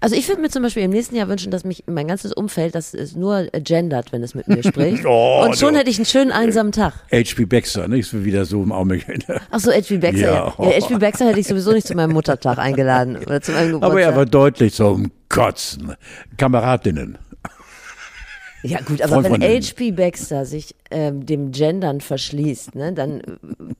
Also 0.00 0.14
ich 0.16 0.28
würde 0.28 0.40
mir 0.40 0.48
zum 0.50 0.62
Beispiel 0.62 0.82
im 0.82 0.90
nächsten 0.90 1.16
Jahr 1.16 1.28
wünschen, 1.28 1.50
dass 1.50 1.64
mich 1.64 1.84
mein 1.86 2.08
ganzes 2.08 2.32
Umfeld, 2.32 2.74
das 2.74 2.94
ist 2.94 3.16
nur 3.16 3.46
gendert, 3.52 4.12
wenn 4.12 4.22
es 4.22 4.34
mit 4.34 4.48
mir 4.48 4.62
spricht. 4.62 5.04
Oh, 5.08 5.44
Und 5.44 5.56
schon 5.56 5.72
du. 5.74 5.80
hätte 5.80 5.90
ich 5.90 5.96
einen 5.98 6.06
schönen 6.06 6.32
einsamen 6.32 6.72
Tag. 6.72 6.92
H.P. 7.12 7.46
Baxter, 7.46 7.88
nicht 7.88 8.08
so 8.08 8.24
wieder 8.24 8.44
so 8.44 8.62
im 8.62 8.72
Augenblick. 8.72 9.06
Ach 9.50 9.58
so, 9.60 9.70
H.P. 9.72 9.98
Baxter. 9.98 10.18
Ja. 10.20 10.54
Ja. 10.58 10.70
Ja. 10.70 10.80
H.P. 10.80 10.96
Baxter 10.98 11.26
hätte 11.26 11.40
ich 11.40 11.46
sowieso 11.46 11.72
nicht 11.72 11.86
zu 11.86 11.94
meinem 11.94 12.12
Muttertag 12.12 12.58
eingeladen 12.58 13.16
oder 13.16 13.40
zu 13.40 13.52
meinem 13.52 13.72
Geburtstag. 13.72 13.90
Aber 13.90 14.00
er 14.02 14.16
war 14.16 14.26
deutlich 14.26 14.74
zum 14.74 15.10
Kotzen. 15.28 15.94
Kameradinnen. 16.36 17.18
Ja 18.62 18.80
gut, 18.80 19.00
aber 19.02 19.22
Freund 19.22 19.40
wenn. 19.40 19.62
H.P. 19.62 19.92
Baxter 19.92 20.44
sich 20.44 20.74
ähm, 20.90 21.24
dem 21.24 21.52
Gendern 21.52 22.00
verschließt, 22.00 22.74
ne, 22.74 22.92
dann 22.92 23.22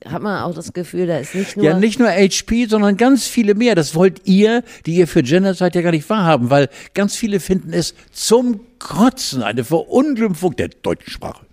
hat 0.04 0.22
man 0.22 0.42
auch 0.42 0.54
das 0.54 0.72
Gefühl, 0.72 1.06
da 1.06 1.18
ist 1.18 1.34
nicht 1.34 1.56
nur... 1.56 1.66
Ja, 1.66 1.78
nicht 1.78 1.98
nur 1.98 2.08
HP, 2.08 2.66
sondern 2.66 2.96
ganz 2.96 3.26
viele 3.26 3.54
mehr. 3.54 3.74
Das 3.74 3.94
wollt 3.94 4.22
ihr, 4.24 4.62
die 4.86 4.94
ihr 4.94 5.08
für 5.08 5.22
Gender 5.22 5.54
seid, 5.54 5.74
ja 5.74 5.82
gar 5.82 5.90
nicht 5.90 6.08
wahrhaben, 6.08 6.50
weil 6.50 6.68
ganz 6.94 7.16
viele 7.16 7.40
finden 7.40 7.72
es 7.72 7.94
zum 8.12 8.60
Kotzen 8.78 9.42
eine 9.42 9.64
Verunglimpfung 9.64 10.54
der 10.54 10.68
deutschen 10.68 11.10
Sprache. 11.10 11.44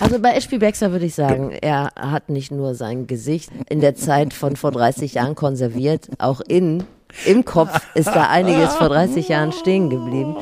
Also 0.00 0.18
bei 0.18 0.30
H.P. 0.30 0.58
Baxter 0.58 0.90
würde 0.90 1.06
ich 1.06 1.14
sagen, 1.14 1.52
er 1.52 1.92
hat 1.94 2.28
nicht 2.28 2.50
nur 2.50 2.74
sein 2.74 3.06
Gesicht 3.06 3.50
in 3.68 3.80
der 3.80 3.94
Zeit 3.94 4.34
von 4.34 4.56
vor 4.56 4.72
30 4.72 5.14
Jahren 5.14 5.36
konserviert, 5.36 6.08
auch 6.18 6.40
in, 6.40 6.82
im 7.26 7.44
Kopf 7.44 7.80
ist 7.94 8.08
da 8.08 8.28
einiges 8.28 8.74
vor 8.74 8.88
30 8.88 9.28
Jahren 9.28 9.52
stehen 9.52 9.90
geblieben. 9.90 10.36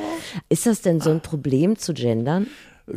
Ist 0.48 0.66
das 0.66 0.82
denn 0.82 1.00
so 1.00 1.10
ein 1.10 1.20
Problem 1.20 1.76
zu 1.76 1.94
gendern? 1.94 2.46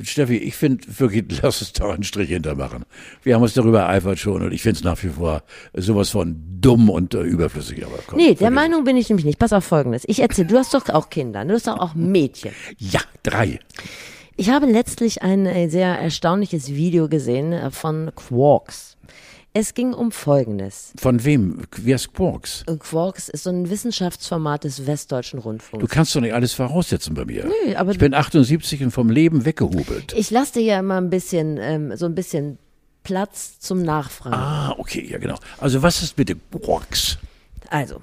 Steffi, 0.01 0.37
ich 0.37 0.55
finde 0.55 0.83
wirklich, 0.99 1.25
lass 1.41 1.61
uns 1.61 1.73
da 1.73 1.91
einen 1.91 2.03
Strich 2.03 2.29
hintermachen. 2.29 2.85
Wir 3.21 3.35
haben 3.35 3.43
uns 3.43 3.53
darüber 3.53 3.81
ereifert 3.81 4.17
schon 4.19 4.41
und 4.41 4.51
ich 4.51 4.61
finde 4.61 4.77
es 4.79 4.83
nach 4.83 5.01
wie 5.03 5.09
vor 5.09 5.43
sowas 5.73 6.09
von 6.09 6.41
dumm 6.59 6.89
und 6.89 7.13
äh, 7.13 7.21
überflüssig. 7.21 7.85
Aber 7.85 7.99
komm, 8.07 8.17
Nee, 8.17 8.33
der 8.33 8.51
Meinung 8.51 8.83
bin 8.83 8.97
ich 8.97 9.09
nämlich 9.09 9.25
nicht. 9.25 9.39
Pass 9.39 9.53
auf 9.53 9.65
Folgendes. 9.65 10.03
Ich 10.07 10.19
erzähle, 10.19 10.47
du 10.47 10.57
hast 10.57 10.73
doch 10.73 10.87
auch 10.89 11.09
Kinder, 11.09 11.45
du 11.45 11.53
hast 11.53 11.67
doch 11.67 11.79
auch 11.79 11.93
Mädchen. 11.95 12.51
es. 12.79 12.93
Ja, 12.93 13.01
drei. 13.21 13.59
Ich 14.35 14.49
habe 14.49 14.65
letztlich 14.65 15.21
ein 15.21 15.45
äh, 15.45 15.69
sehr 15.69 15.99
erstaunliches 15.99 16.69
Video 16.73 17.07
gesehen 17.07 17.53
äh, 17.53 17.69
von 17.69 18.11
Quarks. 18.15 18.97
Es 19.55 19.75
ging 19.75 19.93
um 19.93 20.11
Folgendes. 20.11 20.93
Von 20.97 21.23
wem? 21.23 21.61
Wer 21.77 21.97
ist 21.97 22.11
Quarks? 22.13 22.63
Und 22.67 22.79
Quarks 22.79 23.29
ist 23.29 23.43
so 23.43 23.51
ein 23.51 23.69
Wissenschaftsformat 23.69 24.63
des 24.63 24.87
Westdeutschen 24.87 25.39
Du 25.39 25.45
Rundfunks. 25.47 25.89
kannst 25.91 26.15
doch 26.15 26.21
nicht 26.21 26.33
alles 26.33 26.53
voraussetzen 26.53 27.13
bei 27.13 27.23
mir. 27.25 27.45
Nö, 27.45 27.75
aber 27.75 27.91
ich 27.91 27.99
bin 27.99 28.15
78 28.15 28.81
und 28.83 28.89
vom 28.89 29.11
Leben 29.11 29.45
weggehubelt. 29.45 30.13
Ich 30.17 30.31
lasse 30.31 30.53
dir 30.53 30.61
ja 30.63 30.79
immer 30.79 30.97
ein 30.99 31.11
bisschen, 31.11 31.57
ähm, 31.61 31.95
so 31.95 32.07
ein 32.07 32.15
bisschen 32.15 32.57
Platz 33.03 33.59
zum 33.59 33.83
Nachfragen. 33.83 34.33
Ah, 34.35 34.73
okay, 34.79 35.07
ja 35.07 35.19
genau. 35.19 35.37
Also 35.59 35.83
was 35.83 36.01
ist 36.01 36.15
bitte 36.15 36.35
Quarks? 36.35 37.19
Also, 37.69 38.01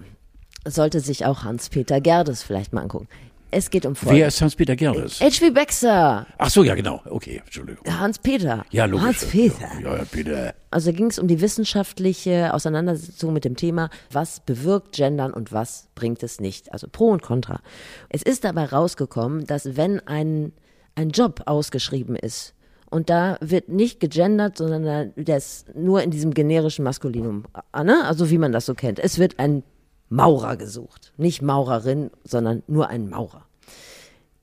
sollte 0.68 1.00
sich 1.00 1.26
auch 1.26 1.42
Hans-Peter 1.42 2.00
Gerdes 2.00 2.44
vielleicht 2.44 2.72
mal 2.72 2.82
angucken. 2.82 3.08
Es 3.52 3.70
geht 3.70 3.84
um 3.86 3.94
Wer 3.94 4.08
Folgendes. 4.08 4.34
ist 4.34 4.42
Hans-Peter 4.42 4.76
Gerdes? 4.76 5.20
H.P. 5.20 5.50
Baxter, 5.50 6.26
Ach 6.38 6.50
so, 6.50 6.62
ja 6.62 6.74
genau. 6.74 7.00
Okay, 7.04 7.42
Entschuldigung. 7.44 7.84
Hans-Peter. 7.86 8.64
Ja, 8.70 8.84
logisch. 8.84 9.06
Hans-Peter. 9.06 9.68
Ja, 9.82 9.96
ja, 9.96 10.04
bitte. 10.10 10.54
Also 10.70 10.92
ging 10.92 11.06
es 11.06 11.18
um 11.18 11.26
die 11.26 11.40
wissenschaftliche 11.40 12.54
Auseinandersetzung 12.54 13.32
mit 13.32 13.44
dem 13.44 13.56
Thema, 13.56 13.90
was 14.12 14.40
bewirkt 14.40 14.94
Gendern 14.96 15.32
und 15.32 15.52
was 15.52 15.88
bringt 15.94 16.22
es 16.22 16.40
nicht. 16.40 16.72
Also 16.72 16.86
Pro 16.90 17.08
und 17.10 17.22
Contra. 17.22 17.60
Es 18.08 18.22
ist 18.22 18.44
dabei 18.44 18.66
rausgekommen, 18.66 19.46
dass 19.46 19.76
wenn 19.76 20.00
ein, 20.06 20.52
ein 20.94 21.10
Job 21.10 21.42
ausgeschrieben 21.46 22.14
ist 22.16 22.54
und 22.88 23.10
da 23.10 23.36
wird 23.40 23.68
nicht 23.68 23.98
gegendert, 24.00 24.58
sondern 24.58 24.84
da- 24.84 25.04
der 25.22 25.36
ist 25.38 25.74
nur 25.74 26.02
in 26.02 26.10
diesem 26.10 26.34
generischen 26.34 26.84
Maskulinum, 26.84 27.44
äh, 27.74 27.82
ne? 27.84 28.04
also 28.04 28.30
wie 28.30 28.38
man 28.38 28.52
das 28.52 28.66
so 28.66 28.74
kennt. 28.74 28.98
Es 29.00 29.18
wird 29.18 29.38
ein 29.38 29.62
Maurer 30.11 30.59
gesucht. 30.59 31.14
Nicht 31.16 31.40
Maurerin, 31.40 32.11
sondern 32.25 32.62
nur 32.66 32.88
ein 32.88 33.09
Maurer 33.09 33.46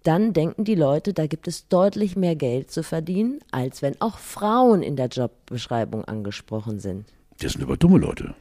dann 0.08 0.32
denken 0.32 0.64
die 0.64 0.76
Leute, 0.76 1.14
da 1.14 1.28
gibt 1.28 1.50
es 1.50 1.68
deutlich 1.68 2.16
mehr 2.16 2.38
Geld 2.38 2.72
zu 2.72 2.82
verdienen, 2.82 3.40
als 3.52 3.82
wenn 3.82 4.00
auch 4.00 4.20
Frauen 4.20 4.82
in 4.82 4.96
der 4.96 5.08
Jobbeschreibung 5.08 6.06
angesprochen 6.06 6.80
sind. 6.80 7.06
Das 7.42 7.52
sind 7.52 7.64
aber 7.64 7.76
dumme 7.76 8.00
Leute. 8.00 8.34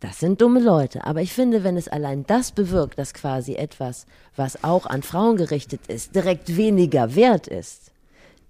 Das 0.00 0.18
sind 0.18 0.40
dumme 0.40 0.60
Leute. 0.60 1.04
Aber 1.04 1.20
ich 1.20 1.34
finde, 1.34 1.62
wenn 1.62 1.76
es 1.76 1.88
allein 1.88 2.24
das 2.26 2.52
bewirkt, 2.52 2.98
dass 2.98 3.12
quasi 3.12 3.54
etwas, 3.54 4.06
was 4.34 4.64
auch 4.64 4.86
an 4.86 5.02
Frauen 5.02 5.36
gerichtet 5.36 5.88
ist, 5.88 6.14
direkt 6.14 6.56
weniger 6.56 7.14
wert 7.14 7.48
ist, 7.48 7.92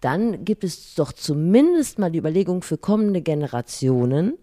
dann 0.01 0.45
gibt 0.45 0.63
es 0.63 0.95
doch 0.95 1.13
zumindest 1.13 1.99
mal 1.99 2.13
die 2.13 2.21
Überlegung 2.21 2.63
für 2.63 2.79
kommende 2.79 3.21
Generationen, 3.21 4.35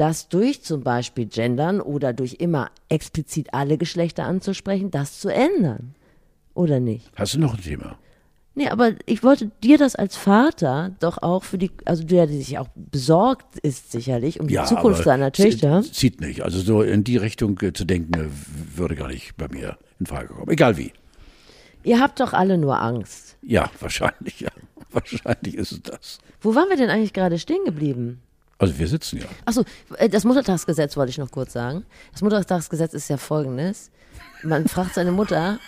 das 0.00 0.28
durch 0.28 0.62
zum 0.62 0.82
Beispiel 0.82 1.26
Gendern 1.26 1.80
oder 1.80 2.12
durch 2.12 2.36
immer 2.38 2.70
explizit 2.88 3.52
alle 3.52 3.78
Geschlechter 3.78 4.24
anzusprechen, 4.24 4.90
das 4.90 5.20
zu 5.20 5.28
ändern. 5.28 5.94
Oder 6.54 6.80
nicht? 6.80 7.10
Hast 7.16 7.34
du 7.34 7.40
noch 7.40 7.54
ein 7.54 7.62
Thema? 7.62 7.98
Nee, 8.54 8.68
aber 8.68 8.94
ich 9.06 9.22
wollte 9.22 9.52
dir 9.62 9.78
das 9.78 9.94
als 9.94 10.16
Vater 10.16 10.90
doch 10.98 11.22
auch 11.22 11.44
für 11.44 11.58
die, 11.58 11.70
also 11.84 12.02
der, 12.02 12.26
der 12.26 12.36
sich 12.36 12.58
auch 12.58 12.66
besorgt 12.74 13.56
ist 13.60 13.92
sicherlich 13.92 14.40
um 14.40 14.48
die 14.48 14.56
Zukunft 14.56 15.00
aber 15.00 15.04
seiner 15.04 15.30
Töchter. 15.30 15.82
Zieht 15.82 16.20
nicht. 16.20 16.42
Also 16.42 16.58
so 16.58 16.82
in 16.82 17.04
die 17.04 17.18
Richtung 17.18 17.60
äh, 17.62 17.72
zu 17.72 17.84
denken, 17.84 18.14
äh, 18.18 18.28
würde 18.76 18.96
gar 18.96 19.06
nicht 19.06 19.36
bei 19.36 19.46
mir 19.46 19.78
in 20.00 20.06
Frage 20.06 20.34
kommen. 20.34 20.50
Egal 20.50 20.76
wie. 20.76 20.92
Ihr 21.84 22.00
habt 22.00 22.18
doch 22.18 22.32
alle 22.32 22.58
nur 22.58 22.82
Angst. 22.82 23.36
Ja, 23.42 23.70
wahrscheinlich, 23.80 24.40
ja. 24.40 24.50
Wahrscheinlich 24.90 25.54
ist 25.54 25.70
es 25.70 25.82
das. 25.82 26.18
Wo 26.40 26.56
waren 26.56 26.68
wir 26.68 26.76
denn 26.76 26.90
eigentlich 26.90 27.12
gerade 27.12 27.38
stehen 27.38 27.64
geblieben? 27.64 28.20
Also 28.58 28.78
wir 28.78 28.88
sitzen 28.88 29.18
ja. 29.20 29.26
Achso, 29.44 29.64
äh, 29.96 30.08
das 30.08 30.24
Muttertagsgesetz 30.24 30.96
wollte 30.96 31.10
ich 31.10 31.18
noch 31.18 31.30
kurz 31.30 31.52
sagen. 31.52 31.84
Das 32.12 32.22
Muttertagsgesetz 32.22 32.92
ist 32.94 33.08
ja 33.08 33.16
folgendes. 33.16 33.90
Man 34.42 34.66
fragt 34.68 34.94
seine 34.94 35.12
Mutter, 35.12 35.58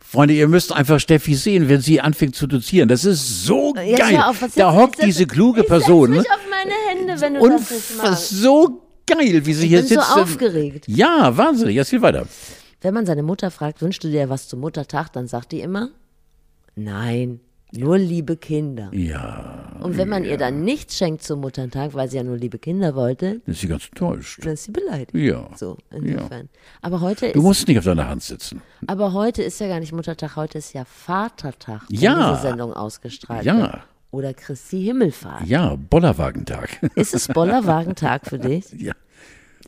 Freunde, 0.00 0.34
ihr 0.34 0.48
müsst 0.48 0.72
einfach 0.72 0.98
Steffi 1.00 1.34
sehen, 1.34 1.68
wenn 1.68 1.80
sie 1.80 2.00
anfängt 2.00 2.34
zu 2.34 2.46
dozieren. 2.46 2.88
Das 2.88 3.04
ist 3.04 3.44
so 3.44 3.74
Jetzt 3.76 3.98
geil. 4.00 4.16
auf, 4.22 4.44
da 4.56 4.72
hockt 4.74 4.96
ich 4.96 5.00
setz- 5.00 5.06
diese 5.06 5.26
kluge 5.26 5.62
ich 5.62 5.66
Person. 5.68 6.10
Ne? 6.10 6.18
mich 6.18 6.30
auf 6.30 6.40
meine 6.50 6.72
Hände, 6.88 7.20
wenn 7.20 7.34
du 7.34 7.40
Und 7.40 7.52
das 7.60 7.70
nicht 7.70 7.96
magst. 8.02 8.28
so 8.30 8.82
geil, 9.06 9.46
wie 9.46 9.54
sie 9.54 9.68
hier 9.68 9.78
bin 9.78 9.88
so 9.88 9.94
sitzt. 9.94 10.16
aufgeregt. 10.16 10.84
Ja, 10.88 11.34
wahnsinnig. 11.36 11.76
Jetzt 11.76 11.90
geht 11.90 12.02
weiter. 12.02 12.26
Wenn 12.82 12.92
man 12.94 13.06
seine 13.06 13.22
Mutter 13.22 13.50
fragt, 13.50 13.80
wünschst 13.80 14.02
du 14.04 14.08
dir 14.08 14.28
was 14.28 14.48
zum 14.48 14.60
Muttertag, 14.60 15.12
dann 15.12 15.28
sagt 15.28 15.52
die 15.52 15.60
immer, 15.60 15.90
nein, 16.74 17.40
nur 17.72 17.98
liebe 17.98 18.36
Kinder. 18.36 18.90
Ja, 18.92 19.72
Und 19.80 19.96
wenn 19.96 20.08
man 20.08 20.24
ihr 20.24 20.36
dann 20.38 20.62
nichts 20.64 20.96
schenkt 20.98 21.22
zum 21.22 21.40
Muttertag, 21.40 21.94
weil 21.94 22.08
sie 22.08 22.16
ja 22.18 22.22
nur 22.22 22.36
liebe 22.36 22.58
Kinder 22.58 22.94
wollte, 22.94 23.40
dann 23.44 23.52
ist 23.54 23.60
sie 23.62 23.66
ganz 23.68 23.86
enttäuscht. 23.88 24.44
dann 24.44 24.52
ist 24.52 24.64
sie 24.64 24.72
beleidigt. 24.72 25.14
Ja. 25.14 25.48
So, 25.56 25.78
insofern. 25.90 26.48
Aber 26.82 27.00
heute 27.00 27.32
Du 27.32 27.38
ist, 27.40 27.44
musst 27.44 27.68
nicht 27.68 27.78
auf 27.78 27.84
deiner 27.84 28.08
Hand 28.08 28.22
sitzen. 28.22 28.60
aber 28.86 29.12
heute 29.12 29.42
ist 29.42 29.58
ja 29.60 29.68
gar 29.68 29.80
nicht 29.80 29.92
Muttertag, 29.92 30.36
heute 30.36 30.58
ist 30.58 30.72
ja 30.74 30.84
Vatertag, 30.84 31.82
Ja. 31.90 32.32
diese 32.32 32.42
Sendung 32.48 32.72
ausgestrahlt 32.72 33.44
Ja. 33.44 33.56
wird. 33.58 33.78
Oder 34.10 34.34
Christi 34.34 34.82
Himmelfahrt. 34.82 35.46
Ja, 35.46 35.74
Bollerwagentag. 35.76 36.68
Ist 36.96 37.14
es 37.14 37.28
Bollerwagentag 37.28 38.26
für 38.26 38.38
dich? 38.38 38.70
ja. 38.78 38.92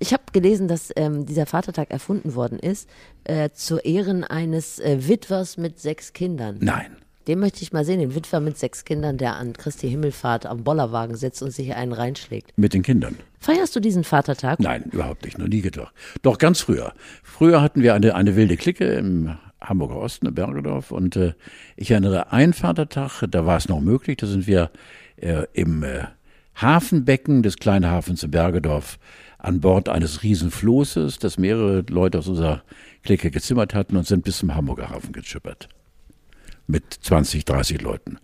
Ich 0.00 0.12
habe 0.12 0.24
gelesen, 0.32 0.68
dass 0.68 0.90
ähm, 0.96 1.24
dieser 1.24 1.46
Vatertag 1.46 1.90
erfunden 1.92 2.34
worden 2.34 2.58
ist 2.58 2.88
äh, 3.22 3.50
zu 3.54 3.78
Ehren 3.78 4.24
eines 4.24 4.80
äh, 4.80 5.08
Witwers 5.08 5.56
mit 5.56 5.78
sechs 5.78 6.12
Kindern. 6.12 6.58
Nein. 6.60 6.96
Den 7.26 7.40
möchte 7.40 7.62
ich 7.62 7.72
mal 7.72 7.84
sehen, 7.84 8.00
den 8.00 8.14
Witwer 8.14 8.40
mit 8.40 8.58
sechs 8.58 8.84
Kindern, 8.84 9.16
der 9.16 9.36
an 9.36 9.54
Christi 9.54 9.88
Himmelfahrt 9.88 10.44
am 10.44 10.62
Bollerwagen 10.62 11.16
sitzt 11.16 11.42
und 11.42 11.52
sich 11.52 11.74
einen 11.74 11.92
reinschlägt. 11.92 12.52
Mit 12.56 12.74
den 12.74 12.82
Kindern. 12.82 13.16
Feierst 13.40 13.74
du 13.74 13.80
diesen 13.80 14.04
Vatertag? 14.04 14.60
Nein, 14.60 14.84
überhaupt 14.92 15.24
nicht. 15.24 15.38
Noch 15.38 15.48
nie 15.48 15.62
gedacht. 15.62 15.94
Doch 16.22 16.38
ganz 16.38 16.60
früher. 16.60 16.92
Früher 17.22 17.62
hatten 17.62 17.82
wir 17.82 17.94
eine, 17.94 18.14
eine 18.14 18.36
wilde 18.36 18.56
Clique 18.56 18.84
im 18.84 19.36
Hamburger 19.60 19.96
Osten, 19.96 20.26
in 20.26 20.34
Bergedorf. 20.34 20.90
Und 20.90 21.16
äh, 21.16 21.32
ich 21.76 21.90
erinnere, 21.90 22.32
ein 22.32 22.52
Vatertag, 22.52 23.24
da 23.30 23.46
war 23.46 23.56
es 23.56 23.68
noch 23.68 23.80
möglich, 23.80 24.18
da 24.18 24.26
sind 24.26 24.46
wir 24.46 24.70
äh, 25.16 25.44
im 25.54 25.82
äh, 25.82 26.04
Hafenbecken 26.56 27.42
des 27.42 27.56
kleinen 27.56 27.86
Hafens 27.90 28.22
in 28.22 28.30
Bergedorf 28.30 28.98
an 29.38 29.60
Bord 29.60 29.88
eines 29.88 30.22
Riesenflosses, 30.22 31.18
das 31.18 31.38
mehrere 31.38 31.84
Leute 31.88 32.18
aus 32.18 32.28
unserer 32.28 32.62
Clique 33.02 33.30
gezimmert 33.30 33.74
hatten 33.74 33.96
und 33.96 34.06
sind 34.06 34.24
bis 34.24 34.38
zum 34.38 34.54
Hamburger 34.54 34.90
Hafen 34.90 35.12
geschippert. 35.12 35.68
Mit 36.66 36.92
20, 36.92 37.44
30 37.44 37.82
Leuten. 37.82 38.18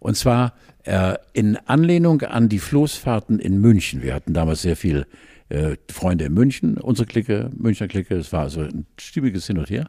Und 0.00 0.16
zwar 0.16 0.54
äh, 0.84 1.14
in 1.32 1.56
Anlehnung 1.56 2.22
an 2.22 2.48
die 2.48 2.58
Floßfahrten 2.58 3.38
in 3.38 3.60
München. 3.60 4.02
Wir 4.02 4.14
hatten 4.14 4.34
damals 4.34 4.62
sehr 4.62 4.76
viel 4.76 5.06
äh, 5.48 5.76
Freunde 5.90 6.24
in 6.26 6.34
München, 6.34 6.76
unsere 6.78 7.06
Clique, 7.06 7.50
Münchner 7.56 7.88
Clique, 7.88 8.14
es 8.14 8.32
war 8.32 8.42
also 8.42 8.62
ein 8.62 8.86
stimmiges 8.98 9.46
Hin 9.46 9.58
und 9.58 9.70
Her. 9.70 9.88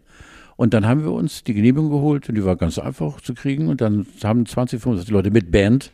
Und 0.56 0.74
dann 0.74 0.86
haben 0.88 1.04
wir 1.04 1.12
uns 1.12 1.44
die 1.44 1.54
Genehmigung 1.54 1.90
geholt 1.90 2.30
und 2.30 2.36
die 2.36 2.46
war 2.46 2.56
ganz 2.56 2.78
einfach 2.78 3.20
zu 3.20 3.34
kriegen. 3.34 3.68
Und 3.68 3.82
dann 3.82 4.06
haben 4.24 4.46
20, 4.46 4.82
25 4.82 5.12
Leute 5.12 5.32
mit 5.32 5.52
Band 5.52 5.92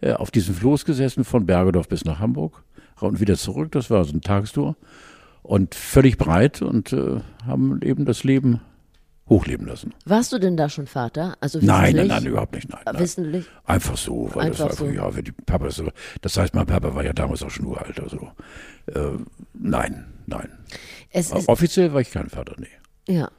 äh, 0.00 0.12
auf 0.12 0.30
diesem 0.30 0.54
Floß 0.54 0.84
gesessen 0.84 1.24
von 1.24 1.46
Bergedorf 1.46 1.88
bis 1.88 2.04
nach 2.04 2.20
Hamburg 2.20 2.62
und 3.00 3.20
wieder 3.20 3.36
zurück. 3.36 3.72
Das 3.72 3.90
war 3.90 4.04
so 4.04 4.12
ein 4.12 4.20
Tagestour 4.20 4.76
und 5.42 5.74
völlig 5.74 6.16
breit 6.16 6.62
und 6.62 6.92
äh, 6.92 7.20
haben 7.46 7.80
eben 7.82 8.04
das 8.04 8.22
Leben 8.24 8.60
hochleben 9.28 9.66
lassen. 9.66 9.94
Warst 10.04 10.32
du 10.32 10.38
denn 10.38 10.56
da 10.56 10.68
schon 10.68 10.86
Vater? 10.86 11.36
Also 11.40 11.58
Nein, 11.62 11.96
nein, 11.96 12.08
nein, 12.08 12.26
überhaupt 12.26 12.54
nicht. 12.54 12.68
Nein, 12.68 12.82
nein. 12.84 12.98
Wissentlich? 12.98 13.46
Einfach 13.64 13.96
so, 13.96 14.30
weil 14.34 14.46
Einfach 14.48 14.68
das 14.68 14.78
so. 14.78 14.84
einfach, 14.84 14.96
ja, 14.96 15.16
wenn 15.16 15.24
die 15.24 15.32
Papa 15.32 15.70
so, 15.70 15.88
das 16.20 16.36
heißt, 16.36 16.54
mein 16.54 16.66
Papa 16.66 16.94
war 16.94 17.04
ja 17.04 17.12
damals 17.12 17.42
auch 17.42 17.50
schon 17.50 17.66
uralt, 17.66 17.98
also, 18.00 18.28
äh, 18.86 19.18
nein, 19.54 20.04
nein. 20.26 20.50
Es 21.10 21.30
ist, 21.30 21.48
Offiziell 21.48 21.92
war 21.94 22.00
ich 22.00 22.10
kein 22.10 22.28
Vater, 22.28 22.54
nee. 22.58 23.14
ja, 23.14 23.30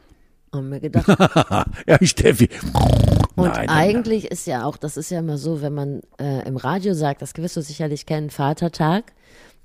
haben 0.51 0.71
wir 0.71 0.79
gedacht. 0.79 1.07
ja, 1.87 1.97
ich 1.99 2.09
Steffi. 2.11 2.49
Und 3.35 3.47
nein, 3.49 3.65
nein, 3.65 3.69
eigentlich 3.69 4.31
ist 4.31 4.47
ja 4.47 4.65
auch, 4.65 4.77
das 4.77 4.97
ist 4.97 5.11
ja 5.11 5.19
immer 5.19 5.37
so, 5.37 5.61
wenn 5.61 5.73
man 5.73 6.01
äh, 6.19 6.47
im 6.47 6.57
Radio 6.57 6.93
sagt, 6.93 7.21
das 7.21 7.35
wirst 7.35 7.57
du 7.57 7.61
sicherlich 7.61 8.05
kennen, 8.05 8.29
Vatertag, 8.29 9.13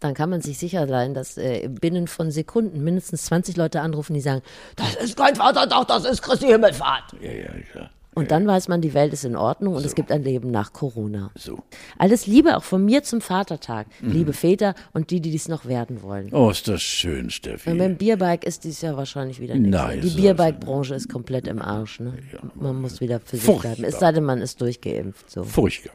dann 0.01 0.15
kann 0.15 0.31
man 0.31 0.41
sich 0.41 0.59
sicher 0.59 0.89
sein, 0.89 1.15
dass 1.15 1.37
äh, 1.39 1.69
binnen 1.69 2.09
von 2.09 2.31
Sekunden 2.31 2.83
mindestens 2.83 3.25
20 3.27 3.57
Leute 3.57 3.81
anrufen, 3.81 4.15
die 4.15 4.21
sagen, 4.21 4.43
das 4.77 4.97
ist 4.97 5.17
kein 5.17 5.37
Vatertag, 5.37 5.89
das 5.89 6.05
ist 6.05 6.23
Christi 6.23 6.47
Himmelfahrt. 6.47 7.15
Ja, 7.21 7.31
ja, 7.31 7.51
ja. 7.75 7.91
Und 8.13 8.33
dann 8.33 8.47
weiß 8.47 8.67
man, 8.67 8.81
die 8.81 8.93
Welt 8.93 9.13
ist 9.13 9.25
in 9.25 9.37
Ordnung 9.37 9.75
und 9.75 9.85
es 9.85 9.95
gibt 9.95 10.11
ein 10.11 10.25
Leben 10.25 10.51
nach 10.51 10.73
Corona. 10.73 11.31
So. 11.37 11.63
Alles 11.97 12.27
Liebe 12.27 12.57
auch 12.57 12.65
von 12.65 12.85
mir 12.85 13.05
zum 13.05 13.21
Vatertag. 13.21 13.87
Mhm. 14.01 14.13
Liebe 14.13 14.33
Väter 14.33 14.75
und 14.93 15.11
die, 15.11 15.21
die 15.21 15.31
dies 15.31 15.49
noch 15.49 15.65
werden 15.65 16.03
wollen. 16.03 16.29
Oh, 16.33 16.51
ist 16.51 16.67
das 16.67 16.83
schön, 16.83 17.31
Steffi. 17.31 17.71
Und 17.71 17.79
beim 17.79 17.97
Bierbike 17.97 18.45
ist 18.45 18.65
dies 18.65 18.81
ja 18.81 18.97
wahrscheinlich 18.97 19.41
wieder 19.41 19.55
nichts. 19.55 19.71
Nein, 19.71 20.01
Die 20.01 20.11
Bierbike-Branche 20.11 20.97
ist 20.97 21.09
komplett 21.09 21.47
im 21.47 21.63
Arsch. 21.63 22.01
Ne? 22.01 22.15
Man 22.57 22.81
muss 22.81 23.01
wieder 23.01 23.21
für 23.21 23.37
sich 23.37 23.59
bleiben. 23.59 23.85
Es 23.85 24.01
sei 24.01 24.11
denn, 24.11 24.25
man 24.25 24.43
ist 24.43 24.61
durchgeimpft. 24.61 25.31
So. 25.31 25.45
Furchtbar. 25.45 25.95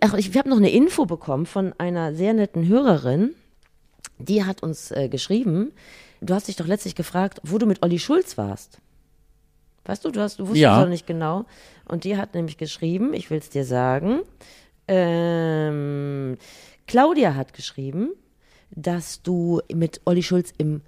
Ach, 0.00 0.14
ich 0.14 0.36
habe 0.36 0.48
noch 0.48 0.56
eine 0.56 0.70
Info 0.70 1.04
bekommen 1.06 1.46
von 1.46 1.74
einer 1.78 2.14
sehr 2.14 2.32
netten 2.32 2.66
Hörerin. 2.66 3.34
Die 4.18 4.44
hat 4.44 4.62
uns 4.62 4.90
äh, 4.90 5.08
geschrieben, 5.08 5.72
du 6.20 6.34
hast 6.34 6.48
dich 6.48 6.56
doch 6.56 6.66
letztlich 6.66 6.94
gefragt, 6.94 7.40
wo 7.42 7.58
du 7.58 7.66
mit 7.66 7.82
Olli 7.82 7.98
Schulz 7.98 8.36
warst. 8.38 8.78
Weißt 9.84 10.04
du, 10.04 10.10
du, 10.10 10.20
hast, 10.20 10.38
du 10.38 10.42
wusstest 10.44 10.60
Ja. 10.62 10.80
doch 10.82 10.88
nicht 10.88 11.06
genau. 11.06 11.44
Und 11.86 12.04
die 12.04 12.16
hat 12.16 12.34
nämlich 12.34 12.56
geschrieben, 12.58 13.14
ich 13.14 13.30
will 13.30 13.38
es 13.38 13.50
dir 13.50 13.64
sagen, 13.64 14.20
ähm, 14.88 16.36
Claudia 16.86 17.34
hat 17.34 17.52
geschrieben, 17.52 18.10
dass 18.70 19.22
du 19.22 19.60
mit 19.72 20.00
Olli 20.04 20.22
Schulz 20.22 20.52
im 20.58 20.82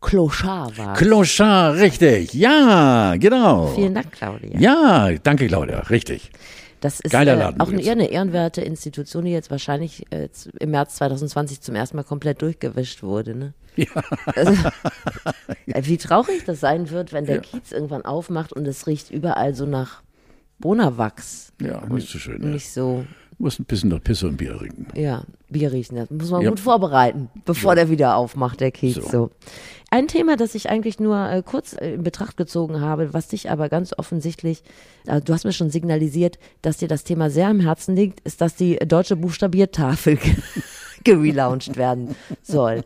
Clochard 0.00 0.76
warst. 0.78 1.00
Clochard, 1.02 1.76
richtig. 1.78 2.32
Ja, 2.34 3.16
genau. 3.16 3.68
Vielen 3.68 3.94
Dank, 3.94 4.12
Claudia. 4.12 4.58
Ja, 4.58 5.10
danke, 5.22 5.46
Claudia, 5.46 5.80
richtig. 5.80 6.30
Das 6.80 7.00
ist 7.00 7.12
Geiler 7.12 7.34
äh, 7.34 7.38
Laden 7.38 7.60
auch 7.60 7.66
eine, 7.68 7.74
übrigens. 7.74 7.86
eher 7.86 7.92
eine 7.92 8.10
ehrenwerte 8.10 8.60
Institution, 8.60 9.24
die 9.24 9.30
jetzt 9.30 9.50
wahrscheinlich 9.50 10.04
äh, 10.10 10.28
im 10.60 10.70
März 10.70 10.96
2020 10.96 11.60
zum 11.60 11.74
ersten 11.74 11.96
Mal 11.96 12.02
komplett 12.04 12.42
durchgewischt 12.42 13.02
wurde. 13.02 13.34
Ne? 13.34 13.54
Ja. 13.76 13.86
Also, 14.34 14.52
äh, 15.66 15.82
wie 15.84 15.96
traurig 15.96 16.44
das 16.44 16.60
sein 16.60 16.90
wird, 16.90 17.12
wenn 17.12 17.26
der 17.26 17.40
Kiez 17.40 17.72
irgendwann 17.72 18.04
aufmacht 18.04 18.52
und 18.52 18.66
es 18.66 18.86
riecht 18.86 19.10
überall 19.10 19.54
so 19.54 19.66
nach 19.66 20.02
Bonawachs. 20.58 21.52
Ja, 21.60 21.84
nicht 21.86 22.08
so 22.08 22.18
schön. 22.18 22.50
Nicht 22.52 22.72
so, 22.72 23.06
Muss 23.38 23.58
ein 23.58 23.64
bisschen 23.66 23.90
nach 23.90 24.02
Pisse 24.02 24.26
und 24.28 24.38
Bier 24.38 24.56
trinken. 24.56 24.86
ja, 24.98 25.24
Bier 25.50 25.70
riechen. 25.72 25.96
Das 25.96 26.10
muss 26.10 26.30
man 26.30 26.40
Ja. 26.42 26.48
gut 26.50 26.58
vorbereiten, 26.60 27.28
bevor 27.44 27.74
der 27.74 27.90
wieder 27.90 28.16
aufmacht, 28.16 28.60
der 28.60 28.70
Kiez. 28.70 28.94
So. 28.94 29.02
So. 29.02 29.30
Ein 29.90 30.08
Thema, 30.08 30.36
das 30.36 30.54
ich 30.54 30.68
eigentlich 30.70 30.98
nur 30.98 31.30
äh, 31.30 31.42
kurz 31.44 31.74
äh, 31.74 31.94
in 31.94 32.02
Betracht 32.02 32.36
gezogen 32.36 32.80
habe, 32.80 33.12
was 33.12 33.28
dich 33.28 33.50
aber 33.50 33.68
ganz 33.68 33.92
offensichtlich, 33.96 34.62
äh, 35.06 35.20
du 35.20 35.32
hast 35.34 35.44
mir 35.44 35.52
schon 35.52 35.70
signalisiert, 35.70 36.38
dass 36.62 36.78
dir 36.78 36.88
das 36.88 37.04
Thema 37.04 37.28
sehr 37.30 37.48
am 37.48 37.60
Herzen 37.60 37.94
liegt, 37.94 38.20
ist, 38.20 38.40
dass 38.40 38.56
die 38.56 38.76
deutsche 38.76 39.16
Buchstabiertafel 39.16 40.18
gelauncht 41.14 41.76
werden 41.76 42.14
soll. 42.42 42.82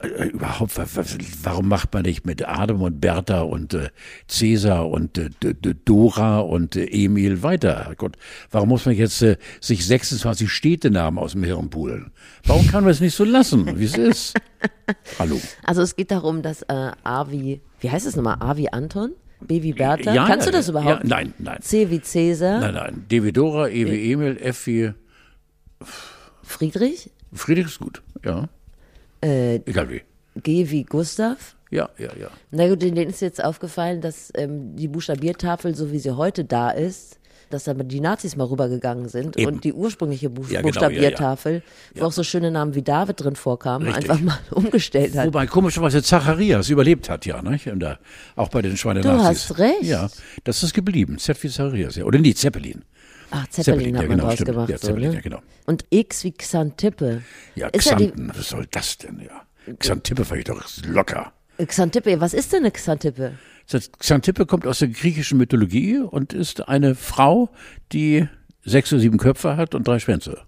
Äh, 0.00 0.28
Überhaupt, 0.28 0.76
wa- 0.76 0.86
wa- 0.94 1.04
warum 1.42 1.68
macht 1.68 1.92
man 1.94 2.02
nicht 2.02 2.26
mit 2.26 2.46
Adam 2.46 2.82
und 2.82 3.00
Bertha 3.00 3.40
und 3.42 3.72
äh, 3.74 3.88
Cäsar 4.28 4.88
und 4.88 5.16
äh, 5.18 5.30
Dora 5.84 6.40
und 6.40 6.76
äh, 6.76 6.84
Emil 6.86 7.42
weiter? 7.42 7.92
Gott, 7.96 8.16
warum 8.50 8.68
muss 8.68 8.84
man 8.86 8.94
jetzt 8.94 9.22
äh, 9.22 9.36
sich 9.60 9.86
26 9.86 10.50
Städtenamen 10.50 11.18
aus 11.18 11.32
dem 11.32 11.44
Hirn 11.44 11.70
poolen? 11.70 12.12
Warum 12.44 12.66
kann 12.68 12.84
man 12.84 12.90
es 12.90 13.00
nicht 13.00 13.14
so 13.14 13.24
lassen, 13.24 13.78
wie 13.78 13.84
es 13.84 13.96
ist? 13.96 14.34
Hallo. 15.18 15.40
Also 15.64 15.82
es 15.82 15.96
geht 15.96 16.10
darum, 16.10 16.42
dass 16.42 16.62
äh, 16.62 16.90
A 17.04 17.30
wie, 17.30 17.60
wie 17.80 17.90
heißt 17.90 18.06
es 18.06 18.16
nochmal, 18.16 18.36
A 18.40 18.56
wie 18.56 18.70
Anton, 18.72 19.12
B 19.40 19.62
wie 19.62 19.72
Bertha, 19.72 20.12
Ja, 20.14 20.26
kannst 20.26 20.46
ja, 20.46 20.52
du 20.52 20.58
das 20.58 20.68
überhaupt? 20.68 21.02
Ja, 21.04 21.08
nein, 21.08 21.32
nein. 21.38 21.58
C 21.62 21.88
wie 21.90 22.00
Cäsar, 22.02 22.60
Nein, 22.60 22.74
nein. 22.74 23.04
D 23.10 23.22
wie 23.22 23.32
Dora, 23.32 23.68
E 23.68 23.90
wie 23.90 24.12
Emil, 24.12 24.36
F 24.40 24.66
wie 24.66 24.92
Friedrich, 26.42 27.10
Friedrich 27.36 27.66
ist 27.66 27.78
gut. 27.78 28.02
Ja. 28.24 28.48
äh, 29.22 29.56
Egal 29.56 29.90
wie. 29.90 30.02
G 30.42 30.70
wie 30.70 30.84
Gustav. 30.84 31.56
Ja, 31.70 31.88
ja, 31.98 32.10
ja. 32.18 32.28
Na 32.50 32.68
gut, 32.68 32.82
denen 32.82 33.08
ist 33.08 33.20
jetzt 33.20 33.42
aufgefallen, 33.42 34.00
dass 34.00 34.32
ähm, 34.36 34.76
die 34.76 34.88
Buchstabiertafel, 34.88 35.74
so 35.74 35.90
wie 35.90 35.98
sie 35.98 36.16
heute 36.16 36.44
da 36.44 36.70
ist, 36.70 37.18
dass 37.50 37.64
da 37.64 37.74
die 37.74 38.00
Nazis 38.00 38.36
mal 38.36 38.44
rübergegangen 38.44 39.08
sind 39.08 39.36
Eben. 39.36 39.54
und 39.54 39.64
die 39.64 39.72
ursprüngliche 39.72 40.30
Buch 40.30 40.48
Ja, 40.48 40.60
genau, 40.60 40.72
Buchstabiertafel, 40.72 41.62
wo 41.94 42.04
auch 42.06 42.12
so 42.12 42.24
schöne 42.24 42.50
Namen 42.50 42.74
wie 42.74 42.82
David 42.82 43.22
drin 43.22 43.36
vorkamen, 43.36 43.86
Richtig. 43.86 44.10
einfach 44.10 44.22
mal 44.24 44.38
umgestellt 44.50 45.16
hat. 45.16 45.26
Wobei 45.26 45.46
komischerweise 45.46 46.02
Zacharias 46.02 46.68
überlebt 46.70 47.08
hat, 47.08 47.24
ja, 47.26 47.42
ne? 47.42 47.58
Auch 48.34 48.48
bei 48.48 48.62
den 48.62 48.76
Schweine 48.76 49.00
Du 49.00 49.10
hast 49.10 49.58
recht. 49.58 49.82
Ja, 49.82 50.08
das 50.44 50.62
ist 50.62 50.74
geblieben. 50.74 51.18
Z 51.18 51.40
wie 51.42 51.48
Zacharias, 51.48 51.96
ja. 51.96 52.04
Oder 52.04 52.18
nee, 52.18 52.34
Zeppelin. 52.34 52.84
Ach, 53.30 53.46
Zeppelin, 53.48 53.64
Zeppelin, 53.64 53.96
hat 53.96 54.02
ja, 54.02 54.08
man 54.08 54.18
genau, 54.18 54.28
draus 54.28 54.44
gemacht. 54.44 54.70
Ja, 54.70 54.78
so, 54.78 54.86
Zeppelin, 54.88 55.08
ne? 55.10 55.14
ja, 55.16 55.20
genau. 55.20 55.42
Und 55.66 55.84
X 55.90 56.24
wie 56.24 56.32
Xantippe. 56.32 57.22
Ja, 57.54 57.68
Ist 57.68 57.86
Xanten, 57.86 58.32
was 58.34 58.48
soll 58.48 58.66
das 58.70 58.98
denn, 58.98 59.20
ja? 59.20 59.74
Xantippe 59.78 60.24
fand 60.24 60.38
ich 60.38 60.44
doch 60.44 60.62
locker. 60.84 61.32
Xantippe, 61.58 62.20
was 62.20 62.34
ist 62.34 62.52
denn 62.52 62.60
eine 62.60 62.70
Xantippe? 62.70 63.32
Xantippe 63.98 64.46
kommt 64.46 64.66
aus 64.66 64.78
der 64.78 64.88
griechischen 64.88 65.38
Mythologie 65.38 65.98
und 65.98 66.32
ist 66.32 66.68
eine 66.68 66.94
Frau, 66.94 67.50
die 67.92 68.28
sechs 68.64 68.92
oder 68.92 69.00
sieben 69.00 69.18
Köpfe 69.18 69.56
hat 69.56 69.74
und 69.74 69.88
drei 69.88 69.98
Schwänze. 69.98 70.42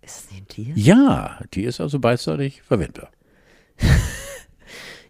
Ist 0.00 0.16
das 0.16 0.30
nicht 0.30 0.42
ein 0.42 0.48
Tier? 0.48 0.72
Ja, 0.76 1.40
die 1.52 1.64
ist 1.64 1.80
also 1.80 1.98
beidseitig 1.98 2.62
verwendbar. 2.62 3.10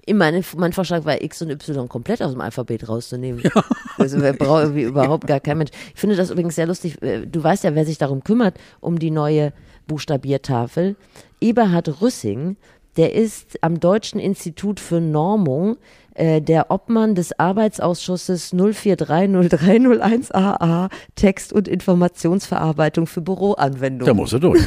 Ich 0.07 0.15
meine, 0.15 0.43
mein 0.57 0.73
Vorschlag 0.73 1.05
war, 1.05 1.23
X 1.23 1.43
und 1.43 1.51
Y 1.51 1.89
komplett 1.89 2.23
aus 2.23 2.33
dem 2.33 2.41
Alphabet 2.41 2.89
rauszunehmen. 2.89 3.43
Ja. 3.55 3.65
Also 3.99 4.21
wer 4.21 4.33
braucht 4.33 4.63
irgendwie 4.63 4.85
überhaupt 4.85 5.27
gar 5.27 5.41
kein 5.41 5.59
Mensch. 5.59 5.71
Ich 5.95 6.01
finde 6.01 6.17
das 6.17 6.31
übrigens 6.31 6.55
sehr 6.55 6.67
lustig. 6.67 7.03
Äh, 7.03 7.27
du 7.27 7.43
weißt 7.43 7.65
ja, 7.65 7.75
wer 7.75 7.85
sich 7.85 7.99
darum 7.99 8.23
kümmert, 8.23 8.57
um 8.81 8.99
die 8.99 9.11
neue 9.11 9.53
Buchstabiertafel. 9.87 10.97
Eberhard 11.41 12.01
Rüssing, 12.01 12.57
der 12.97 13.15
ist 13.15 13.63
am 13.63 13.81
Deutschen 13.81 14.21
Institut 14.21 14.81
für 14.81 15.01
Normung 15.01 15.77
äh, 16.15 16.43
der 16.43 16.71
Obmann 16.71 17.15
des 17.15 17.39
Arbeitsausschusses 17.39 18.53
04303001AA 18.53 20.91
Text- 21.15 21.53
und 21.53 21.69
Informationsverarbeitung 21.69 23.07
für 23.07 23.21
Büroanwendungen. 23.21 24.07
Da 24.07 24.15
muss 24.15 24.33
er 24.33 24.41
durch, 24.41 24.61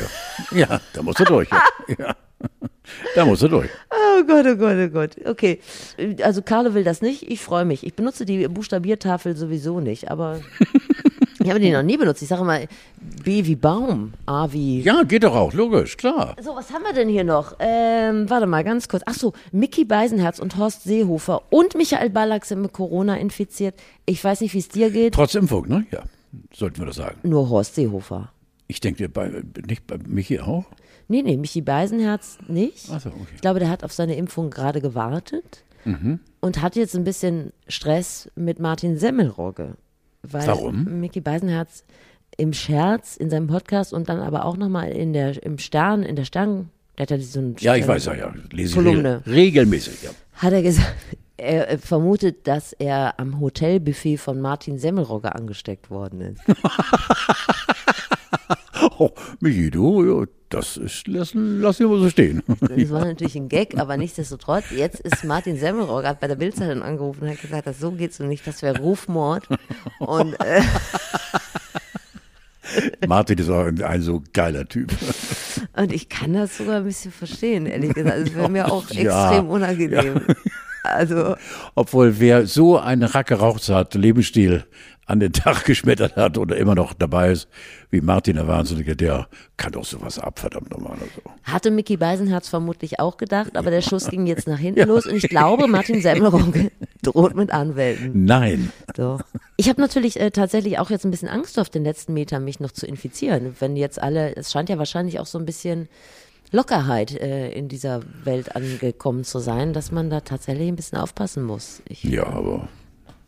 ja. 0.52 0.58
ja 0.58 0.80
da 0.94 1.04
muss 1.04 1.20
er 1.20 1.26
durch, 1.26 1.50
ja. 1.52 1.62
ja. 2.00 2.16
Da 3.16 3.26
muss 3.26 3.42
er 3.42 3.50
durch. 3.50 3.70
Oh 3.90 4.24
Gott, 4.26 4.46
oh 4.46 4.56
Gott, 4.56 4.78
oh 4.78 4.90
Gott. 4.90 5.16
Okay. 5.26 5.60
Also 6.22 6.42
Carlo 6.42 6.74
will 6.74 6.84
das 6.84 7.02
nicht. 7.02 7.30
Ich 7.30 7.42
freue 7.42 7.66
mich. 7.66 7.86
Ich 7.86 7.96
benutze 7.96 8.26
die 8.26 8.48
Buchstabiertafel 8.48 9.36
sowieso 9.36 9.80
nicht, 9.80 10.12
aber 10.12 10.42
ich 11.44 11.50
habe 11.50 11.60
die 11.60 11.72
noch 11.72 11.84
nie 11.84 11.98
benutzt. 11.98 12.22
Ich 12.22 12.30
sage 12.30 12.42
immer 12.42 12.60
B 13.24 13.46
wie 13.46 13.56
Baum, 13.56 14.14
A 14.26 14.52
wie. 14.52 14.82
Ja, 14.82 15.04
geht 15.04 15.24
doch 15.24 15.36
auch, 15.36 15.54
logisch, 15.54 15.98
klar. 15.98 16.36
So, 16.42 16.56
was 16.56 16.72
haben 16.72 16.84
wir 16.84 16.94
denn 16.94 17.10
hier 17.10 17.24
noch? 17.24 17.56
Ähm, 17.60 18.30
warte 18.30 18.48
mal, 18.48 18.64
ganz 18.64 18.88
kurz. 18.88 19.04
Ach 19.06 19.14
so, 19.14 19.34
Mickey 19.52 19.86
Beisenherz 19.86 20.40
und 20.40 20.58
Horst 20.58 20.84
Seehofer 20.84 21.42
und 21.50 21.76
Michael 21.76 22.10
Ballack 22.10 22.46
sind 22.46 22.62
mit 22.62 22.74
Corona 22.74 23.18
infiziert. 23.18 23.76
Ich 24.06 24.24
weiß 24.24 24.42
nicht, 24.42 24.54
wie 24.54 24.60
es 24.60 24.70
dir 24.70 24.90
geht. 24.90 25.14
Trotz 25.14 25.36
Impfung, 25.36 25.68
ne? 25.68 25.86
Ja, 25.92 26.04
sollten 26.54 26.80
wir 26.80 26.86
das 26.86 26.96
sagen. 26.96 27.18
Nur 27.24 27.50
Horst 27.50 27.76
Seehofer. 27.76 28.32
Ich 28.68 28.80
denke, 28.80 29.10
bei, 29.10 29.44
nicht 29.68 29.86
bei 29.86 29.98
Michi 30.08 30.40
auch? 30.40 30.66
Nee, 31.14 31.22
nee, 31.22 31.38
Michi 31.38 31.62
Beisenherz 31.62 32.40
nicht. 32.48 32.90
Ach 32.92 33.00
so, 33.00 33.10
okay. 33.10 33.20
Ich 33.36 33.42
glaube, 33.42 33.60
der 33.60 33.70
hat 33.70 33.84
auf 33.84 33.94
seine 33.94 34.16
Impfung 34.16 34.50
gerade 34.50 34.82
gewartet 34.82 35.64
Mhm. 35.86 36.20
und 36.42 36.60
hat 36.60 36.76
jetzt 36.76 36.96
ein 36.96 37.04
bisschen 37.04 37.54
Stress 37.68 38.32
mit 38.36 38.58
Martin 38.60 38.98
Semmelrogge. 38.98 39.76
Warum? 40.24 40.86
Mickey 41.02 41.22
Beisenherz 41.22 41.84
im 42.38 42.52
Scherz 42.52 43.16
in 43.16 43.30
seinem 43.30 43.46
Podcast 43.46 43.94
und 43.94 44.10
dann 44.10 44.22
aber 44.22 44.46
auch 44.46 44.58
nochmal 44.58 44.90
in 44.90 45.14
der, 45.14 45.44
im 45.44 45.60
Stern, 45.60 46.02
in 46.02 46.16
der 46.16 46.26
Stern, 46.26 46.70
der 46.98 47.04
hat 47.04 47.12
ja 47.12 47.20
so 47.20 47.42
ein 47.42 47.56
Ja, 47.60 47.76
ich 47.76 47.88
weiß 47.88 48.06
ja, 48.06 48.16
ja. 48.16 48.34
Lese 48.52 48.70
ich 48.70 48.76
Kolumne. 48.76 49.22
regel, 49.28 49.34
regelmäßig, 49.36 50.02
ja. 50.02 50.10
hat 50.34 50.54
er 50.54 50.64
gesagt, 50.64 50.96
er 51.38 51.78
vermutet, 51.78 52.48
dass 52.48 52.74
er 52.74 53.20
am 53.20 53.40
Hotelbuffet 53.40 54.18
von 54.18 54.42
Martin 54.42 54.80
Semmelrogge 54.80 55.36
angesteckt 55.36 55.92
worden 55.92 56.22
ist. 56.22 56.42
Oh, 59.00 59.10
Michi, 59.40 59.72
du, 59.72 60.04
ja, 60.22 60.26
das 60.54 60.78
ist, 60.78 61.08
lassen, 61.08 61.60
lass 61.62 61.80
ihn 61.80 61.88
mal 61.88 62.00
so 62.00 62.10
stehen. 62.10 62.44
Das 62.60 62.90
war 62.92 63.06
natürlich 63.06 63.36
ein 63.36 63.50
Gag, 63.50 63.78
aber 63.78 63.98
nichtsdestotrotz, 63.98 64.66
jetzt 64.76 65.00
ist 65.02 65.24
Martin 65.24 65.58
Semmelrogge, 65.58 66.08
hat 66.08 66.20
bei 66.20 66.28
der 66.28 66.36
Bildzeitung 66.36 66.82
angerufen 66.84 67.24
und 67.24 67.30
hat 67.30 67.42
gesagt, 67.42 67.68
das 67.68 67.80
so 67.80 67.92
geht's 67.92 68.18
so 68.18 68.24
nicht, 68.24 68.46
das 68.48 68.62
wäre 68.62 68.80
Rufmord. 68.80 69.48
Und 70.00 70.34
äh, 70.40 70.62
Martin 73.08 73.38
ist 73.38 73.50
auch 73.50 73.66
ein, 73.66 74.02
so 74.02 74.24
geiler 74.34 74.68
Typ. 74.68 74.92
Und 75.76 75.92
ich 75.92 76.10
kann 76.10 76.34
das 76.34 76.58
sogar 76.58 76.78
ein 76.78 76.86
bisschen 76.86 77.12
verstehen, 77.12 77.66
ehrlich 77.66 77.94
gesagt. 77.94 78.18
Es 78.18 78.34
wäre 78.36 78.50
mir 78.50 78.72
auch 78.72 78.90
Ja. 78.92 79.30
extrem 79.30 79.50
unangenehm. 79.50 80.22
Also, 80.84 81.36
Obwohl, 81.76 82.20
wer 82.20 82.46
so 82.46 82.78
einen 82.78 83.04
Rack 83.04 83.28
geraucht 83.28 83.70
hat, 83.70 83.94
Lebensstil 83.96 84.66
an 85.06 85.20
den 85.20 85.34
Tag 85.34 85.66
geschmettert 85.66 86.16
hat 86.16 86.38
oder 86.38 86.58
immer 86.58 86.76
noch 86.76 86.94
dabei 86.94 87.32
ist, 87.32 87.48
wie 87.90 88.02
Martin 88.02 88.36
der 88.36 88.48
Wahnsinnige, 88.48 88.96
der 88.96 89.28
kann 89.58 89.74
doch 89.74 89.86
sowas 89.86 90.20
ab, 90.20 90.40
verdammt 90.40 90.72
nochmal. 90.72 90.94
Also. 90.94 91.22
hatte 91.44 91.72
Mickey 91.72 91.98
Beisenherz 91.98 92.48
vermutlich 92.48 93.00
auch 93.00 93.18
gedacht, 93.18 93.58
aber 93.58 93.72
der 93.72 93.82
Schuss 93.82 94.10
ging 94.10 94.26
jetzt 94.26 94.48
nach 94.48 94.60
hinten 94.60 94.88
los 94.88 95.06
und 95.06 95.16
ich 95.16 95.30
glaube, 95.30 95.68
Martin 95.68 96.02
Semmelrogge 96.02 96.72
droht 97.02 97.36
mit 97.36 97.52
Anwälten. 97.52 98.26
Nein. 98.26 98.72
So. 98.96 99.20
Ich 99.58 99.70
habe 99.70 99.82
natürlich 99.82 100.20
äh, 100.20 100.32
tatsächlich 100.32 100.80
auch 100.80 100.90
jetzt 100.90 101.06
ein 101.06 101.12
bisschen 101.12 101.30
Angst 101.30 101.60
auf 101.60 101.70
den 101.70 101.84
letzten 101.84 102.14
Metern, 102.14 102.44
mich 102.44 102.60
noch 102.60 102.72
zu 102.72 102.86
infizieren. 102.86 103.56
Wenn 103.60 103.76
jetzt 103.76 104.02
alle, 104.02 104.36
es 104.36 104.52
scheint 104.52 104.70
ja 104.70 104.78
wahrscheinlich 104.78 105.20
auch 105.20 105.26
so 105.26 105.38
ein 105.38 105.46
bisschen 105.46 105.90
Lockerheit 106.52 107.20
äh, 107.20 107.52
in 107.52 107.68
dieser 107.68 108.02
Welt 108.24 108.56
angekommen 108.56 109.24
zu 109.24 109.40
sein, 109.40 109.74
dass 109.74 109.92
man 109.92 110.10
da 110.10 110.22
tatsächlich 110.22 110.68
ein 110.68 110.76
bisschen 110.76 111.00
aufpassen 111.00 111.44
muss. 111.44 111.82
Ich, 111.90 112.04
Ja, 112.04 112.28
aber 112.28 112.68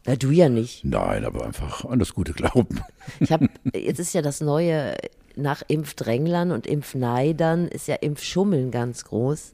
Na, 0.05 0.15
du 0.15 0.29
ja 0.31 0.49
nicht. 0.49 0.83
nein, 0.85 1.25
aber 1.25 1.45
einfach 1.45 1.85
an 1.85 1.99
das 1.99 2.13
gute 2.13 2.33
Glauben. 2.33 2.81
Ich 3.19 3.31
habe, 3.31 3.49
jetzt 3.75 3.99
ist 3.99 4.13
ja 4.13 4.21
das 4.21 4.39
neue, 4.41 4.95
nach 5.35 5.63
Impfdränglern 5.67 6.51
und 6.51 6.67
Impfneidern 6.67 7.67
ist 7.67 7.87
ja 7.87 7.95
Impfschummeln 7.95 8.71
ganz 8.71 9.05
groß. 9.05 9.53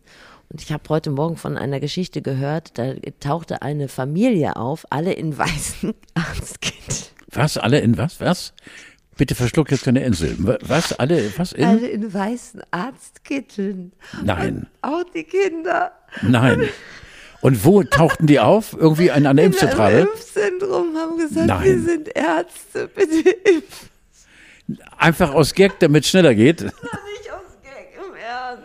Und 0.49 0.61
ich 0.61 0.71
habe 0.73 0.83
heute 0.89 1.09
Morgen 1.11 1.37
von 1.37 1.57
einer 1.57 1.79
Geschichte 1.79 2.21
gehört, 2.21 2.77
da 2.77 2.93
tauchte 3.21 3.61
eine 3.61 3.87
Familie 3.87 4.57
auf, 4.57 4.85
alle 4.89 5.13
in 5.13 5.37
weißen 5.37 5.93
Arztkitteln. 6.13 6.97
Was? 7.31 7.57
Alle 7.57 7.79
in 7.79 7.97
was? 7.97 8.19
Was? 8.19 8.53
Bitte 9.15 9.35
verschluck 9.35 9.71
jetzt 9.71 9.85
keine 9.85 10.03
Insel. 10.03 10.35
Wa- 10.39 10.57
Was? 10.61 10.91
Alle? 10.99 11.31
Was 11.37 11.53
in? 11.53 11.63
Alle 11.63 11.87
in 11.87 12.13
weißen 12.13 12.61
Arztkitteln. 12.71 13.93
Nein. 14.23 14.67
Und 14.81 14.89
auch 14.93 15.03
die 15.15 15.23
Kinder. 15.23 15.93
Nein. 16.21 16.63
Und 17.41 17.65
wo 17.65 17.83
tauchten 17.83 18.27
die 18.27 18.39
auf? 18.39 18.75
Irgendwie 18.77 19.09
an 19.11 19.25
einer 19.25 19.41
In 19.41 19.47
Impfzentrale? 19.47 19.97
einem 19.97 20.07
Impfzentrum 20.07 20.95
haben 20.95 21.17
gesagt, 21.17 21.47
Nein. 21.47 21.63
wir 21.63 21.79
sind 21.81 22.07
Ärzte, 22.15 22.87
bitte 22.87 23.29
impfen. 23.29 23.89
Einfach 24.97 25.33
aus 25.33 25.53
Gag, 25.53 25.79
damit 25.79 26.03
es 26.03 26.09
schneller 26.11 26.35
geht. 26.35 26.61
Nicht 26.61 26.73
aus 26.75 27.57
Gag, 27.63 27.97
im 27.97 28.15
Ernst. 28.15 28.63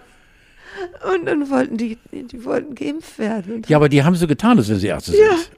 Und 1.15 1.27
dann 1.27 1.51
wollten 1.51 1.77
die, 1.79 1.99
die 2.13 2.45
wollten 2.45 2.75
geimpft 2.75 3.19
werden. 3.19 3.63
Ja, 3.67 3.79
aber 3.79 3.89
die 3.89 4.05
haben 4.05 4.15
so 4.15 4.27
getan, 4.27 4.59
wenn 4.59 4.79
sie 4.79 4.87
Ärzte 4.87 5.17
Ja. 5.17 5.31
sind. 5.37 5.51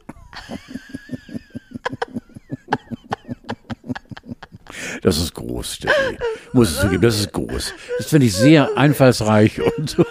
Das 5.03 5.19
ist 5.19 5.35
groß, 5.35 5.75
Steffi. 5.75 6.19
Muss 6.53 6.73
ich 6.73 6.79
zugeben, 6.81 7.03
das 7.03 7.19
ist 7.19 7.33
groß. 7.33 7.73
Das 7.99 8.07
finde 8.09 8.27
ich 8.27 8.35
sehr 8.35 8.77
einfallsreich 8.77 9.61
und 9.61 9.91
so 9.91 10.05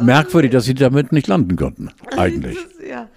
merkwürdig, 0.00 0.50
dass 0.50 0.64
sie 0.64 0.74
damit 0.74 1.12
nicht 1.12 1.26
landen 1.26 1.56
konnten. 1.56 1.90
Eigentlich. 2.16 2.56
Das 2.56 2.64
ist- 2.72 2.88
ja. 2.88 3.08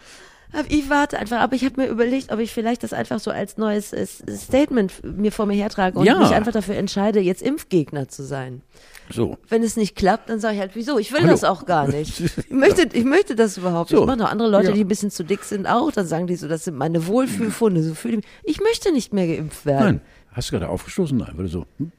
Aber 0.53 0.65
Ich 0.69 0.89
warte 0.89 1.17
einfach, 1.17 1.39
aber 1.39 1.55
ich 1.55 1.63
habe 1.63 1.79
mir 1.79 1.88
überlegt, 1.88 2.29
ob 2.34 2.39
ich 2.39 2.51
vielleicht 2.51 2.84
das 2.84 2.91
einfach 2.91 3.21
so 3.21 3.32
als 3.32 3.55
neues 3.57 3.93
äh, 3.93 4.05
Statement 4.05 4.91
mir 5.01 5.32
vor 5.32 5.45
mir 5.45 5.53
hertrage 5.53 5.97
und 5.97 6.05
Ja. 6.05 6.19
mich 6.19 6.32
einfach 6.32 6.51
dafür 6.51 6.75
entscheide, 6.75 7.21
jetzt 7.21 7.41
Impfgegner 7.41 8.09
zu 8.09 8.23
sein. 8.23 8.61
So. 9.09 9.38
Wenn 9.47 9.63
es 9.63 9.77
nicht 9.77 9.95
klappt, 9.95 10.29
dann 10.29 10.41
sage 10.41 10.55
ich 10.55 10.59
halt, 10.59 10.71
wieso? 10.73 10.99
Ich 10.99 11.13
will 11.13 11.21
Hallo. 11.21 11.32
das 11.32 11.45
auch 11.45 11.65
gar 11.65 11.88
nicht. 11.88 12.19
Ich 12.38 12.49
möchte, 12.51 12.89
ich 12.91 13.05
möchte 13.05 13.36
das 13.36 13.57
überhaupt 13.57 13.91
nicht. 13.91 13.97
So. 13.97 14.03
Ich 14.03 14.07
mache 14.07 14.17
noch 14.19 14.29
andere 14.29 14.49
Leute, 14.49 14.69
Ja. 14.69 14.73
die 14.73 14.82
ein 14.84 14.88
bisschen 14.89 15.09
zu 15.09 15.23
dick 15.23 15.43
sind, 15.45 15.67
auch. 15.67 15.89
Dann 15.93 16.05
sagen 16.05 16.27
die 16.27 16.36
so, 16.36 16.49
das 16.49 16.65
sind 16.65 16.77
meine 16.77 17.07
Wohlfühlfunde. 17.07 17.82
So 17.82 17.93
fühle 17.93 18.17
ich, 18.19 18.25
ich 18.57 18.59
möchte 18.61 18.91
nicht 18.91 19.13
mehr 19.13 19.27
geimpft 19.27 19.65
werden. 19.65 19.86
Nein. 19.86 20.01
Hast 20.34 20.49
du 20.49 20.57
gerade 20.57 20.67
aufgestoßen? 20.69 21.17
Nein, 21.17 21.32
würde 21.38 21.49
so. 21.49 21.65
Hm? 21.77 21.91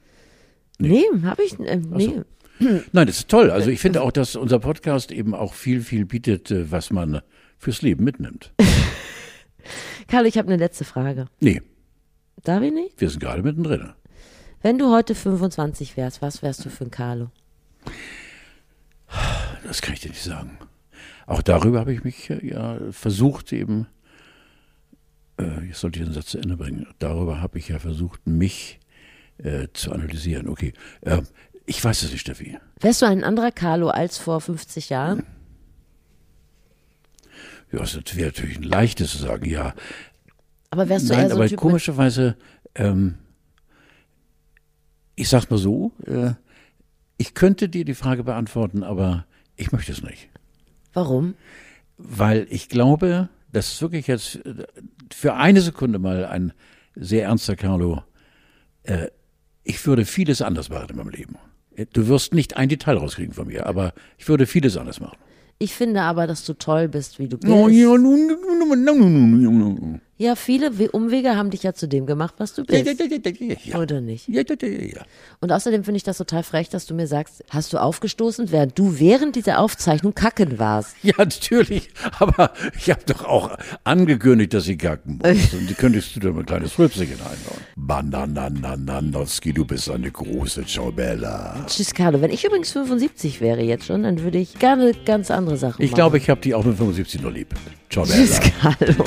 Nee, 0.79 1.05
habe 1.25 1.43
ich. 1.43 1.59
Äh, 1.59 1.77
nee. 1.77 2.21
Nein, 2.93 3.07
das 3.07 3.19
ist 3.19 3.29
toll. 3.29 3.51
Also 3.51 3.71
ich 3.71 3.81
finde 3.81 4.03
auch, 4.03 4.13
dass 4.13 4.37
unser 4.37 4.59
Podcast 4.59 5.11
eben 5.13 5.35
auch 5.35 5.55
viel, 5.55 5.81
viel 5.81 6.05
bietet, 6.05 6.51
äh, 6.51 6.71
was 6.71 6.91
man 6.91 7.23
fürs 7.59 7.83
Leben 7.83 8.05
mitnimmt. 8.05 8.53
Carlo, 10.09 10.27
ich 10.29 10.37
habe 10.39 10.49
eine 10.49 10.57
letzte 10.57 10.85
Frage. 10.85 11.27
Nee, 11.41 11.63
Darf 12.45 12.63
ich 12.63 12.73
nicht? 12.73 13.01
wir 13.01 13.09
sind 13.09 13.21
gerade 13.21 13.43
mittendrin. 13.43 13.93
Wenn 14.63 14.79
du 14.79 14.91
heute 14.93 15.15
25 15.15 15.97
wärst, 15.97 16.23
was 16.23 16.43
wärst 16.43 16.65
du 16.65 16.71
für 16.71 16.85
ein 16.85 16.91
Carlo? 16.91 17.31
Das 19.65 19.81
kann 19.81 19.95
ich 19.95 20.01
dir 20.01 20.09
nicht 20.09 20.23
sagen. 20.23 20.59
Auch 21.27 21.41
darüber 21.41 21.79
habe 21.79 21.93
ich 21.95 22.03
mich 22.03 22.31
äh, 22.31 22.45
ja 22.45 22.79
versucht 22.91 23.53
eben, 23.53 23.87
äh, 25.39 25.67
jetzt 25.67 25.81
sollte 25.81 26.01
ich 26.01 26.05
den 26.05 26.13
Satz 26.15 26.27
zu 26.27 26.39
Ende 26.39 26.57
bringen, 26.57 26.87
darüber 26.99 27.41
habe 27.41 27.59
ich 27.59 27.69
ja 27.69 27.79
versucht, 27.79 28.27
mich 28.27 28.81
äh, 29.39 29.69
zu 29.73 29.93
analysieren. 29.93 30.49
Okay, 30.49 30.73
äh, 31.03 31.23
ich 31.67 31.83
weiß 31.85 32.03
es 32.03 32.13
nicht, 32.13 32.21
Steffi. 32.21 32.59
Wärst 32.81 33.03
du 33.03 33.07
ein 33.07 33.25
anderer 33.25 33.53
Carlo 33.53 33.89
als 33.89 34.19
vor 34.19 34.41
50 34.41 34.91
Jahren? 34.91 35.25
Ja, 37.73 37.81
es 37.83 37.95
wäre 38.17 38.27
natürlich 38.27 38.59
ein 38.59 38.65
leichtes 38.65 39.13
zu 39.13 39.19
sagen, 39.19 39.49
ja. 39.49 39.75
Aber 40.71 40.89
wärst 40.89 41.09
du 41.09 41.15
Nein, 41.15 41.23
eher 41.23 41.29
so 41.29 41.35
aber 41.37 41.45
ein 41.45 41.51
Typ 41.51 41.59
komischerweise, 41.59 42.37
ähm, 42.75 43.19
ich 45.15 45.29
sag's 45.29 45.51
mal 45.51 45.59
so, 45.59 45.93
äh, 46.07 46.33
ich 47.17 47.35
könnte 47.35 47.69
dir 47.69 47.85
die 47.85 47.95
Frage 47.95 48.25
beantworten, 48.25 48.83
aber 48.83 49.27
ich 49.57 49.73
möchte 49.73 49.93
es 49.93 50.03
nicht. 50.03 50.29
Warum? 50.93 51.35
Weil 51.97 52.47
ich 52.51 52.69
glaube, 52.69 53.29
das 53.53 53.73
ist 53.73 53.83
wirklich 53.83 54.07
jetzt 54.07 54.37
äh, 54.45 54.67
für 55.13 55.35
eine 55.35 55.61
Sekunde 55.61 55.99
mal 55.99 56.27
ein 56.27 56.53
sehr 56.95 57.25
ernster 57.25 57.57
Carlo. 57.57 58.03
Äh, 58.83 59.09
ich 59.63 59.87
würde 59.87 60.05
vieles 60.05 60.43
anders 60.43 60.69
machen 60.69 60.91
in 60.91 60.97
meinem 60.97 61.11
Leben. 61.11 61.39
Äh, 61.77 61.87
Du 61.93 62.09
wirst 62.09 62.35
nicht 62.35 62.57
ein 62.57 62.69
Detail 62.69 62.97
rauskriegen 62.97 63.35
von 63.35 63.47
mir, 63.47 63.67
aber 63.67 63.93
ich 64.19 64.29
würde 64.29 64.47
vieles 64.47 64.77
anders 64.77 65.01
machen. 65.01 65.17
Ich 65.59 65.75
finde 65.75 66.03
aber, 66.03 66.27
dass 66.27 66.45
du 66.45 66.55
toll 66.55 66.89
bist, 66.89 67.19
wie 67.21 67.29
du 67.29 67.39
bist. 67.39 67.49
Ja, 70.23 70.37
viele 70.37 70.79
We- 70.79 70.91
Umwege 70.91 71.35
haben 71.37 71.51
dich 71.51 71.65
ja 71.65 71.73
zu 71.75 71.89
dem 71.89 72.07
gemacht, 72.07 72.35
was 72.39 72.55
du 72.55 72.65
bist. 72.65 72.87
ja. 73.65 73.79
Oder 73.81 74.01
nicht? 74.01 74.29
Ja, 74.29 74.43
ja, 74.49 74.55
ja, 74.61 74.69
ja. 74.69 75.03
Und 75.41 75.51
außerdem 75.51 75.83
finde 75.83 75.97
ich 75.97 76.05
das 76.05 76.19
total 76.19 76.45
frech, 76.45 76.69
dass 76.69 76.87
du 76.87 76.95
mir 76.95 77.07
sagst, 77.09 77.43
hast 77.51 77.73
du 77.73 77.79
aufgestoßen, 77.79 78.53
während 78.53 78.79
du 78.79 79.01
während 79.01 79.35
dieser 79.35 79.59
Aufzeichnung 79.59 80.15
kacken 80.15 80.59
warst. 80.61 80.95
Ja, 81.03 81.15
natürlich. 81.19 81.89
Aber 82.21 82.53
ich 82.79 82.89
habe 82.91 83.01
doch 83.07 83.25
auch 83.25 83.57
angekündigt, 83.83 84.55
dass 84.55 84.65
sie 84.65 84.77
kacken 84.77 85.19
muss. 85.23 85.53
Und 85.55 85.69
die 85.69 85.75
könntest 85.75 86.15
du 86.15 86.21
da 86.21 86.31
mal 86.31 86.41
ein 86.41 86.47
kleines 86.47 86.79
Rülpsingen 86.79 87.15
einbauen. 87.19 87.61
Banananananowski, 87.77 89.53
du 89.53 89.65
bist 89.65 89.91
eine 89.91 90.11
große 90.11 90.65
Ciao 90.67 90.93
Bella. 90.93 91.65
Tschüss, 91.67 91.93
Carlo. 91.95 92.21
Wenn 92.21 92.31
ich 92.31 92.45
übrigens 92.45 92.71
75 92.71 93.41
wäre 93.41 93.63
jetzt 93.63 93.87
schon, 93.87 94.05
dann 94.05 94.23
würde 94.23 94.39
ich 94.39 94.59
gerne 94.59 94.93
ganz 95.05 95.31
andere 95.33 95.57
Sachen 95.57 95.83
Ich 95.83 95.91
machen. 95.91 95.97
glaube, 95.97 96.19
ich 96.19 96.31
habe 96.31 96.41
die 96.41 96.55
auch 96.55 96.65
mit 96.65 96.77
75 96.77 97.21
noch 97.23 97.33
lieb. 97.33 97.49
Ciao 97.91 98.05
Tschüss. 98.07 98.41
Carlo. 98.61 99.05